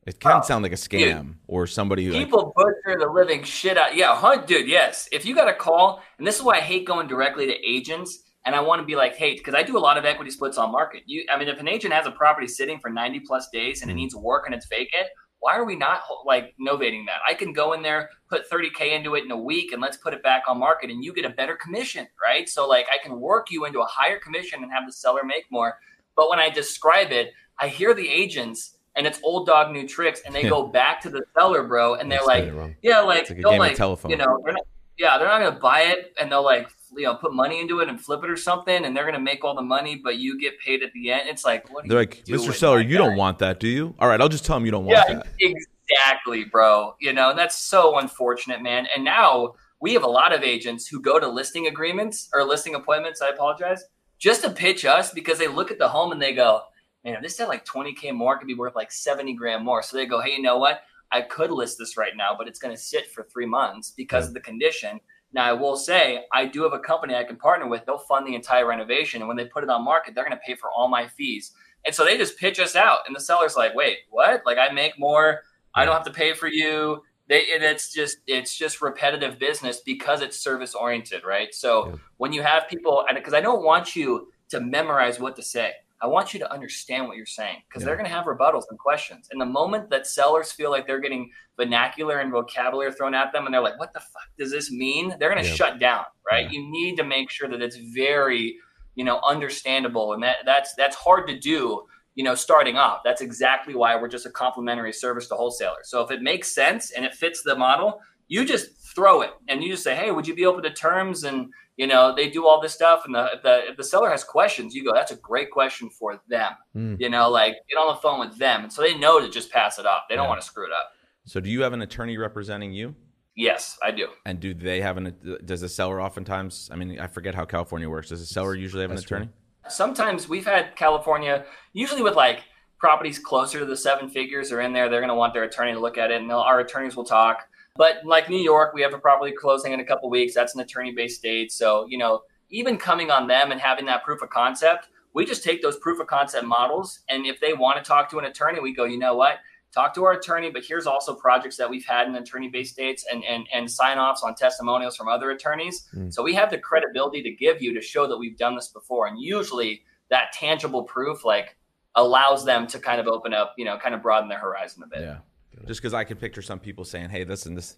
it 0.08 0.20
can 0.20 0.38
Oh, 0.38 0.40
sound 0.42 0.62
like 0.62 0.72
a 0.72 0.76
scam 0.76 1.34
or 1.46 1.66
somebody 1.66 2.04
who 2.06 2.12
like, 2.12 2.24
People 2.24 2.52
butcher 2.56 2.98
the 2.98 3.06
living 3.06 3.42
shit 3.42 3.76
out. 3.76 3.94
Yeah, 3.94 4.14
hunt, 4.16 4.46
dude. 4.46 4.66
Yes. 4.68 5.08
If 5.12 5.24
you 5.26 5.34
got 5.34 5.48
a 5.48 5.54
call, 5.54 6.02
and 6.18 6.26
this 6.26 6.36
is 6.36 6.42
why 6.42 6.56
I 6.56 6.60
hate 6.60 6.86
going 6.86 7.06
directly 7.08 7.46
to 7.46 7.54
agents, 7.66 8.24
and 8.46 8.54
I 8.54 8.60
want 8.60 8.80
to 8.80 8.86
be 8.86 8.96
like, 8.96 9.14
hey, 9.16 9.34
because 9.34 9.54
I 9.54 9.62
do 9.62 9.76
a 9.76 9.84
lot 9.88 9.98
of 9.98 10.06
equity 10.06 10.30
splits 10.30 10.56
on 10.56 10.72
market. 10.72 11.02
You, 11.06 11.24
I 11.30 11.38
mean, 11.38 11.48
if 11.48 11.60
an 11.60 11.68
agent 11.68 11.92
has 11.92 12.06
a 12.06 12.10
property 12.10 12.48
sitting 12.48 12.78
for 12.80 12.88
ninety 12.88 13.20
plus 13.20 13.48
days 13.52 13.82
and 13.82 13.90
it 13.90 13.94
Mm. 13.94 13.98
needs 13.98 14.16
work 14.16 14.44
and 14.46 14.54
it's 14.54 14.66
vacant, 14.66 15.08
why 15.40 15.54
are 15.56 15.64
we 15.66 15.76
not 15.76 16.00
like 16.24 16.54
novating 16.58 17.04
that? 17.06 17.20
I 17.28 17.34
can 17.34 17.52
go 17.52 17.74
in 17.74 17.82
there, 17.82 18.08
put 18.30 18.46
thirty 18.48 18.70
k 18.70 18.94
into 18.94 19.14
it 19.16 19.24
in 19.24 19.30
a 19.30 19.36
week, 19.36 19.72
and 19.72 19.82
let's 19.82 19.98
put 19.98 20.14
it 20.14 20.22
back 20.22 20.44
on 20.48 20.58
market, 20.58 20.88
and 20.88 21.04
you 21.04 21.12
get 21.12 21.26
a 21.26 21.30
better 21.30 21.56
commission, 21.56 22.06
right? 22.24 22.48
So 22.48 22.66
like, 22.66 22.86
I 22.90 22.96
can 23.04 23.20
work 23.20 23.50
you 23.50 23.66
into 23.66 23.80
a 23.80 23.86
higher 23.86 24.18
commission 24.18 24.62
and 24.62 24.72
have 24.72 24.86
the 24.86 24.92
seller 24.92 25.24
make 25.24 25.44
more. 25.50 25.76
But 26.16 26.30
when 26.30 26.38
I 26.38 26.48
describe 26.48 27.12
it, 27.12 27.32
I 27.60 27.68
hear 27.68 27.92
the 27.92 28.08
agents. 28.08 28.77
And 28.98 29.06
it's 29.06 29.20
old 29.22 29.46
dog 29.46 29.70
new 29.72 29.86
tricks, 29.86 30.20
and 30.26 30.34
they 30.34 30.42
Yeah. 30.42 30.50
go 30.50 30.66
back 30.66 31.00
to 31.02 31.08
the 31.08 31.22
seller, 31.34 31.62
bro, 31.62 31.94
and 31.94 32.10
they're 32.10 32.18
like, 32.26 32.44
yeah, 32.82 32.98
like, 33.00 33.30
like 33.30 33.40
they'll 33.40 33.56
like 33.58 33.76
telephone. 33.76 34.10
you 34.10 34.16
know 34.18 34.38
they're 34.44 34.52
not, 34.54 34.66
yeah, 34.98 35.16
they're 35.16 35.28
not 35.28 35.38
gonna 35.38 35.60
buy 35.60 35.82
it, 35.82 36.12
and 36.20 36.30
they'll 36.32 36.42
like, 36.44 36.68
you 36.96 37.04
know, 37.04 37.14
put 37.14 37.32
money 37.32 37.60
into 37.60 37.78
it 37.78 37.88
and 37.88 38.00
flip 38.00 38.24
it 38.24 38.28
or 38.30 38.36
something, 38.36 38.84
and 38.84 38.96
they're 38.96 39.04
gonna 39.04 39.20
make 39.20 39.44
all 39.44 39.54
the 39.54 39.62
money, 39.62 39.94
but 39.94 40.16
you 40.18 40.40
get 40.40 40.58
paid 40.58 40.82
at 40.82 40.92
the 40.94 41.12
end. 41.12 41.28
It's 41.28 41.44
like, 41.44 41.72
what? 41.72 41.84
They're 41.86 41.92
you 42.02 42.06
like, 42.08 42.24
Mr. 42.26 42.52
Seller, 42.52 42.80
you 42.80 42.98
guy?" 42.98 43.04
don't 43.04 43.16
want 43.16 43.38
that, 43.38 43.60
do 43.60 43.68
you? 43.68 43.94
All 44.00 44.08
right, 44.08 44.20
I'll 44.20 44.28
just 44.28 44.44
tell 44.44 44.56
him 44.56 44.64
you 44.66 44.72
don't 44.72 44.84
want 44.84 44.98
Yeah, 45.08 45.14
that. 45.14 45.26
exactly, 45.38 46.44
bro. 46.44 46.94
You 47.00 47.12
know, 47.12 47.30
and 47.30 47.38
that's 47.38 47.56
so 47.56 47.98
unfortunate, 47.98 48.62
man. 48.62 48.88
And 48.94 49.04
now 49.04 49.54
we 49.80 49.92
have 49.94 50.02
a 50.02 50.08
lot 50.08 50.34
of 50.34 50.42
agents 50.42 50.88
who 50.88 51.00
go 51.00 51.20
to 51.20 51.28
listing 51.28 51.66
agreements 51.68 52.28
or 52.34 52.42
listing 52.44 52.74
appointments. 52.74 53.22
I 53.22 53.28
apologize, 53.28 53.84
just 54.18 54.42
to 54.42 54.50
pitch 54.50 54.84
us 54.84 55.12
because 55.12 55.38
they 55.38 55.46
look 55.48 55.70
at 55.70 55.78
the 55.78 55.88
home 55.88 56.10
and 56.10 56.20
they 56.20 56.32
go, 56.34 56.62
man, 57.12 57.22
this 57.22 57.38
had 57.38 57.48
like 57.48 57.64
20k 57.64 58.14
more, 58.14 58.34
it 58.34 58.38
could 58.38 58.46
be 58.46 58.54
worth 58.54 58.76
like 58.76 58.92
70 58.92 59.34
grand 59.34 59.64
more. 59.64 59.82
So 59.82 59.96
they 59.96 60.06
go, 60.06 60.20
hey, 60.20 60.32
you 60.32 60.42
know 60.42 60.58
what? 60.58 60.82
I 61.10 61.22
could 61.22 61.50
list 61.50 61.78
this 61.78 61.96
right 61.96 62.12
now, 62.16 62.34
but 62.36 62.48
it's 62.48 62.58
going 62.58 62.74
to 62.74 62.80
sit 62.80 63.10
for 63.10 63.24
three 63.24 63.46
months 63.46 63.92
because 63.96 64.28
of 64.28 64.34
the 64.34 64.40
condition. 64.40 65.00
Now, 65.32 65.44
I 65.44 65.52
will 65.52 65.76
say, 65.76 66.24
I 66.32 66.46
do 66.46 66.62
have 66.62 66.72
a 66.72 66.78
company 66.78 67.14
I 67.14 67.24
can 67.24 67.36
partner 67.36 67.66
with. 67.68 67.84
They'll 67.86 67.98
fund 67.98 68.26
the 68.26 68.34
entire 68.34 68.66
renovation. 68.66 69.20
And 69.22 69.28
when 69.28 69.36
they 69.36 69.46
put 69.46 69.62
it 69.62 69.70
on 69.70 69.84
market, 69.84 70.14
they're 70.14 70.24
going 70.24 70.36
to 70.36 70.42
pay 70.44 70.54
for 70.54 70.70
all 70.70 70.88
my 70.88 71.06
fees. 71.06 71.52
And 71.86 71.94
so 71.94 72.04
they 72.04 72.16
just 72.16 72.38
pitch 72.38 72.58
us 72.58 72.76
out. 72.76 73.00
And 73.06 73.14
the 73.14 73.20
seller's 73.20 73.56
like, 73.56 73.74
wait, 73.74 73.98
what? 74.10 74.42
Like, 74.44 74.58
I 74.58 74.70
make 74.72 74.98
more. 74.98 75.42
I 75.74 75.84
don't 75.84 75.94
have 75.94 76.04
to 76.04 76.12
pay 76.12 76.34
for 76.34 76.48
you. 76.48 77.02
They, 77.28 77.44
and 77.54 77.62
it's 77.62 77.92
just 77.92 78.18
it's 78.26 78.56
just 78.56 78.80
repetitive 78.80 79.38
business 79.38 79.80
because 79.84 80.22
it's 80.22 80.38
service 80.38 80.74
oriented, 80.74 81.24
right? 81.24 81.54
So 81.54 81.88
Yeah. 81.88 81.94
when 82.16 82.32
you 82.32 82.42
have 82.42 82.68
people, 82.68 83.04
and 83.06 83.16
because 83.16 83.34
I 83.34 83.42
don't 83.42 83.62
want 83.62 83.94
you 83.94 84.32
to 84.48 84.60
memorize 84.60 85.20
what 85.20 85.36
to 85.36 85.42
say, 85.42 85.72
I 86.00 86.06
want 86.06 86.32
you 86.32 86.40
to 86.40 86.52
understand 86.52 87.06
what 87.08 87.16
you're 87.16 87.26
saying 87.26 87.58
because 87.68 87.84
they're 87.84 87.96
going 87.96 88.06
to 88.08 88.12
have 88.14 88.26
rebuttals 88.26 88.64
and 88.70 88.78
questions. 88.78 89.28
And 89.32 89.40
the 89.40 89.46
moment 89.46 89.90
that 89.90 90.06
sellers 90.06 90.52
feel 90.52 90.70
like 90.70 90.86
they're 90.86 91.00
getting 91.00 91.30
vernacular 91.56 92.18
and 92.20 92.30
vocabulary 92.30 92.92
thrown 92.92 93.14
at 93.14 93.32
them, 93.32 93.46
and 93.46 93.54
they're 93.54 93.60
like, 93.62 93.78
"What 93.80 93.92
the 93.92 94.00
fuck 94.00 94.28
does 94.38 94.50
this 94.50 94.70
mean?" 94.70 95.14
They're 95.18 95.30
going 95.32 95.42
to 95.42 95.48
Yeah. 95.48 95.54
shut 95.56 95.78
down, 95.78 96.04
right? 96.30 96.44
Yeah. 96.44 96.52
You 96.60 96.70
need 96.70 96.96
to 96.96 97.04
make 97.04 97.30
sure 97.30 97.48
that 97.48 97.60
it's 97.60 97.76
very, 97.76 98.56
you 98.94 99.04
know, 99.04 99.20
understandable, 99.26 100.12
and 100.12 100.22
that 100.22 100.38
that's 100.44 100.74
that's 100.74 100.96
hard 100.96 101.26
to 101.28 101.38
do 101.38 101.84
you 102.14 102.24
know, 102.24 102.34
starting 102.34 102.76
off. 102.76 103.02
That's 103.04 103.20
exactly 103.20 103.76
why 103.76 103.94
we're 103.94 104.08
just 104.08 104.26
a 104.26 104.30
complimentary 104.30 104.92
service 104.92 105.28
to 105.28 105.36
wholesalers. 105.36 105.88
So 105.88 106.00
if 106.02 106.10
it 106.10 106.20
makes 106.20 106.52
sense 106.52 106.90
and 106.90 107.04
it 107.04 107.14
fits 107.14 107.42
the 107.44 107.54
model, 107.54 108.00
you 108.26 108.44
just 108.44 108.70
throw 108.98 109.20
it 109.22 109.30
and 109.48 109.62
you 109.62 109.70
just 109.70 109.84
say, 109.84 109.94
"Hey, 109.94 110.10
would 110.10 110.26
you 110.26 110.34
be 110.34 110.44
open 110.46 110.62
to 110.64 110.70
terms?" 110.72 111.22
And 111.24 111.50
you 111.76 111.86
know, 111.86 112.12
they 112.12 112.28
do 112.28 112.44
all 112.46 112.60
this 112.60 112.74
stuff. 112.74 113.02
And 113.06 113.14
the 113.14 113.30
if 113.34 113.42
the, 113.44 113.68
if 113.70 113.76
the 113.76 113.84
seller 113.84 114.10
has 114.10 114.24
questions, 114.24 114.74
you 114.74 114.84
go, 114.84 114.92
"That's 114.92 115.12
a 115.12 115.16
great 115.16 115.50
question 115.52 115.88
for 115.90 116.20
them." 116.28 116.52
Mm. 116.76 116.96
You 117.00 117.08
know, 117.08 117.30
like 117.30 117.54
get 117.70 117.76
on 117.76 117.94
the 117.94 118.00
phone 118.00 118.18
with 118.18 118.36
them, 118.38 118.64
and 118.64 118.72
so 118.72 118.82
they 118.82 118.98
know 118.98 119.20
to 119.20 119.28
just 119.30 119.52
pass 119.52 119.78
it 119.78 119.86
off. 119.86 120.02
They 120.08 120.16
don't 120.16 120.24
Yeah. 120.24 120.30
want 120.30 120.40
to 120.40 120.46
screw 120.46 120.66
it 120.66 120.72
up. 120.72 120.90
So, 121.24 121.38
do 121.40 121.48
you 121.48 121.62
have 121.62 121.72
an 121.72 121.82
attorney 121.82 122.16
representing 122.18 122.72
you? 122.72 122.96
Yes, 123.36 123.78
I 123.80 123.92
do. 123.92 124.08
And 124.26 124.40
do 124.40 124.52
they 124.54 124.80
have 124.80 124.96
an? 124.96 125.38
Does 125.44 125.60
the 125.60 125.68
seller 125.68 126.00
oftentimes? 126.02 126.68
I 126.72 126.76
mean, 126.76 126.98
I 126.98 127.06
forget 127.06 127.36
how 127.36 127.44
California 127.44 127.88
works. 127.88 128.08
Does 128.08 128.18
the 128.20 128.26
seller 128.26 128.56
usually 128.56 128.82
have 128.82 128.90
an 128.90 128.96
That's 128.96 129.06
true. 129.06 129.18
attorney? 129.18 129.32
Sometimes 129.68 130.28
we've 130.28 130.46
had 130.46 130.74
California, 130.74 131.44
usually 131.72 132.02
with 132.02 132.16
like 132.16 132.40
properties 132.80 133.18
closer 133.20 133.58
to 133.60 133.64
the 133.64 133.76
seven 133.76 134.08
figures 134.08 134.50
are 134.50 134.60
in 134.60 134.72
there. 134.72 134.88
They're 134.88 135.00
going 135.00 135.08
to 135.10 135.14
want 135.14 135.34
their 135.34 135.44
attorney 135.44 135.72
to 135.74 135.78
look 135.78 135.98
at 135.98 136.10
it, 136.10 136.20
and 136.20 136.32
our 136.32 136.58
attorneys 136.60 136.96
will 136.96 137.04
talk. 137.04 137.46
But 137.78 138.04
like 138.04 138.28
New 138.28 138.42
York, 138.42 138.74
we 138.74 138.82
have 138.82 138.92
a 138.92 138.98
property 138.98 139.32
closing 139.32 139.72
in 139.72 139.80
a 139.80 139.84
couple 139.84 140.10
weeks. 140.10 140.34
That's 140.34 140.54
an 140.54 140.60
attorney-based 140.60 141.16
state, 141.16 141.50
so 141.52 141.86
you 141.88 141.96
know, 141.96 142.22
even 142.50 142.76
coming 142.76 143.10
on 143.10 143.28
them 143.28 143.52
and 143.52 143.60
having 143.60 143.86
that 143.86 144.04
proof 144.04 144.20
of 144.20 144.28
concept, 144.28 144.88
we 145.14 145.24
just 145.24 145.44
take 145.44 145.62
those 145.62 145.78
proof 145.78 146.00
of 146.00 146.06
concept 146.08 146.44
models, 146.44 147.00
and 147.08 147.24
if 147.24 147.40
they 147.40 147.54
want 147.54 147.82
to 147.82 147.88
talk 147.88 148.10
to 148.10 148.18
an 148.18 148.26
attorney, 148.26 148.60
we 148.60 148.74
go, 148.74 148.84
you 148.84 148.98
know 148.98 149.14
what? 149.14 149.36
Talk 149.72 149.94
to 149.94 150.04
our 150.04 150.12
attorney, 150.12 150.50
but 150.50 150.64
here's 150.64 150.86
also 150.86 151.14
projects 151.14 151.56
that 151.58 151.70
we've 151.70 151.84
had 151.84 152.08
in 152.08 152.16
attorney-based 152.16 152.72
states 152.72 153.06
and 153.10 153.22
and 153.24 153.46
and 153.54 153.70
sign-offs 153.70 154.22
on 154.24 154.34
testimonials 154.34 154.96
from 154.96 155.08
other 155.08 155.30
attorneys. 155.30 155.86
Mm. 155.94 156.12
So 156.12 156.22
we 156.22 156.34
have 156.34 156.50
the 156.50 156.58
credibility 156.58 157.22
to 157.22 157.30
give 157.30 157.62
you 157.62 157.72
to 157.74 157.80
show 157.80 158.06
that 158.08 158.18
we've 158.18 158.36
done 158.36 158.56
this 158.56 158.68
before, 158.68 159.06
and 159.06 159.20
usually 159.20 159.82
that 160.10 160.32
tangible 160.32 160.82
proof 160.82 161.24
like 161.24 161.56
allows 161.94 162.44
them 162.44 162.66
to 162.66 162.78
kind 162.78 163.00
of 163.00 163.06
open 163.06 163.32
up, 163.34 163.54
you 163.56 163.64
know, 163.64 163.76
kind 163.78 163.94
of 163.94 164.02
broaden 164.02 164.28
their 164.28 164.38
horizon 164.38 164.82
a 164.84 164.88
bit. 164.88 165.00
Yeah. 165.02 165.18
Just 165.66 165.80
because 165.80 165.94
I 165.94 166.04
can 166.04 166.16
picture 166.16 166.42
some 166.42 166.58
people 166.60 166.84
saying, 166.84 167.10
"Hey, 167.10 167.24
listen, 167.24 167.54
this, 167.54 167.76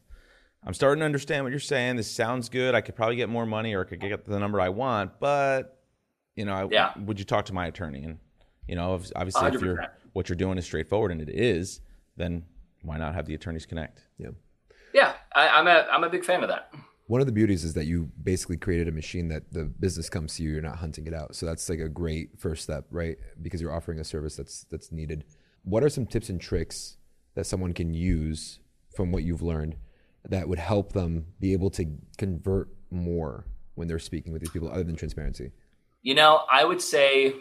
I'm 0.64 0.74
starting 0.74 1.00
to 1.00 1.06
understand 1.06 1.44
what 1.44 1.50
you're 1.50 1.60
saying. 1.60 1.96
This 1.96 2.10
sounds 2.10 2.48
good. 2.48 2.74
I 2.74 2.80
could 2.80 2.94
probably 2.96 3.16
get 3.16 3.28
more 3.28 3.46
money, 3.46 3.74
or 3.74 3.82
I 3.82 3.84
could 3.88 4.00
get 4.00 4.26
the 4.26 4.38
number 4.38 4.60
I 4.60 4.68
want, 4.68 5.18
but 5.20 5.78
you 6.36 6.44
know, 6.44 6.54
I, 6.54 6.68
Yeah. 6.70 6.92
would 6.98 7.18
you 7.18 7.24
talk 7.24 7.46
to 7.46 7.52
my 7.52 7.66
attorney?" 7.66 8.04
And 8.04 8.18
you 8.68 8.76
know, 8.76 8.94
if- 8.96 9.10
obviously, 9.16 9.48
if 9.48 9.60
you're 9.60 9.84
what 10.12 10.28
you're 10.28 10.36
doing 10.36 10.58
is 10.58 10.64
straightforward, 10.64 11.12
and 11.12 11.20
it 11.20 11.30
is, 11.30 11.80
then 12.16 12.44
why 12.82 12.98
not 12.98 13.14
have 13.14 13.26
the 13.26 13.34
attorneys 13.34 13.66
connect? 13.66 14.02
Yeah. 14.18 14.30
Yeah, 14.92 15.14
I, 15.34 15.48
I'm 15.48 15.66
a 15.68 15.86
I'm 15.90 16.04
a 16.04 16.10
big 16.10 16.24
fan 16.24 16.42
of 16.42 16.48
that. 16.48 16.72
One 17.06 17.20
of 17.20 17.26
the 17.26 17.32
beauties 17.32 17.64
is 17.64 17.74
that 17.74 17.86
you 17.86 18.10
basically 18.22 18.56
created 18.56 18.86
a 18.86 18.92
machine 18.92 19.28
that 19.28 19.52
the 19.52 19.64
business 19.64 20.08
comes 20.08 20.36
to 20.36 20.44
you. 20.44 20.50
You're 20.50 20.62
not 20.62 20.76
hunting 20.76 21.06
it 21.08 21.14
out. 21.14 21.34
So 21.34 21.44
that's 21.44 21.68
like 21.68 21.80
a 21.80 21.88
great 21.88 22.38
first 22.38 22.62
step, 22.62 22.86
right? 22.90 23.16
Because 23.42 23.60
you're 23.60 23.72
offering 23.74 23.98
a 23.98 24.04
service 24.04 24.36
that's 24.36 24.64
that's 24.70 24.92
needed. 24.92 25.24
What 25.64 25.82
are 25.82 25.88
some 25.88 26.06
tips 26.06 26.28
and 26.28 26.40
tricks 26.40 26.96
that 27.34 27.46
someone 27.46 27.72
can 27.72 27.94
use 27.94 28.60
from 28.94 29.12
what 29.12 29.22
you've 29.22 29.42
learned 29.42 29.76
that 30.28 30.48
would 30.48 30.58
help 30.58 30.92
them 30.92 31.26
be 31.38 31.52
able 31.52 31.70
to 31.70 31.86
convert 32.18 32.68
more 32.90 33.46
when 33.74 33.88
they're 33.88 33.98
speaking 33.98 34.32
with 34.32 34.42
these 34.42 34.50
people, 34.50 34.70
other 34.70 34.84
than 34.84 34.96
transparency? 34.96 35.52
You 36.02 36.14
know, 36.14 36.42
I 36.50 36.64
would 36.64 36.82
say 36.82 37.34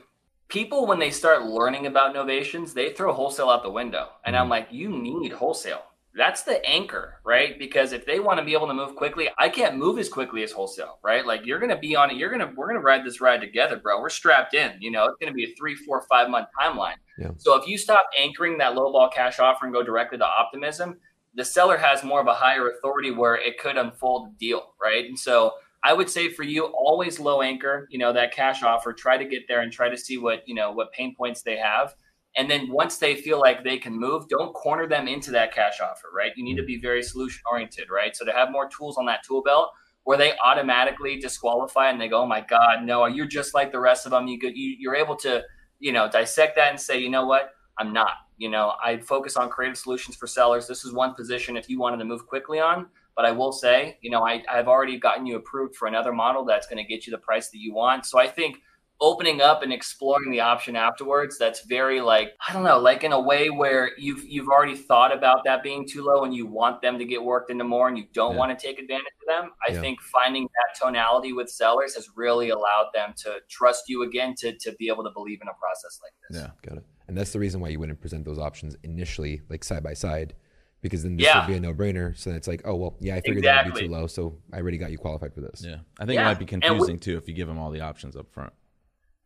people 0.48 0.88
when 0.88 1.00
they 1.00 1.12
start 1.12 1.44
learning 1.44 1.86
about 1.86 2.16
novations, 2.16 2.74
they 2.74 2.94
throw 2.94 3.14
wholesale 3.14 3.50
out 3.50 3.64
the 3.64 3.70
window, 3.70 4.10
and 4.26 4.36
I'm 4.36 4.48
mm. 4.48 4.52
like, 4.52 4.68
you 4.72 4.90
need 4.90 5.34
wholesale 5.34 5.84
that's 6.20 6.44
the 6.44 6.64
anchor, 6.66 7.22
right? 7.26 7.58
Because 7.58 7.94
if 7.94 8.06
they 8.06 8.20
want 8.20 8.40
to 8.40 8.46
be 8.46 8.52
able 8.52 8.68
to 8.68 8.74
move 8.74 8.94
quickly, 8.98 9.30
I 9.40 9.48
can't 9.48 9.78
move 9.78 9.98
as 9.98 10.10
quickly 10.10 10.44
as 10.44 10.52
wholesale, 10.52 11.00
right? 11.02 11.26
Like 11.26 11.46
you're 11.46 11.60
going 11.60 11.70
to 11.70 11.78
be 11.78 11.96
on 11.96 12.12
it. 12.12 12.18
You're 12.18 12.30
going 12.30 12.42
to, 12.42 12.54
we're 12.58 12.68
going 12.68 12.80
to 12.80 12.86
ride 12.86 13.06
this 13.06 13.22
ride 13.22 13.40
together, 13.40 13.78
bro. 13.78 14.02
We're 14.02 14.10
strapped 14.10 14.54
in, 14.54 14.74
you 14.82 14.92
know, 14.92 15.06
it's 15.06 15.16
going 15.22 15.32
to 15.32 15.34
be 15.34 15.46
a 15.46 15.56
three, 15.58 15.76
four, 15.76 16.06
five 16.10 16.30
month 16.30 16.50
timeline. 16.62 16.96
Yeah. 17.18 17.30
So 17.38 17.56
if 17.56 17.66
you 17.70 17.78
stop 17.78 18.06
anchoring 18.20 18.58
that 18.58 18.76
low 18.76 18.92
ball 18.92 19.10
cash 19.10 19.40
offer 19.40 19.66
and 19.66 19.74
go 19.74 19.82
directly 19.82 20.18
to 20.18 20.26
optimism, 20.26 20.98
the 21.36 21.46
seller 21.46 21.78
has 21.78 22.04
more 22.04 22.20
of 22.20 22.28
a 22.28 22.34
higher 22.34 22.70
authority 22.70 23.12
where 23.12 23.36
it 23.36 23.58
could 23.58 23.78
unfold 23.78 24.28
the 24.28 24.48
deal, 24.48 24.74
right? 24.82 25.06
And 25.06 25.18
so 25.18 25.54
I 25.86 25.94
would 25.94 26.10
say 26.10 26.30
for 26.30 26.44
you, 26.44 26.66
always 26.66 27.18
low 27.18 27.42
anchor, 27.42 27.88
you 27.90 27.98
know, 27.98 28.12
that 28.12 28.34
cash 28.34 28.62
offer, 28.62 28.92
try 28.92 29.18
to 29.18 29.24
get 29.24 29.44
there 29.48 29.62
and 29.62 29.72
try 29.72 29.88
to 29.88 29.98
see 29.98 30.18
what, 30.18 30.44
you 30.46 30.54
know, 30.54 30.74
what 30.74 30.92
pain 30.92 31.16
points 31.16 31.44
they 31.44 31.56
have 31.56 31.96
and 32.38 32.50
then 32.50 32.70
once 32.72 32.98
they 32.98 33.16
feel 33.16 33.40
like 33.40 33.64
they 33.64 33.78
can 33.78 34.00
move, 34.00 34.28
don't 34.30 34.54
corner 34.54 34.88
them 34.88 35.08
into 35.08 35.32
that 35.32 35.54
cash 35.54 35.80
offer, 35.82 36.08
right? 36.16 36.32
You 36.36 36.44
need 36.44 36.58
to 36.58 36.64
be 36.64 36.80
very 36.80 37.02
solution 37.02 37.42
oriented, 37.52 37.90
right? 37.90 38.16
So 38.16 38.26
to 38.26 38.32
have 38.32 38.52
more 38.52 38.70
tools 38.70 38.98
on 38.98 39.06
that 39.08 39.24
tool 39.28 39.42
belt 39.42 39.72
where 40.04 40.18
they 40.18 40.34
automatically 40.44 41.20
disqualify 41.20 41.90
and 41.90 42.00
they 42.00 42.08
go, 42.08 42.22
oh 42.22 42.26
my 42.26 42.42
God, 42.42 42.84
no, 42.84 43.06
you're 43.06 43.26
just 43.26 43.54
like 43.54 43.72
the 43.72 43.80
rest 43.80 44.06
of 44.06 44.12
them. 44.12 44.28
You 44.28 44.40
could, 44.40 44.56
you, 44.56 44.76
you're 44.80 44.96
able 44.96 45.16
to, 45.18 45.44
you 45.80 45.92
know, 45.92 46.10
dissect 46.10 46.56
that 46.56 46.70
and 46.70 46.80
say, 46.80 47.00
you 47.00 47.10
know 47.10 47.26
what? 47.26 47.52
I'm 47.78 47.94
not. 47.94 48.14
You 48.38 48.50
know, 48.50 48.74
I 48.84 49.00
focus 49.00 49.36
on 49.36 49.50
creative 49.50 49.78
solutions 49.78 50.16
for 50.16 50.28
sellers. 50.28 50.68
This 50.68 50.86
is 50.86 50.94
one 50.94 51.14
position 51.16 51.58
if 51.58 51.70
you 51.70 51.80
wanted 51.80 51.98
to 51.98 52.06
move 52.06 52.26
quickly 52.26 52.60
on. 52.60 52.88
But 53.16 53.26
I 53.26 53.32
will 53.32 53.52
say, 53.52 53.98
you 54.02 54.10
know, 54.10 54.26
I, 54.26 54.44
I've 54.50 54.70
already 54.70 54.98
gotten 54.98 55.26
you 55.26 55.36
approved 55.36 55.76
for 55.76 55.88
another 55.88 56.14
model 56.14 56.46
that's 56.46 56.68
going 56.68 56.78
to 56.78 56.86
get 56.86 57.06
you 57.06 57.12
the 57.12 57.18
price 57.18 57.50
that 57.50 57.58
you 57.58 57.74
want. 57.74 58.06
So 58.06 58.18
I 58.18 58.28
think 58.28 58.62
opening 59.02 59.42
up 59.42 59.64
and 59.64 59.72
exploring 59.72 60.30
the 60.32 60.42
option 60.42 60.76
afterwards 60.76 61.38
that's 61.38 61.62
very 61.66 62.02
like 62.02 62.34
i 62.48 62.54
don't 62.54 62.64
know 62.64 62.78
like 62.78 63.04
in 63.04 63.14
a 63.14 63.20
way 63.20 63.50
where 63.50 63.92
you've 63.98 64.24
you've 64.28 64.50
already 64.50 64.76
thought 64.76 65.16
about 65.16 65.44
that 65.46 65.64
being 65.64 65.88
too 65.88 66.04
low 66.04 66.24
and 66.24 66.34
you 66.34 66.46
want 66.46 66.82
them 66.82 67.00
to 67.00 67.06
get 67.06 67.24
worked 67.24 67.50
into 67.50 67.64
more 67.64 67.88
and 67.88 67.98
you 67.98 68.06
don't 68.14 68.34
yeah. 68.34 68.38
want 68.38 68.58
to 68.58 68.68
take 68.68 68.78
advantage 68.80 69.14
of 69.22 69.28
them 69.28 69.52
i 69.68 69.72
yeah. 69.72 69.80
think 69.80 70.02
finding 70.02 70.44
that 70.44 70.80
tonality 70.86 71.32
with 71.32 71.50
sellers 71.50 71.96
has 71.96 72.10
really 72.16 72.50
allowed 72.50 72.88
them 72.94 73.14
to 73.16 73.38
trust 73.50 73.84
you 73.88 74.04
again 74.04 74.36
to 74.38 74.58
to 74.58 74.74
be 74.74 74.90
able 74.90 75.04
to 75.04 75.12
believe 75.12 75.40
in 75.42 75.48
a 75.48 75.54
process 75.60 76.00
like 76.04 76.12
this 76.30 76.42
yeah 76.42 76.52
got 76.68 76.78
it 76.78 76.86
and 77.08 77.18
that's 77.18 77.32
the 77.32 77.40
reason 77.40 77.62
why 77.62 77.70
you 77.70 77.80
wouldn't 77.80 78.02
present 78.02 78.26
those 78.26 78.40
options 78.40 78.76
initially 78.84 79.42
like 79.50 79.64
side 79.64 79.84
by 79.84 79.94
side 79.94 80.34
because 80.82 81.04
then 81.04 81.18
this 81.18 81.26
yeah. 81.26 81.40
would 81.40 81.52
be 81.52 81.58
a 81.58 81.60
no-brainer. 81.60 82.18
So 82.18 82.32
it's 82.32 82.48
like, 82.48 82.62
oh 82.66 82.76
well, 82.76 82.96
yeah, 83.00 83.16
I 83.16 83.22
figured 83.22 83.40
exactly. 83.40 83.70
that 83.70 83.74
would 83.74 83.82
be 83.82 83.88
too 83.88 83.94
low, 83.94 84.08
so 84.08 84.38
I 84.54 84.58
already 84.60 84.78
got 84.78 84.92
you 84.92 84.98
qualified 84.98 85.34
for 85.34 85.42
this. 85.42 85.62
Yeah, 85.66 85.78
I 86.00 86.06
think 86.06 86.16
yeah. 86.16 86.22
it 86.22 86.26
might 86.26 86.40
be 86.40 86.46
confusing 86.46 86.96
we, 86.96 87.00
too 87.00 87.18
if 87.18 87.28
you 87.28 87.34
give 87.34 87.48
them 87.48 87.58
all 87.58 87.72
the 87.72 87.82
options 87.82 88.16
up 88.16 88.32
front. 88.32 88.54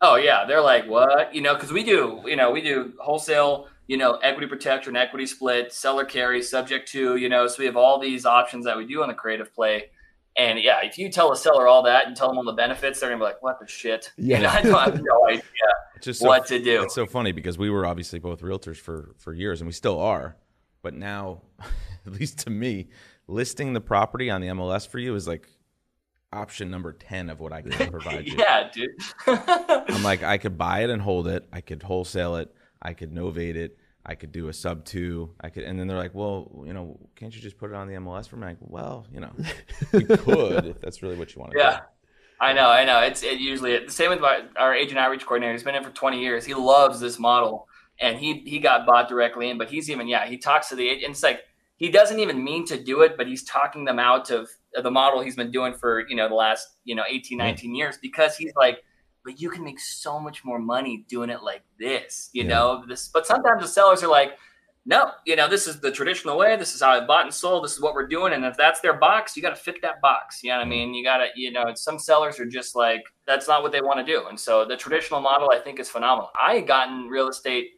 Oh 0.06 0.16
yeah, 0.16 0.44
they're 0.46 0.62
like, 0.62 0.86
what? 0.86 1.34
You 1.34 1.42
know, 1.42 1.56
because 1.56 1.72
we 1.72 1.82
do, 1.82 2.22
you 2.26 2.36
know, 2.36 2.52
we 2.52 2.60
do 2.60 2.92
wholesale, 3.00 3.68
you 3.88 3.96
know, 3.96 4.16
equity 4.18 4.48
protection, 4.48 4.98
equity 4.98 5.26
split, 5.26 5.72
seller 5.72 6.04
carry, 6.04 6.44
subject 6.44 6.90
to, 6.90 7.16
you 7.16 7.30
know, 7.30 7.48
so 7.48 7.56
we 7.60 7.66
have 7.66 7.78
all 7.78 8.00
these 8.00 8.26
options 8.26 8.66
that 8.66 8.78
we 8.78 8.86
do 8.86 9.02
on 9.02 9.08
the 9.08 9.14
creative 9.14 9.54
play. 9.56 9.92
And 10.36 10.60
yeah, 10.60 10.82
if 10.84 10.98
you 10.98 11.10
tell 11.10 11.32
a 11.32 11.38
seller 11.38 11.68
all 11.68 11.84
that 11.84 12.06
and 12.06 12.18
tell 12.18 12.28
them 12.28 12.38
all 12.38 12.44
the 12.44 12.52
benefits, 12.52 13.00
they're 13.00 13.10
gonna 13.10 13.20
be 13.20 13.24
like, 13.24 13.42
"What 13.42 13.60
the 13.62 13.68
shit?" 13.68 14.12
Yeah, 14.18 14.38
you 14.38 14.44
know, 14.44 14.50
I 14.50 14.62
don't 14.62 14.94
have 14.94 15.02
no 15.02 15.28
idea 15.30 15.42
just 16.02 16.20
so, 16.20 16.28
what 16.28 16.48
to 16.48 16.60
do. 16.60 16.84
It's 16.84 16.96
so 16.96 17.06
funny 17.06 17.32
because 17.32 17.58
we 17.58 17.70
were 17.70 17.86
obviously 17.86 18.20
both 18.20 18.42
realtors 18.42 18.78
for 18.78 19.16
for 19.18 19.34
years, 19.34 19.62
and 19.62 19.68
we 19.68 19.74
still 19.74 20.00
are. 20.02 20.36
But 20.82 20.96
now, 20.96 21.44
at 22.06 22.12
least 22.12 22.40
to 22.40 22.50
me, 22.50 22.90
listing 23.28 23.72
the 23.72 23.82
property 23.82 24.30
on 24.30 24.42
the 24.42 24.48
MLS 24.48 24.86
for 24.86 25.00
you 25.00 25.16
is 25.16 25.28
like 25.28 25.48
option 26.34 26.70
number 26.72 26.94
10 26.94 27.30
of 27.30 27.40
what 27.40 27.54
I 27.54 27.62
can 27.62 27.72
provide 27.92 28.28
you. 28.28 28.38
yeah, 28.38 28.70
dude. 28.74 28.90
I'm 29.28 30.04
like, 30.04 30.24
I 30.24 30.38
could 30.38 30.58
buy 30.58 30.84
it 30.84 30.90
and 30.90 31.02
hold 31.02 31.28
it. 31.28 31.48
I 31.52 31.62
could 31.62 31.84
wholesale 31.84 32.36
it. 32.38 32.54
I 32.82 32.94
could 32.94 33.14
novate 33.14 33.56
it. 33.56 33.78
I 34.06 34.16
could 34.16 34.34
do 34.34 34.50
a 34.50 34.54
sub 34.54 34.84
two. 34.84 35.32
I 35.40 35.50
could, 35.50 35.64
and 35.64 35.80
then 35.80 35.88
they're 35.88 35.98
like, 35.98 36.14
well, 36.14 36.64
you 36.66 36.74
know, 36.74 37.00
can't 37.16 37.34
you 37.34 37.42
just 37.42 37.58
put 37.58 37.70
it 37.70 37.76
on 37.76 37.88
the 37.88 37.94
MLS 37.94 38.28
for 38.28 38.36
me? 38.36 38.48
Like, 38.48 38.58
well, 38.60 39.08
you 39.14 39.22
know, 39.22 39.32
we 39.94 40.04
could 40.04 40.66
if 40.66 40.82
that's 40.82 41.02
really 41.02 41.16
what 41.16 41.34
you 41.34 41.40
want 41.40 41.54
to 41.54 41.58
yeah. 41.58 41.78
do. 41.78 41.84
I 42.42 42.52
know, 42.52 42.68
I 42.68 42.84
know. 42.84 43.00
It's 43.00 43.24
it 43.24 43.40
usually 43.40 43.86
the 43.86 43.92
same 43.92 44.10
with 44.10 44.20
my, 44.20 44.42
our 44.58 44.76
agent 44.76 45.00
outreach 45.00 45.26
coordinator. 45.26 45.54
He's 45.54 45.64
been 45.64 45.76
in 45.76 45.84
for 45.84 45.92
20 45.92 46.20
years. 46.20 46.44
He 46.44 46.54
loves 46.54 47.00
this 47.00 47.18
model, 47.18 47.70
and 48.02 48.18
he 48.18 48.40
he 48.40 48.60
got 48.60 48.86
bought 48.86 49.08
directly 49.08 49.50
in. 49.50 49.58
But 49.58 49.70
he's 49.70 49.90
even 49.90 50.10
yeah, 50.10 50.26
he 50.26 50.38
talks 50.38 50.68
to 50.70 50.76
the 50.76 50.90
agent. 50.90 51.12
It's 51.12 51.24
like 51.24 51.44
he 51.84 51.90
doesn't 51.90 52.22
even 52.22 52.42
mean 52.42 52.66
to 52.66 52.82
do 52.82 53.02
it, 53.02 53.18
but 53.18 53.28
he's 53.28 53.44
talking 53.44 53.84
them 53.84 54.00
out 54.00 54.32
of 54.32 54.50
the 54.82 54.90
model 54.90 55.20
he's 55.20 55.36
been 55.36 55.52
doing 55.52 55.74
for, 55.74 56.08
you 56.08 56.16
know, 56.16 56.30
the 56.30 56.34
last, 56.34 56.78
you 56.86 56.96
know, 56.96 57.04
18, 57.06 57.38
19 57.38 57.76
years 57.76 57.98
because 58.02 58.38
he's 58.38 58.54
like, 58.56 58.82
but 59.26 59.42
you 59.42 59.50
can 59.50 59.66
make 59.66 59.78
so 59.82 60.18
much 60.18 60.46
more 60.46 60.60
money 60.60 61.04
doing 61.10 61.30
it 61.30 61.44
like 61.44 61.62
this, 61.78 62.30
you 62.32 62.44
yeah. 62.44 62.50
know, 62.52 62.86
this, 62.88 63.10
but 63.10 63.28
sometimes 63.28 63.62
the 63.62 63.68
sellers 63.68 64.02
are 64.02 64.08
like, 64.08 64.38
no, 64.86 65.12
you 65.26 65.36
know, 65.36 65.50
this 65.50 65.68
is 65.68 65.82
the 65.82 65.92
traditional 65.92 66.38
way. 66.38 66.56
This 66.56 66.74
is 66.74 66.82
how 66.82 66.92
I 66.92 67.06
bought 67.06 67.26
and 67.26 67.34
sold. 67.34 67.66
This 67.66 67.74
is 67.74 67.82
what 67.82 67.96
we're 67.96 68.08
doing. 68.08 68.32
And 68.32 68.46
if 68.46 68.56
that's 68.56 68.80
their 68.80 68.94
box, 68.94 69.36
you 69.36 69.42
got 69.42 69.50
to 69.50 69.62
fit 69.62 69.82
that 69.82 70.00
box. 70.00 70.42
You 70.42 70.52
know 70.52 70.60
what 70.60 70.68
I 70.68 70.70
mean? 70.70 70.94
You 70.94 71.04
got 71.04 71.18
to, 71.18 71.28
you 71.36 71.52
know, 71.52 71.66
some 71.76 72.00
sellers 72.00 72.40
are 72.40 72.46
just 72.46 72.78
like, 72.78 73.04
that's 73.28 73.50
not 73.50 73.62
what 73.62 73.74
they 73.74 73.82
want 73.82 74.00
to 74.00 74.06
do. 74.06 74.26
And 74.30 74.40
so 74.40 74.64
the 74.64 74.78
traditional 74.78 75.20
model, 75.20 75.52
I 75.54 75.60
think, 75.60 75.82
is 75.82 75.90
phenomenal. 75.90 76.32
I 76.42 76.56
had 76.56 76.66
gotten 76.66 77.08
real 77.10 77.28
estate, 77.28 77.72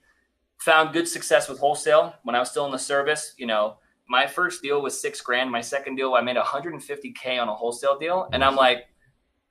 found 0.59 0.93
good 0.93 1.07
success 1.07 1.49
with 1.49 1.57
wholesale 1.57 2.13
when 2.21 2.35
I 2.35 2.39
was 2.39 2.51
still 2.51 2.67
in 2.67 2.71
the 2.71 2.77
service, 2.77 3.33
you 3.39 3.47
know, 3.47 3.77
my 4.07 4.27
first 4.27 4.61
deal 4.61 4.81
was 4.81 4.99
six 4.99 5.21
grand. 5.21 5.51
My 5.51 5.61
second 5.61 5.95
deal, 5.95 6.13
I 6.13 6.21
made 6.21 6.37
150k 6.37 7.41
on 7.41 7.49
a 7.49 7.55
wholesale 7.55 7.97
deal, 7.97 8.29
and 8.31 8.43
I'm 8.43 8.55
like, 8.55 8.85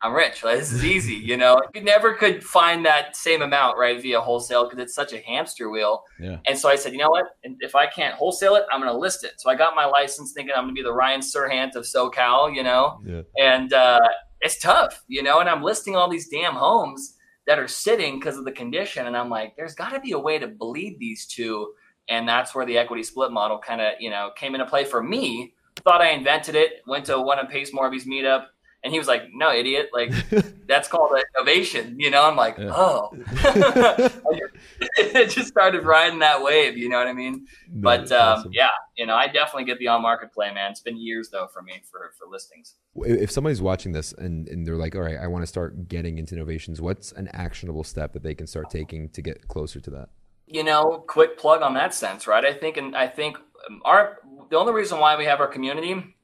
I'm 0.05 0.13
rich. 0.13 0.45
Like, 0.45 0.59
this 0.59 0.71
is 0.71 0.85
easy, 0.97 1.15
you 1.15 1.37
know. 1.37 1.61
You 1.75 1.83
never 1.83 2.15
could 2.15 2.45
find 2.45 2.85
that 2.85 3.17
same 3.17 3.43
amount 3.43 3.79
right 3.79 4.01
via 4.01 4.21
wholesale 4.21 4.65
because 4.65 4.79
it's 4.79 4.95
such 4.95 5.13
a 5.13 5.19
hamster 5.21 5.71
wheel. 5.71 6.05
Yeah. 6.21 6.39
And 6.47 6.59
so 6.59 6.69
I 6.69 6.77
said, 6.77 6.93
you 6.93 6.99
know 6.99 7.09
what? 7.09 7.37
If 7.43 7.75
I 7.75 7.87
can't 7.87 8.15
wholesale 8.15 8.55
it, 8.57 8.65
I'm 8.71 8.81
going 8.81 8.93
to 8.93 8.99
list 8.99 9.25
it. 9.25 9.33
So 9.39 9.51
I 9.51 9.55
got 9.55 9.75
my 9.75 9.87
license, 9.87 10.33
thinking 10.33 10.55
I'm 10.55 10.65
going 10.65 10.75
to 10.75 10.79
be 10.79 10.85
the 10.85 10.93
Ryan 10.93 11.21
Serhant 11.21 11.75
of 11.75 11.85
SoCal, 11.85 12.55
you 12.55 12.63
know. 12.63 13.01
Yeah. 13.05 13.23
And 13.39 13.73
uh, 13.73 14.01
it's 14.41 14.61
tough, 14.61 15.03
you 15.09 15.23
know. 15.23 15.41
And 15.41 15.49
I'm 15.49 15.63
listing 15.63 15.97
all 15.97 16.09
these 16.09 16.29
damn 16.29 16.55
homes 16.55 17.17
that 17.47 17.59
are 17.59 17.69
sitting 17.69 18.19
because 18.19 18.37
of 18.37 18.45
the 18.45 18.53
condition, 18.53 19.07
and 19.07 19.17
I'm 19.17 19.31
like, 19.31 19.57
there's 19.57 19.75
got 19.75 19.91
to 19.91 20.01
be 20.01 20.13
a 20.13 20.19
way 20.19 20.39
to 20.39 20.47
bleed 20.47 20.99
these 20.99 21.27
two 21.27 21.73
and 22.09 22.29
that's 22.29 22.55
where 22.55 22.67
the 22.67 22.79
equity 22.79 23.03
split 23.03 23.33
model 23.33 23.59
kind 23.59 23.81
of 23.81 23.95
you 24.01 24.11
know 24.11 24.31
came 24.37 24.55
into 24.55 24.67
play 24.67 24.85
for 24.85 25.03
me. 25.03 25.55
Thought 25.83 26.01
i 26.01 26.11
invented 26.11 26.55
it 26.55 26.83
went 26.87 27.07
to 27.07 27.21
one 27.21 27.39
of 27.39 27.49
pace 27.49 27.73
morby's 27.73 28.07
meetup 28.07 28.47
and 28.85 28.93
he 28.93 28.99
was 28.99 29.09
like 29.09 29.23
no 29.33 29.53
idiot 29.53 29.89
like 29.93 30.13
that's 30.69 30.87
called 30.89 31.11
a 31.13 31.43
novation 31.43 31.95
you 31.99 32.11
know? 32.11 32.25
I'm 32.25 32.37
like 32.37 32.57
yeah. 32.59 32.71
oh. 32.71 33.11
It 34.97 35.31
just 35.31 35.49
started 35.49 35.85
riding 35.85 36.21
that 36.21 36.43
wave 36.43 36.77
you 36.77 36.89
know 36.89 36.99
what 36.99 37.09
i 37.09 37.13
mean? 37.13 37.47
No, 37.69 37.83
but 37.83 38.13
um, 38.13 38.39
awesome. 38.39 38.53
yeah 38.53 38.71
you 38.97 39.07
know 39.07 39.15
i 39.17 39.27
definitely 39.27 39.65
get 39.65 39.79
the 39.79 39.89
on 39.89 40.03
market 40.03 40.33
play 40.33 40.53
man. 40.53 40.71
It's 40.71 40.81
been 40.81 40.97
years 40.97 41.31
though 41.31 41.49
for 41.53 41.63
me 41.63 41.83
for 41.91 42.13
for 42.19 42.27
listings. 42.31 42.75
If 42.97 43.31
somebody's 43.31 43.63
watching 43.63 43.93
this 43.93 44.13
and, 44.13 44.49
and 44.49 44.67
they're 44.67 44.77
like 44.77 44.95
all 44.95 45.03
right 45.03 45.19
i 45.21 45.27
want 45.27 45.43
to 45.43 45.47
start 45.47 45.89
getting 45.89 46.19
into 46.19 46.37
novations 46.37 46.81
what's 46.81 47.13
an 47.13 47.29
actionable 47.33 47.85
step 47.85 48.13
that 48.13 48.23
they 48.23 48.35
can 48.35 48.47
start 48.47 48.71
taking 48.71 49.09
to 49.11 49.23
get 49.23 49.49
closer 49.49 49.81
to 49.81 49.91
that 49.91 50.11
you 50.55 50.63
know, 50.63 51.05
quick 51.09 51.37
plug 51.37 51.63
on 51.63 51.75
that 51.75 51.93
sense, 51.93 52.29
right? 52.29 52.45
I 52.45 52.53
think, 52.53 52.77
and 52.77 52.97
I 52.97 53.09
think 53.09 53.37
our 53.85 54.19
the 54.51 54.57
only 54.57 54.73
reason 54.73 55.01
why 55.01 55.17
we 55.17 55.25
have 55.25 55.41
our 55.41 55.49
community 55.49 56.15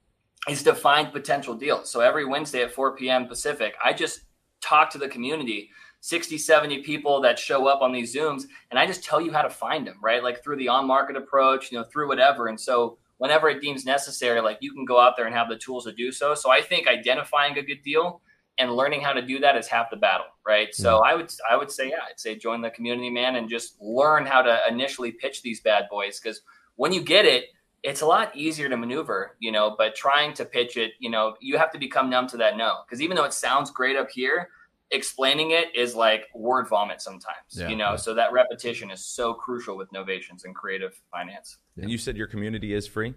is 0.48 0.62
to 0.62 0.72
find 0.72 1.12
potential 1.12 1.56
deals. 1.56 1.90
So 1.90 1.98
every 1.98 2.24
Wednesday 2.24 2.62
at 2.62 2.70
4 2.70 2.94
p.m. 2.94 3.26
Pacific, 3.26 3.74
I 3.84 3.92
just 3.92 4.20
talk 4.60 4.88
to 4.90 4.98
the 4.98 5.08
community, 5.08 5.70
60, 6.00 6.38
70 6.38 6.82
people 6.82 7.20
that 7.22 7.40
show 7.40 7.66
up 7.66 7.82
on 7.82 7.90
these 7.90 8.14
Zooms, 8.14 8.44
and 8.70 8.78
I 8.78 8.86
just 8.86 9.02
tell 9.02 9.20
you 9.20 9.32
how 9.32 9.42
to 9.42 9.50
find 9.50 9.84
them, 9.84 9.96
right? 10.00 10.22
Like 10.22 10.44
through 10.44 10.58
the 10.58 10.68
on 10.68 10.86
market 10.86 11.16
approach, 11.16 11.72
you 11.72 11.78
know, 11.78 11.84
through 11.92 12.06
whatever. 12.06 12.46
And 12.46 12.60
so 12.60 12.98
whenever 13.18 13.48
it 13.48 13.60
deems 13.60 13.84
necessary, 13.84 14.40
like 14.40 14.58
you 14.60 14.72
can 14.72 14.84
go 14.84 15.00
out 15.00 15.16
there 15.16 15.26
and 15.26 15.34
have 15.34 15.48
the 15.48 15.58
tools 15.58 15.86
to 15.86 15.92
do 15.92 16.12
so. 16.12 16.36
So 16.36 16.52
I 16.52 16.62
think 16.62 16.86
identifying 16.86 17.58
a 17.58 17.62
good 17.62 17.82
deal 17.82 18.22
and 18.60 18.76
learning 18.76 19.00
how 19.00 19.12
to 19.12 19.22
do 19.22 19.40
that 19.40 19.56
is 19.56 19.66
half 19.66 19.90
the 19.90 19.96
battle 19.96 20.26
right 20.46 20.74
so 20.74 21.00
mm. 21.00 21.06
i 21.06 21.14
would 21.14 21.32
i 21.50 21.56
would 21.56 21.70
say 21.70 21.88
yeah 21.88 22.00
i'd 22.08 22.20
say 22.20 22.36
join 22.36 22.60
the 22.60 22.70
community 22.70 23.10
man 23.10 23.36
and 23.36 23.48
just 23.48 23.80
learn 23.80 24.24
how 24.26 24.42
to 24.42 24.60
initially 24.68 25.10
pitch 25.10 25.42
these 25.42 25.60
bad 25.60 25.84
boys 25.90 26.20
because 26.20 26.42
when 26.76 26.92
you 26.92 27.02
get 27.02 27.24
it 27.24 27.46
it's 27.82 28.02
a 28.02 28.06
lot 28.06 28.34
easier 28.36 28.68
to 28.68 28.76
maneuver 28.76 29.36
you 29.40 29.50
know 29.50 29.74
but 29.76 29.94
trying 29.94 30.32
to 30.34 30.44
pitch 30.44 30.76
it 30.76 30.92
you 31.00 31.10
know 31.10 31.34
you 31.40 31.56
have 31.56 31.72
to 31.72 31.78
become 31.78 32.10
numb 32.10 32.26
to 32.26 32.36
that 32.36 32.56
no 32.56 32.78
because 32.86 33.00
even 33.00 33.16
though 33.16 33.24
it 33.24 33.32
sounds 33.32 33.70
great 33.70 33.96
up 33.96 34.10
here 34.10 34.48
explaining 34.92 35.52
it 35.52 35.66
is 35.74 35.94
like 35.94 36.24
word 36.34 36.68
vomit 36.68 37.00
sometimes 37.00 37.36
yeah, 37.52 37.68
you 37.68 37.76
know 37.76 37.90
yeah. 37.90 37.96
so 37.96 38.12
that 38.12 38.32
repetition 38.32 38.90
is 38.90 39.06
so 39.06 39.32
crucial 39.32 39.76
with 39.76 39.90
novations 39.92 40.44
and 40.44 40.54
creative 40.54 41.00
finance 41.10 41.58
and 41.80 41.90
you 41.90 41.96
said 41.96 42.16
your 42.16 42.26
community 42.26 42.74
is 42.74 42.86
free 42.86 43.14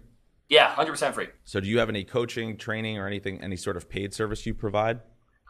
Yeah, 0.48 0.68
hundred 0.68 0.92
percent 0.92 1.14
free. 1.14 1.28
So, 1.44 1.60
do 1.60 1.68
you 1.68 1.78
have 1.78 1.88
any 1.88 2.04
coaching, 2.04 2.56
training, 2.56 2.98
or 2.98 3.06
anything, 3.06 3.40
any 3.40 3.56
sort 3.56 3.76
of 3.76 3.88
paid 3.88 4.12
service 4.12 4.44
you 4.44 4.54
provide? 4.54 5.00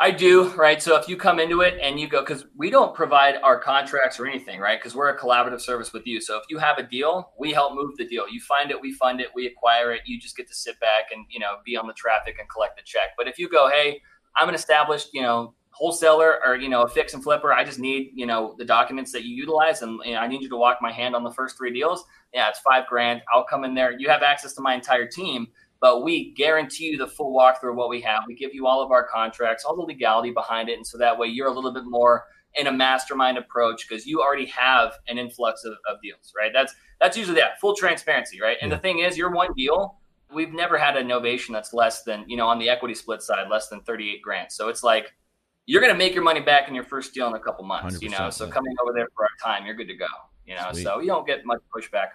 I 0.01 0.11
do, 0.11 0.49
right? 0.55 0.83
So 0.83 0.97
if 0.97 1.09
you 1.09 1.17
come 1.17 1.39
into 1.39 1.61
it 1.61 1.79
and 1.81 2.01
you 2.01 2.09
go, 2.09 2.21
because 2.21 2.47
we 2.57 2.69
don't 2.69 2.95
provide 2.95 3.37
our 3.37 3.61
contracts 3.61 4.19
or 4.19 4.27
anything, 4.27 4.59
right? 4.59 4.79
Because 4.79 4.95
we're 4.95 5.11
a 5.11 5.19
collaborative 5.19 5.61
service 5.61 5.93
with 5.93 6.05
you. 6.05 6.21
So 6.21 6.37
if 6.37 6.43
you 6.51 6.59
have 6.59 6.79
a 6.79 6.83
deal, 6.83 7.33
we 7.39 7.53
help 7.53 7.75
move 7.75 7.97
the 7.97 8.07
deal. 8.07 8.29
You 8.29 8.41
find 8.41 8.73
it, 8.73 8.81
we 8.81 8.93
fund 8.93 9.21
it, 9.21 9.29
we 9.37 9.47
acquire 9.47 9.93
it. 9.93 10.03
You 10.05 10.21
just 10.21 10.37
get 10.37 10.49
to 10.49 10.55
sit 10.55 10.81
back 10.81 11.13
and 11.13 11.25
you 11.31 11.39
know 11.39 11.59
be 11.65 11.77
on 11.77 11.87
the 11.87 11.93
traffic 11.93 12.37
and 12.41 12.49
collect 12.49 12.77
the 12.77 12.83
check. 12.85 13.11
But 13.17 13.29
if 13.29 13.39
you 13.39 13.49
go, 13.49 13.69
hey, 13.69 14.03
I'm 14.37 14.49
an 14.49 14.57
established, 14.57 15.11
you 15.13 15.23
know, 15.23 15.55
wholesaler 15.75 16.39
or 16.47 16.55
you 16.55 16.69
know 16.69 16.83
a 16.83 16.89
fix 16.89 17.15
and 17.15 17.23
flipper 17.25 17.53
i 17.53 17.65
just 17.65 17.81
need 17.81 18.13
you 18.15 18.27
know 18.27 18.55
the 18.59 18.65
documents 18.65 19.11
that 19.11 19.25
you 19.25 19.35
utilize 19.35 19.83
and 19.83 19.99
you 20.05 20.13
know, 20.13 20.21
i 20.21 20.27
need 20.29 20.41
you 20.41 20.49
to 20.49 20.57
walk 20.57 20.79
my 20.81 20.93
hand 20.93 21.17
on 21.17 21.25
the 21.25 21.33
first 21.33 21.59
three 21.59 21.73
deals 21.73 22.05
yeah 22.33 22.49
it's 22.49 22.61
five 22.61 22.87
grand 22.87 23.21
i'll 23.35 23.43
come 23.43 23.65
in 23.65 23.75
there 23.75 23.93
you 23.99 24.09
have 24.09 24.23
access 24.23 24.53
to 24.53 24.61
my 24.61 24.73
entire 24.73 25.05
team 25.05 25.49
but 25.85 26.03
we 26.03 26.33
guarantee 26.33 26.85
you 26.85 26.97
the 26.97 27.07
full 27.07 27.37
walkthrough 27.37 27.73
of 27.73 27.77
what 27.77 27.91
we 27.91 28.01
have. 28.01 28.23
We 28.27 28.35
give 28.35 28.55
you 28.55 28.67
all 28.67 28.81
of 28.83 28.91
our 28.91 29.07
contracts, 29.07 29.67
all 29.67 29.77
the 29.77 29.83
legality 29.83 30.31
behind 30.31 30.71
it. 30.71 30.79
And 30.79 30.87
so 30.87 30.97
that 30.97 31.19
way 31.19 31.27
you're 31.27 31.49
a 31.49 31.53
little 31.53 31.75
bit 31.75 31.83
more 31.85 32.25
in 32.55 32.69
a 32.69 32.73
mastermind 32.73 33.37
approach 33.37 33.87
because 33.87 34.07
you 34.07 34.23
already 34.23 34.47
have 34.47 34.95
an 35.09 35.19
influx 35.19 35.63
of, 35.63 35.75
of, 35.87 36.01
deals, 36.03 36.33
right? 36.35 36.53
That's 36.55 36.75
that's 37.03 37.19
usually 37.19 37.39
that 37.39 37.61
full 37.61 37.77
transparency, 37.77 38.41
right? 38.41 38.57
And 38.63 38.73
the 38.73 38.79
thing 38.79 39.01
is, 39.01 39.19
your 39.19 39.31
one 39.31 39.53
deal, 39.53 39.99
we've 40.33 40.55
never 40.55 40.79
had 40.79 40.97
a 40.97 41.03
novation 41.03 41.53
that's 41.53 41.75
less 41.75 42.03
than, 42.03 42.25
you 42.31 42.39
know, 42.39 42.47
on 42.47 42.59
the 42.59 42.71
equity 42.71 42.95
split 42.95 43.21
side, 43.21 43.51
less 43.51 43.69
than 43.69 43.83
38 43.83 44.23
grand. 44.23 44.51
So 44.51 44.69
it's 44.69 44.83
like 44.83 45.13
you're 45.67 45.83
gonna 45.83 45.93
make 45.93 46.15
your 46.15 46.25
money 46.25 46.41
back 46.41 46.67
in 46.67 46.75
your 46.75 46.85
first 46.85 47.13
deal 47.13 47.29
in 47.29 47.35
a 47.35 47.41
couple 47.41 47.63
months, 47.63 48.01
you 48.01 48.09
know. 48.09 48.31
So 48.31 48.49
coming 48.49 48.75
over 48.83 48.95
there 48.95 49.09
for 49.15 49.25
our 49.25 49.37
time, 49.55 49.67
you're 49.67 49.75
good 49.75 49.89
to 49.89 49.97
go. 49.97 50.07
You 50.47 50.55
know, 50.55 50.71
Sweet. 50.73 50.85
so 50.85 51.01
you 51.01 51.09
don't 51.09 51.27
get 51.27 51.45
much 51.45 51.61
pushback. 51.77 52.09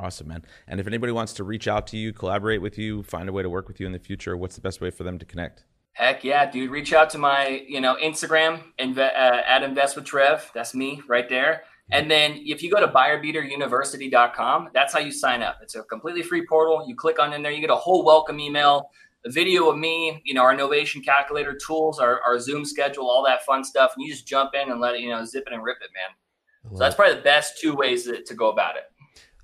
Awesome, 0.00 0.28
man. 0.28 0.44
And 0.66 0.80
if 0.80 0.86
anybody 0.86 1.12
wants 1.12 1.34
to 1.34 1.44
reach 1.44 1.68
out 1.68 1.86
to 1.88 1.98
you, 1.98 2.14
collaborate 2.14 2.62
with 2.62 2.78
you, 2.78 3.02
find 3.02 3.28
a 3.28 3.32
way 3.32 3.42
to 3.42 3.50
work 3.50 3.68
with 3.68 3.80
you 3.80 3.86
in 3.86 3.92
the 3.92 3.98
future, 3.98 4.34
what's 4.34 4.54
the 4.54 4.62
best 4.62 4.80
way 4.80 4.90
for 4.90 5.04
them 5.04 5.18
to 5.18 5.26
connect? 5.26 5.64
Heck 5.92 6.24
yeah, 6.24 6.50
dude. 6.50 6.70
Reach 6.70 6.94
out 6.94 7.10
to 7.10 7.18
my, 7.18 7.62
you 7.68 7.82
know, 7.82 7.96
Instagram 8.02 8.62
inve- 8.78 8.98
uh, 8.98 9.42
at 9.46 9.62
Invest 9.62 9.96
with 9.96 10.06
Trev. 10.06 10.50
That's 10.54 10.74
me 10.74 11.02
right 11.06 11.28
there. 11.28 11.64
And 11.92 12.10
then 12.10 12.40
if 12.46 12.62
you 12.62 12.70
go 12.70 12.80
to 12.80 12.88
buyerbeateruniversity.com, 12.88 14.70
that's 14.72 14.92
how 14.92 15.00
you 15.00 15.10
sign 15.10 15.42
up. 15.42 15.58
It's 15.60 15.74
a 15.74 15.82
completely 15.82 16.22
free 16.22 16.46
portal. 16.46 16.84
You 16.86 16.94
click 16.94 17.18
on 17.18 17.32
in 17.32 17.42
there, 17.42 17.52
you 17.52 17.60
get 17.60 17.70
a 17.70 17.76
whole 17.76 18.04
welcome 18.04 18.40
email, 18.40 18.90
a 19.26 19.30
video 19.30 19.68
of 19.68 19.76
me, 19.76 20.22
you 20.24 20.32
know, 20.32 20.42
our 20.42 20.54
novation 20.54 21.04
calculator 21.04 21.54
tools, 21.54 21.98
our, 21.98 22.22
our 22.22 22.38
Zoom 22.38 22.64
schedule, 22.64 23.10
all 23.10 23.24
that 23.26 23.44
fun 23.44 23.64
stuff. 23.64 23.92
And 23.96 24.06
you 24.06 24.12
just 24.12 24.26
jump 24.26 24.54
in 24.54 24.70
and 24.70 24.80
let 24.80 24.94
it, 24.94 25.00
you 25.00 25.10
know, 25.10 25.24
zip 25.24 25.44
it 25.46 25.52
and 25.52 25.64
rip 25.64 25.78
it, 25.82 25.90
man. 25.92 26.72
So 26.72 26.78
that's 26.78 26.94
probably 26.94 27.16
the 27.16 27.22
best 27.22 27.58
two 27.58 27.74
ways 27.74 28.04
to, 28.04 28.22
to 28.22 28.34
go 28.34 28.50
about 28.50 28.76
it. 28.76 28.84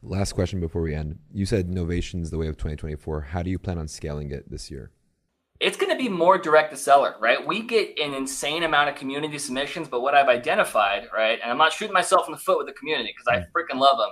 Last 0.09 0.34
question 0.34 0.61
before 0.61 0.82
we 0.82 0.94
end. 0.94 1.18
You 1.32 1.46
said 1.46 1.68
novation 1.68 2.22
is 2.22 2.30
the 2.30 2.38
way 2.38 2.46
of 2.46 2.57
2024. 2.57 3.22
How 3.22 3.42
do 3.42 3.50
you 3.50 3.59
plan 3.59 3.76
on 3.76 3.88
scaling 3.88 4.30
it 4.30 4.48
this 4.48 4.70
year? 4.70 4.92
It's 5.59 5.76
going 5.76 5.90
to 5.90 5.98
be 5.98 6.09
more 6.09 6.38
direct 6.38 6.70
to 6.70 6.76
seller, 6.76 7.16
right? 7.20 7.44
We 7.44 7.62
get 7.62 7.98
an 7.98 8.14
insane 8.14 8.62
amount 8.62 8.88
of 8.88 8.94
community 8.94 9.36
submissions, 9.38 9.88
but 9.88 10.02
what 10.02 10.14
I've 10.14 10.28
identified, 10.28 11.09
right, 11.12 11.40
and 11.42 11.50
I'm 11.50 11.59
not 11.59 11.72
shooting 11.72 11.92
myself 11.92 12.28
in 12.28 12.32
the 12.32 12.38
foot 12.38 12.59
with 12.59 12.68
the 12.68 12.72
community 12.74 13.12
because 13.16 13.26
I 13.26 13.40
mm. 13.40 13.46
freaking 13.50 13.80
love 13.80 13.98
them, 13.98 14.11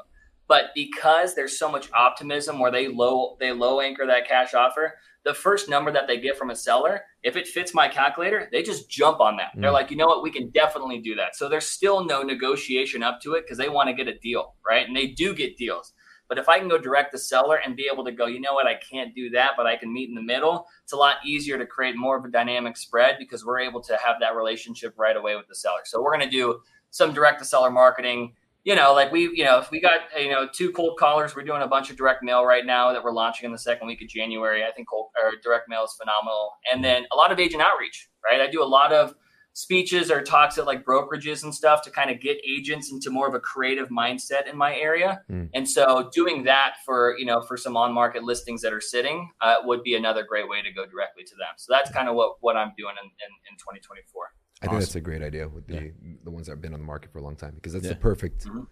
but 0.49 0.71
because 0.75 1.37
there's 1.37 1.61
so 1.61 1.71
much 1.71 1.93
optimism 1.93 2.59
where 2.59 2.73
they 2.73 2.89
low 2.89 3.37
they 3.39 3.53
low 3.53 3.81
anchor 3.81 4.07
that 4.07 4.27
cash 4.27 4.53
offer, 4.53 4.95
the 5.25 5.35
first 5.35 5.69
number 5.69 5.91
that 5.91 6.07
they 6.07 6.21
get 6.21 6.37
from 6.37 6.51
a 6.51 6.57
seller, 6.57 7.03
if 7.23 7.37
it 7.37 7.49
fits 7.49 7.73
my 7.75 7.89
calculator, 7.89 8.49
they 8.53 8.63
just 8.63 8.91
jump 8.91 9.21
on 9.21 9.37
that. 9.39 9.57
Mm. 9.57 9.63
They're 9.63 9.71
like, 9.71 9.91
you 9.91 9.97
know 9.97 10.07
what, 10.07 10.23
we 10.23 10.31
can 10.31 10.51
definitely 10.51 10.99
do 10.99 11.15
that. 11.17 11.35
So 11.35 11.49
there's 11.49 11.67
still 11.67 12.05
no 12.05 12.23
negotiation 12.23 13.03
up 13.03 13.21
to 13.23 13.35
it 13.35 13.43
because 13.43 13.59
they 13.59 13.69
want 13.71 13.89
to 13.89 13.95
get 13.95 14.07
a 14.07 14.19
deal, 14.19 14.55
right? 14.67 14.87
And 14.87 14.97
they 14.97 15.09
do 15.09 15.35
get 15.35 15.57
deals. 15.57 15.93
But 16.29 16.39
if 16.39 16.49
I 16.49 16.59
can 16.59 16.69
go 16.69 16.79
direct 16.79 17.13
the 17.13 17.19
seller 17.19 17.61
and 17.65 17.77
be 17.77 17.89
able 17.91 18.05
to 18.05 18.13
go, 18.13 18.27
you 18.27 18.41
know 18.41 18.55
what, 18.55 18.67
I 18.67 18.75
can't 18.77 19.15
do 19.15 19.31
that, 19.31 19.53
but 19.57 19.67
I 19.67 19.77
can 19.77 19.93
meet 19.93 20.09
in 20.09 20.15
the 20.15 20.23
middle, 20.23 20.67
it's 20.83 20.93
a 20.93 20.97
lot 20.97 21.17
easier 21.25 21.59
to 21.59 21.67
create 21.67 21.97
more 21.97 22.17
of 22.17 22.25
a 22.25 22.31
dynamic 22.31 22.77
spread 22.77 23.17
because 23.19 23.45
we're 23.45 23.61
able 23.61 23.83
to 23.83 23.99
have 24.03 24.17
that 24.21 24.35
relationship 24.35 24.95
right 24.97 25.17
away 25.17 25.37
with 25.37 25.49
the 25.49 25.55
seller. 25.55 25.81
So 25.85 26.03
we're 26.03 26.17
going 26.17 26.29
to 26.29 26.37
do 26.37 26.61
some 26.91 27.13
direct 27.13 27.41
to 27.41 27.45
seller 27.45 27.71
marketing 27.71 28.35
you 28.65 28.75
know, 28.75 28.95
like 28.95 29.13
we, 29.13 29.31
you 29.35 29.45
know, 29.45 29.59
if 29.59 29.71
we 29.71 29.81
got, 29.81 30.01
you 30.19 30.31
know, 30.31 30.49
two 30.51 30.73
cold 30.73 30.99
callers, 30.99 31.37
we're 31.37 31.45
doing 31.45 31.61
a 31.61 31.69
bunch 31.69 31.91
of 31.91 31.97
direct 31.97 32.23
mail 32.23 32.45
right 32.45 32.65
now 32.65 32.93
that 32.93 33.05
we're 33.05 33.13
launching 33.13 33.45
in 33.45 33.53
the 33.53 33.59
second 33.59 33.87
week 33.87 34.01
of 34.01 34.09
January. 34.09 34.65
I 34.65 34.73
think 34.73 34.89
cold 34.89 35.11
or 35.23 35.33
direct 35.43 35.69
mail 35.69 35.85
is 35.85 35.95
phenomenal. 36.01 36.53
And 36.73 36.83
then 36.83 37.05
a 37.13 37.17
lot 37.17 37.31
of 37.31 37.39
agent 37.39 37.63
outreach, 37.63 38.09
right? 38.25 38.41
I 38.41 38.51
do 38.51 38.63
a 38.63 38.65
lot 38.65 38.93
of 38.93 39.15
speeches 39.53 40.11
or 40.11 40.21
talks 40.23 40.57
at 40.59 40.67
like 40.67 40.83
brokerages 40.85 41.45
and 41.45 41.55
stuff 41.55 41.83
to 41.83 41.91
kind 41.91 42.11
of 42.11 42.21
get 42.21 42.39
agents 42.47 42.91
into 42.91 43.11
more 43.11 43.29
of 43.29 43.35
a 43.35 43.41
creative 43.41 43.89
mindset 43.89 44.51
in 44.51 44.57
my 44.57 44.75
area. 44.75 45.21
Mm. 45.31 45.51
And 45.55 45.69
so 45.69 46.11
doing 46.13 46.45
that 46.45 46.77
for, 46.85 47.17
you 47.19 47.27
know, 47.27 47.43
for 47.43 47.57
some 47.57 47.77
on 47.77 47.93
market 47.93 48.25
listings 48.25 48.63
that 48.63 48.73
are 48.73 48.81
sitting 48.81 49.31
uh, 49.43 49.57
would 49.63 49.83
be 49.83 49.95
another 49.95 50.25
great 50.25 50.49
way 50.49 50.63
to 50.63 50.73
go 50.73 50.87
directly 50.87 51.23
to 51.23 51.35
them. 51.37 51.55
So 51.57 51.73
that's 51.73 51.91
kind 51.93 52.09
of 52.09 52.17
what, 52.17 52.37
what 52.41 52.57
I'm 52.57 52.73
doing 52.77 52.95
in, 53.01 53.07
in, 53.07 53.53
in 53.53 53.59
2024. 53.59 54.33
I 54.65 54.71
think 54.71 54.81
that's 54.81 54.95
a 54.95 55.01
great 55.01 55.23
idea 55.23 55.49
with 55.49 55.67
the 55.67 55.75
yeah. 55.75 56.15
the 56.25 56.31
ones 56.31 56.47
that 56.47 56.53
have 56.53 56.63
been 56.63 56.75
on 56.75 56.81
the 56.81 56.87
market 56.87 57.13
for 57.13 57.19
a 57.19 57.23
long 57.23 57.37
time 57.37 57.53
because 57.55 57.73
that's 57.73 57.85
yeah. 57.85 57.91
the 57.91 57.97
perfect 57.97 58.47
mm-hmm. 58.47 58.63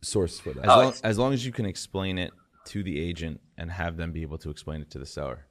source 0.00 0.38
for 0.38 0.52
that. 0.52 0.64
As, 0.64 0.70
oh, 0.70 0.78
long, 0.78 0.94
as 1.04 1.18
long 1.18 1.32
as 1.32 1.44
you 1.44 1.52
can 1.52 1.66
explain 1.66 2.18
it 2.18 2.32
to 2.66 2.82
the 2.82 3.00
agent 3.00 3.40
and 3.58 3.70
have 3.70 3.96
them 3.96 4.12
be 4.12 4.22
able 4.22 4.38
to 4.38 4.50
explain 4.50 4.80
it 4.80 4.90
to 4.90 4.98
the 4.98 5.06
seller. 5.06 5.46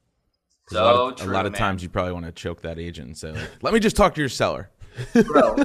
So 0.68 0.82
a 0.82 0.84
lot 0.84 0.94
of, 0.94 1.16
true, 1.16 1.32
a 1.32 1.34
lot 1.34 1.46
of 1.46 1.54
times 1.54 1.82
you 1.82 1.88
probably 1.88 2.12
want 2.12 2.26
to 2.26 2.32
choke 2.32 2.62
that 2.62 2.78
agent 2.78 3.08
and 3.08 3.16
say, 3.16 3.32
like, 3.32 3.62
"Let 3.62 3.74
me 3.74 3.80
just 3.80 3.96
talk 3.96 4.14
to 4.14 4.20
your 4.20 4.28
seller." 4.28 4.70
Bro, 5.12 5.56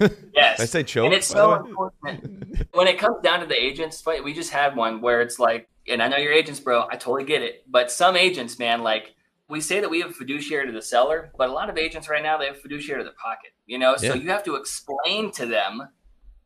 yes. 0.34 0.60
I 0.60 0.64
say 0.64 0.82
choke. 0.82 1.06
And 1.06 1.14
it's 1.14 1.26
so 1.26 1.54
important 1.54 2.66
when 2.72 2.86
it 2.86 2.98
comes 2.98 3.22
down 3.22 3.40
to 3.40 3.46
the 3.46 3.60
agents. 3.60 4.02
We 4.24 4.32
just 4.32 4.50
had 4.50 4.76
one 4.76 5.00
where 5.00 5.20
it's 5.20 5.38
like, 5.38 5.68
and 5.88 6.02
I 6.02 6.08
know 6.08 6.16
your 6.16 6.32
agents, 6.32 6.60
bro. 6.60 6.86
I 6.90 6.96
totally 6.96 7.24
get 7.24 7.42
it, 7.42 7.64
but 7.68 7.90
some 7.90 8.16
agents, 8.16 8.58
man, 8.58 8.82
like 8.82 9.14
we 9.50 9.60
say 9.60 9.80
that 9.80 9.90
we 9.90 10.00
have 10.00 10.14
fiduciary 10.14 10.66
to 10.66 10.72
the 10.72 10.82
seller, 10.82 11.32
but 11.36 11.48
a 11.48 11.52
lot 11.52 11.68
of 11.68 11.76
agents 11.76 12.08
right 12.08 12.22
now 12.22 12.38
they 12.38 12.46
have 12.46 12.60
fiduciary 12.60 13.02
to 13.02 13.08
the 13.08 13.16
pocket. 13.16 13.50
You 13.66 13.78
know, 13.78 13.96
so 13.96 14.14
you 14.14 14.28
have 14.28 14.44
to 14.44 14.54
explain 14.54 15.30
to 15.32 15.46
them 15.46 15.88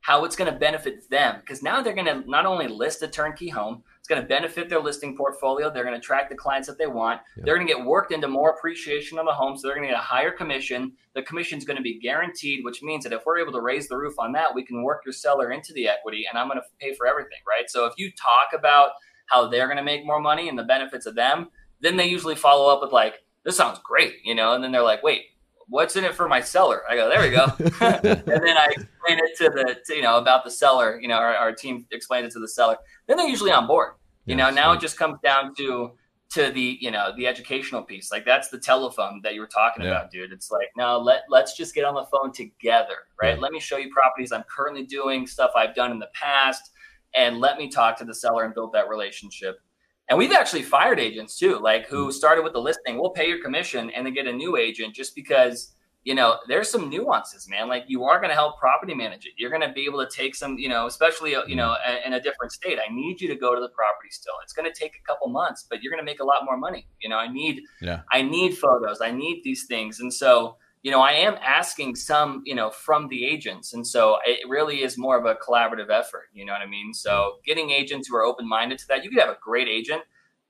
how 0.01 0.27
it's 0.27 0.37
going 0.37 0.53
to 0.53 0.59
benefit 0.59 1.09
them 1.09 1.41
because 1.41 1.63
now 1.63 1.81
they're 1.81 1.95
going 1.95 2.07
to 2.07 2.29
not 2.29 2.45
only 2.45 2.69
list 2.69 3.03
a 3.03 3.09
turnkey 3.09 3.49
home, 3.49 3.83
it's 3.99 4.07
going 4.07 4.21
to 4.21 4.29
benefit 4.29 4.69
their 4.69 4.81
listing 4.81 5.17
portfolio. 5.17 5.73
They're 5.73 5.83
going 5.83 5.95
to 5.95 5.99
attract 5.99 6.29
the 6.29 6.37
clients 6.37 6.69
that 6.69 6.77
they 6.77 6.87
want. 6.87 7.23
Yeah. 7.39 7.45
They're 7.47 7.57
going 7.57 7.67
to 7.67 7.73
get 7.73 7.87
worked 7.87 8.13
into 8.13 8.29
more 8.29 8.51
appreciation 8.51 9.19
on 9.19 9.25
the 9.25 9.33
home, 9.33 9.57
so 9.57 9.67
they're 9.67 9.77
going 9.77 9.89
to 9.89 9.95
get 9.95 9.99
a 9.99 10.05
higher 10.05 10.31
commission. 10.31 10.93
The 11.15 11.23
commission 11.23 11.57
is 11.57 11.65
going 11.65 11.79
to 11.79 11.83
be 11.83 11.99
guaranteed, 11.99 12.65
which 12.65 12.83
means 12.83 13.05
that 13.05 13.15
if 13.15 13.25
we're 13.25 13.39
able 13.39 13.53
to 13.53 13.63
raise 13.63 13.89
the 13.89 13.97
roof 13.97 14.15
on 14.19 14.33
that, 14.33 14.55
we 14.55 14.63
can 14.63 14.83
work 14.83 15.01
your 15.07 15.15
seller 15.15 15.53
into 15.53 15.73
the 15.73 15.89
equity, 15.89 16.27
and 16.29 16.39
I'm 16.39 16.49
going 16.49 16.59
to 16.59 16.65
pay 16.79 16.93
for 16.93 17.07
everything, 17.07 17.39
right? 17.49 17.71
So 17.71 17.87
if 17.87 17.95
you 17.97 18.11
talk 18.13 18.59
about 18.59 18.91
how 19.31 19.49
they're 19.49 19.69
going 19.69 19.79
to 19.79 19.83
make 19.83 20.05
more 20.05 20.21
money 20.21 20.51
and 20.51 20.59
the 20.59 20.65
benefits 20.65 21.07
of 21.07 21.15
them 21.15 21.49
then 21.85 21.97
they 21.97 22.07
usually 22.07 22.35
follow 22.35 22.73
up 22.73 22.81
with 22.81 22.93
like, 22.93 23.23
"This 23.45 23.57
sounds 23.57 23.79
great," 23.85 24.17
you 24.25 24.35
know, 24.35 24.55
and 24.55 24.65
then 24.65 24.73
they're 24.73 24.83
like, 24.83 25.03
"Wait, 25.03 25.27
what's 25.69 25.97
in 25.97 26.05
it 26.05 26.15
for 26.15 26.29
my 26.29 26.41
seller?" 26.41 26.83
I 26.89 26.97
go, 26.97 27.09
"There 27.09 27.21
we 27.21 27.31
go," 27.31 27.45
and 27.81 28.27
then 28.27 28.57
I 28.57 28.69
explain 28.71 29.19
it 29.19 29.37
to 29.39 29.51
the, 29.51 29.77
to, 29.87 29.95
you 29.95 30.03
know, 30.03 30.19
about 30.19 30.45
the 30.45 30.51
seller. 30.51 30.99
You 31.01 31.09
know, 31.09 31.17
our, 31.17 31.35
our 31.35 31.53
team 31.53 31.87
explains 31.93 32.27
it 32.27 32.33
to 32.33 32.41
the 32.41 32.49
seller. 32.49 32.77
Then 33.07 33.17
they're 33.17 33.29
usually 33.29 33.53
on 33.53 33.67
board. 33.67 33.95
You 34.27 34.37
know, 34.37 34.49
now 34.49 34.73
it 34.73 34.81
just 34.81 34.97
comes 34.97 35.19
down 35.23 35.55
to 35.57 35.93
to 36.31 36.51
the 36.51 36.79
you 36.81 36.91
know 36.91 37.13
the 37.17 37.27
educational 37.27 37.83
piece 37.83 38.11
like 38.11 38.25
that's 38.25 38.49
the 38.49 38.59
telephone 38.59 39.21
that 39.23 39.35
you 39.35 39.41
were 39.41 39.47
talking 39.47 39.85
yeah. 39.85 39.91
about 39.91 40.11
dude 40.11 40.33
it's 40.33 40.51
like 40.51 40.69
no 40.77 40.99
let 40.99 41.23
let's 41.29 41.57
just 41.57 41.75
get 41.75 41.85
on 41.85 41.95
the 41.95 42.05
phone 42.07 42.33
together 42.33 42.97
right? 43.23 43.39
let 43.39 43.53
me 43.53 43.61
show 43.61 43.77
you 43.77 43.89
properties 43.93 44.33
i'm 44.33 44.43
currently 44.45 44.85
doing 44.85 45.27
stuff 45.27 45.53
i've 45.55 45.75
done 45.75 45.93
in 45.93 45.99
the 45.99 46.09
past 46.13 46.71
and 47.15 47.39
let 47.39 47.57
me 47.57 47.69
talk 47.69 47.97
to 47.97 48.05
the 48.05 48.15
seller 48.15 48.45
and 48.45 48.55
build 48.55 48.73
that 48.73 48.89
relationship 48.89 49.61
and 50.09 50.19
we've 50.19 50.33
actually 50.33 50.63
fired 50.63 51.01
agents 51.01 51.39
too, 51.39 51.59
like 51.59 51.87
who 51.87 52.09
mm. 52.09 52.13
started 52.13 52.43
with 52.43 52.53
the 52.53 52.61
listing. 52.61 52.99
We'll 52.99 53.11
pay 53.11 53.29
your 53.29 53.43
commission 53.43 53.91
and 53.91 54.05
then 54.05 54.13
get 54.13 54.27
a 54.27 54.33
new 54.33 54.57
agent 54.57 54.95
just 54.95 55.15
because, 55.15 55.75
you 56.05 56.15
know, 56.15 56.39
there's 56.47 56.69
some 56.69 56.91
nuances, 56.91 57.49
man. 57.49 57.69
Like 57.69 57.85
you 57.87 58.05
are 58.05 58.19
going 58.19 58.29
to 58.29 58.35
help 58.35 58.59
property 58.59 58.95
manage 58.95 59.25
it. 59.25 59.33
You're 59.39 59.51
going 59.51 59.63
to 59.63 59.73
be 59.73 59.87
able 59.87 60.05
to 60.05 60.11
take 60.15 60.35
some, 60.35 60.59
you 60.59 60.69
know, 60.69 60.87
especially, 60.87 61.35
uh, 61.35 61.45
you 61.47 61.57
know, 61.57 61.75
mm. 61.87 62.07
in 62.07 62.13
a 62.13 62.21
different 62.21 62.53
state. 62.53 62.79
I 62.79 62.93
need 62.93 63.21
you 63.21 63.29
to 63.29 63.37
go 63.37 63.55
to 63.55 63.61
the 63.61 63.71
property 63.71 64.11
still. 64.11 64.35
It's 64.43 64.53
going 64.53 64.71
to 64.71 64.79
take 64.79 64.93
a 65.03 65.07
couple 65.07 65.29
months, 65.29 65.67
but 65.69 65.83
you're 65.83 65.91
going 65.91 66.05
to 66.05 66.11
make 66.11 66.21
a 66.21 66.25
lot 66.25 66.45
more 66.45 66.59
money. 66.59 66.87
You 67.01 67.09
know, 67.09 67.17
I 67.17 67.33
need, 67.33 67.63
yeah. 67.81 68.01
I 68.13 68.23
need 68.23 68.59
photos. 68.59 69.01
I 69.01 69.11
need 69.11 69.43
these 69.43 69.67
things. 69.67 70.01
And 70.01 70.13
so, 70.13 70.57
you 70.85 70.91
know, 70.91 71.01
I 71.01 71.13
am 71.13 71.37
asking 71.43 71.97
some, 71.97 72.43
you 72.45 72.55
know, 72.55 72.71
from 72.71 73.09
the 73.09 73.25
agents. 73.25 73.73
And 73.73 73.87
so 73.87 74.19
it 74.27 74.47
really 74.47 74.83
is 74.83 74.99
more 74.99 75.19
of 75.19 75.25
a 75.25 75.35
collaborative 75.35 75.91
effort. 75.91 76.25
You 76.35 76.45
know 76.45 76.53
what 76.53 76.61
I 76.61 76.67
mean? 76.67 76.93
So 76.93 77.37
getting 77.45 77.71
agents 77.71 78.07
who 78.07 78.17
are 78.17 78.23
open 78.23 78.47
minded 78.47 78.79
to 78.81 78.89
that, 78.89 79.03
you 79.03 79.09
could 79.09 79.19
have 79.19 79.31
a 79.31 79.39
great 79.43 79.67
agent, 79.67 80.03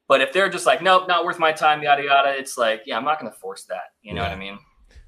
but 0.09 0.21
if 0.21 0.33
they're 0.33 0.49
just 0.49 0.67
like, 0.67 0.83
nope, 0.83 1.07
not 1.07 1.25
worth 1.25 1.39
my 1.39 1.53
time, 1.53 1.85
yada, 1.85 2.03
yada, 2.03 2.37
it's 2.37 2.59
like, 2.59 2.83
yeah, 2.85 2.97
I'm 2.97 3.05
not 3.05 3.21
going 3.21 3.31
to 3.31 3.39
force 3.39 3.65
that. 3.67 3.93
You 4.03 4.13
know 4.13 4.23
yeah. 4.23 4.31
what 4.31 4.37
I 4.37 4.41
mean? 4.41 4.59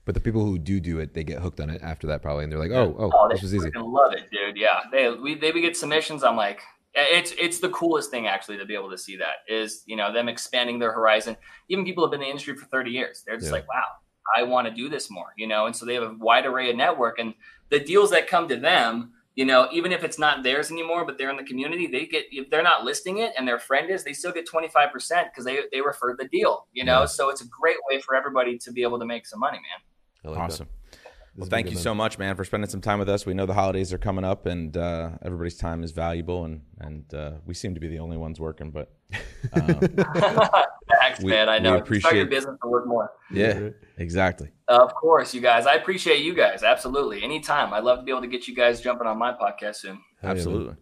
But 0.04 0.14
the 0.14 0.20
people 0.20 0.44
who 0.44 0.60
do 0.60 0.78
do 0.78 1.00
it, 1.00 1.12
they 1.12 1.24
get 1.24 1.40
hooked 1.42 1.58
on 1.58 1.70
it 1.70 1.82
after 1.82 2.06
that 2.06 2.22
probably. 2.22 2.44
And 2.44 2.52
they're 2.52 2.60
like, 2.60 2.70
oh, 2.70 2.94
oh, 2.96 3.10
oh 3.12 3.28
this 3.28 3.42
was 3.42 3.52
easy. 3.52 3.68
love 3.74 4.12
it, 4.12 4.30
dude. 4.30 4.56
Yeah. 4.56 4.82
They, 4.92 5.10
we, 5.10 5.34
they 5.34 5.50
would 5.50 5.60
get 5.60 5.76
submissions. 5.76 6.22
I'm 6.22 6.36
like, 6.36 6.60
it's 6.94 7.34
it's 7.38 7.58
the 7.58 7.68
coolest 7.70 8.10
thing 8.10 8.26
actually 8.26 8.56
to 8.56 8.64
be 8.64 8.74
able 8.74 8.88
to 8.88 8.96
see 8.96 9.18
that 9.18 9.44
is 9.48 9.82
you 9.84 9.96
know 9.96 10.14
them 10.14 10.30
expanding 10.30 10.78
their 10.78 10.92
horizon 10.92 11.36
even 11.68 11.84
people 11.84 12.02
have 12.02 12.10
been 12.10 12.22
in 12.22 12.24
the 12.24 12.30
industry 12.30 12.56
for 12.56 12.64
30 12.64 12.90
years 12.90 13.22
they're 13.26 13.36
just 13.36 13.48
yeah. 13.48 13.52
like 13.52 13.68
wow 13.68 13.84
I 14.36 14.42
want 14.42 14.66
to 14.68 14.72
do 14.74 14.88
this 14.88 15.10
more, 15.10 15.32
you 15.36 15.46
know, 15.46 15.66
and 15.66 15.74
so 15.74 15.84
they 15.86 15.94
have 15.94 16.02
a 16.02 16.14
wide 16.18 16.46
array 16.46 16.70
of 16.70 16.76
network 16.76 17.18
and 17.18 17.34
the 17.70 17.80
deals 17.80 18.10
that 18.10 18.28
come 18.28 18.48
to 18.48 18.56
them, 18.56 19.12
you 19.34 19.44
know, 19.44 19.68
even 19.72 19.92
if 19.92 20.02
it's 20.02 20.18
not 20.18 20.42
theirs 20.42 20.70
anymore, 20.70 21.04
but 21.04 21.18
they're 21.18 21.30
in 21.30 21.36
the 21.36 21.44
community, 21.44 21.86
they 21.86 22.06
get 22.06 22.24
if 22.30 22.48
they're 22.50 22.62
not 22.62 22.84
listing 22.84 23.18
it 23.18 23.32
and 23.36 23.46
their 23.46 23.58
friend 23.58 23.90
is, 23.90 24.04
they 24.04 24.12
still 24.12 24.32
get 24.32 24.48
25% 24.48 24.70
because 25.24 25.44
they 25.44 25.60
they 25.72 25.80
referred 25.80 26.18
the 26.18 26.28
deal, 26.28 26.66
you 26.72 26.84
know. 26.84 27.00
Yeah. 27.00 27.06
So 27.06 27.28
it's 27.28 27.42
a 27.42 27.48
great 27.48 27.76
way 27.90 28.00
for 28.00 28.14
everybody 28.14 28.58
to 28.58 28.72
be 28.72 28.82
able 28.82 28.98
to 28.98 29.06
make 29.06 29.26
some 29.26 29.40
money, 29.40 29.58
man. 29.58 30.32
Like 30.32 30.40
awesome. 30.40 30.68
Well, 31.36 31.48
thank 31.48 31.70
you 31.70 31.76
so 31.76 31.94
much, 31.94 32.18
man, 32.18 32.34
for 32.34 32.44
spending 32.44 32.70
some 32.70 32.80
time 32.80 32.98
with 32.98 33.08
us. 33.08 33.26
We 33.26 33.34
know 33.34 33.44
the 33.44 33.54
holidays 33.54 33.92
are 33.92 33.98
coming 33.98 34.24
up, 34.24 34.46
and 34.46 34.74
uh, 34.76 35.10
everybody's 35.22 35.56
time 35.56 35.84
is 35.84 35.92
valuable, 35.92 36.44
and 36.44 36.62
and 36.80 37.12
uh, 37.12 37.32
we 37.44 37.52
seem 37.52 37.74
to 37.74 37.80
be 37.80 37.88
the 37.88 37.98
only 37.98 38.16
ones 38.16 38.40
working. 38.40 38.70
But 38.70 38.92
um, 39.52 39.80
thanks, 41.00 41.22
we, 41.22 41.30
man. 41.30 41.48
I 41.48 41.58
know. 41.58 41.76
Appreciate 41.76 42.00
Start 42.00 42.16
your 42.16 42.26
business 42.26 42.56
to 42.62 42.68
work 42.68 42.86
more. 42.86 43.10
Yeah, 43.30 43.70
exactly. 43.98 44.50
of 44.68 44.94
course, 44.94 45.34
you 45.34 45.42
guys. 45.42 45.66
I 45.66 45.74
appreciate 45.74 46.20
you 46.20 46.34
guys. 46.34 46.62
Absolutely, 46.62 47.22
anytime. 47.22 47.74
I'd 47.74 47.84
love 47.84 47.98
to 47.98 48.04
be 48.04 48.12
able 48.12 48.22
to 48.22 48.28
get 48.28 48.48
you 48.48 48.54
guys 48.54 48.80
jumping 48.80 49.06
on 49.06 49.18
my 49.18 49.32
podcast 49.32 49.76
soon. 49.76 50.00
Absolutely. 50.22 50.76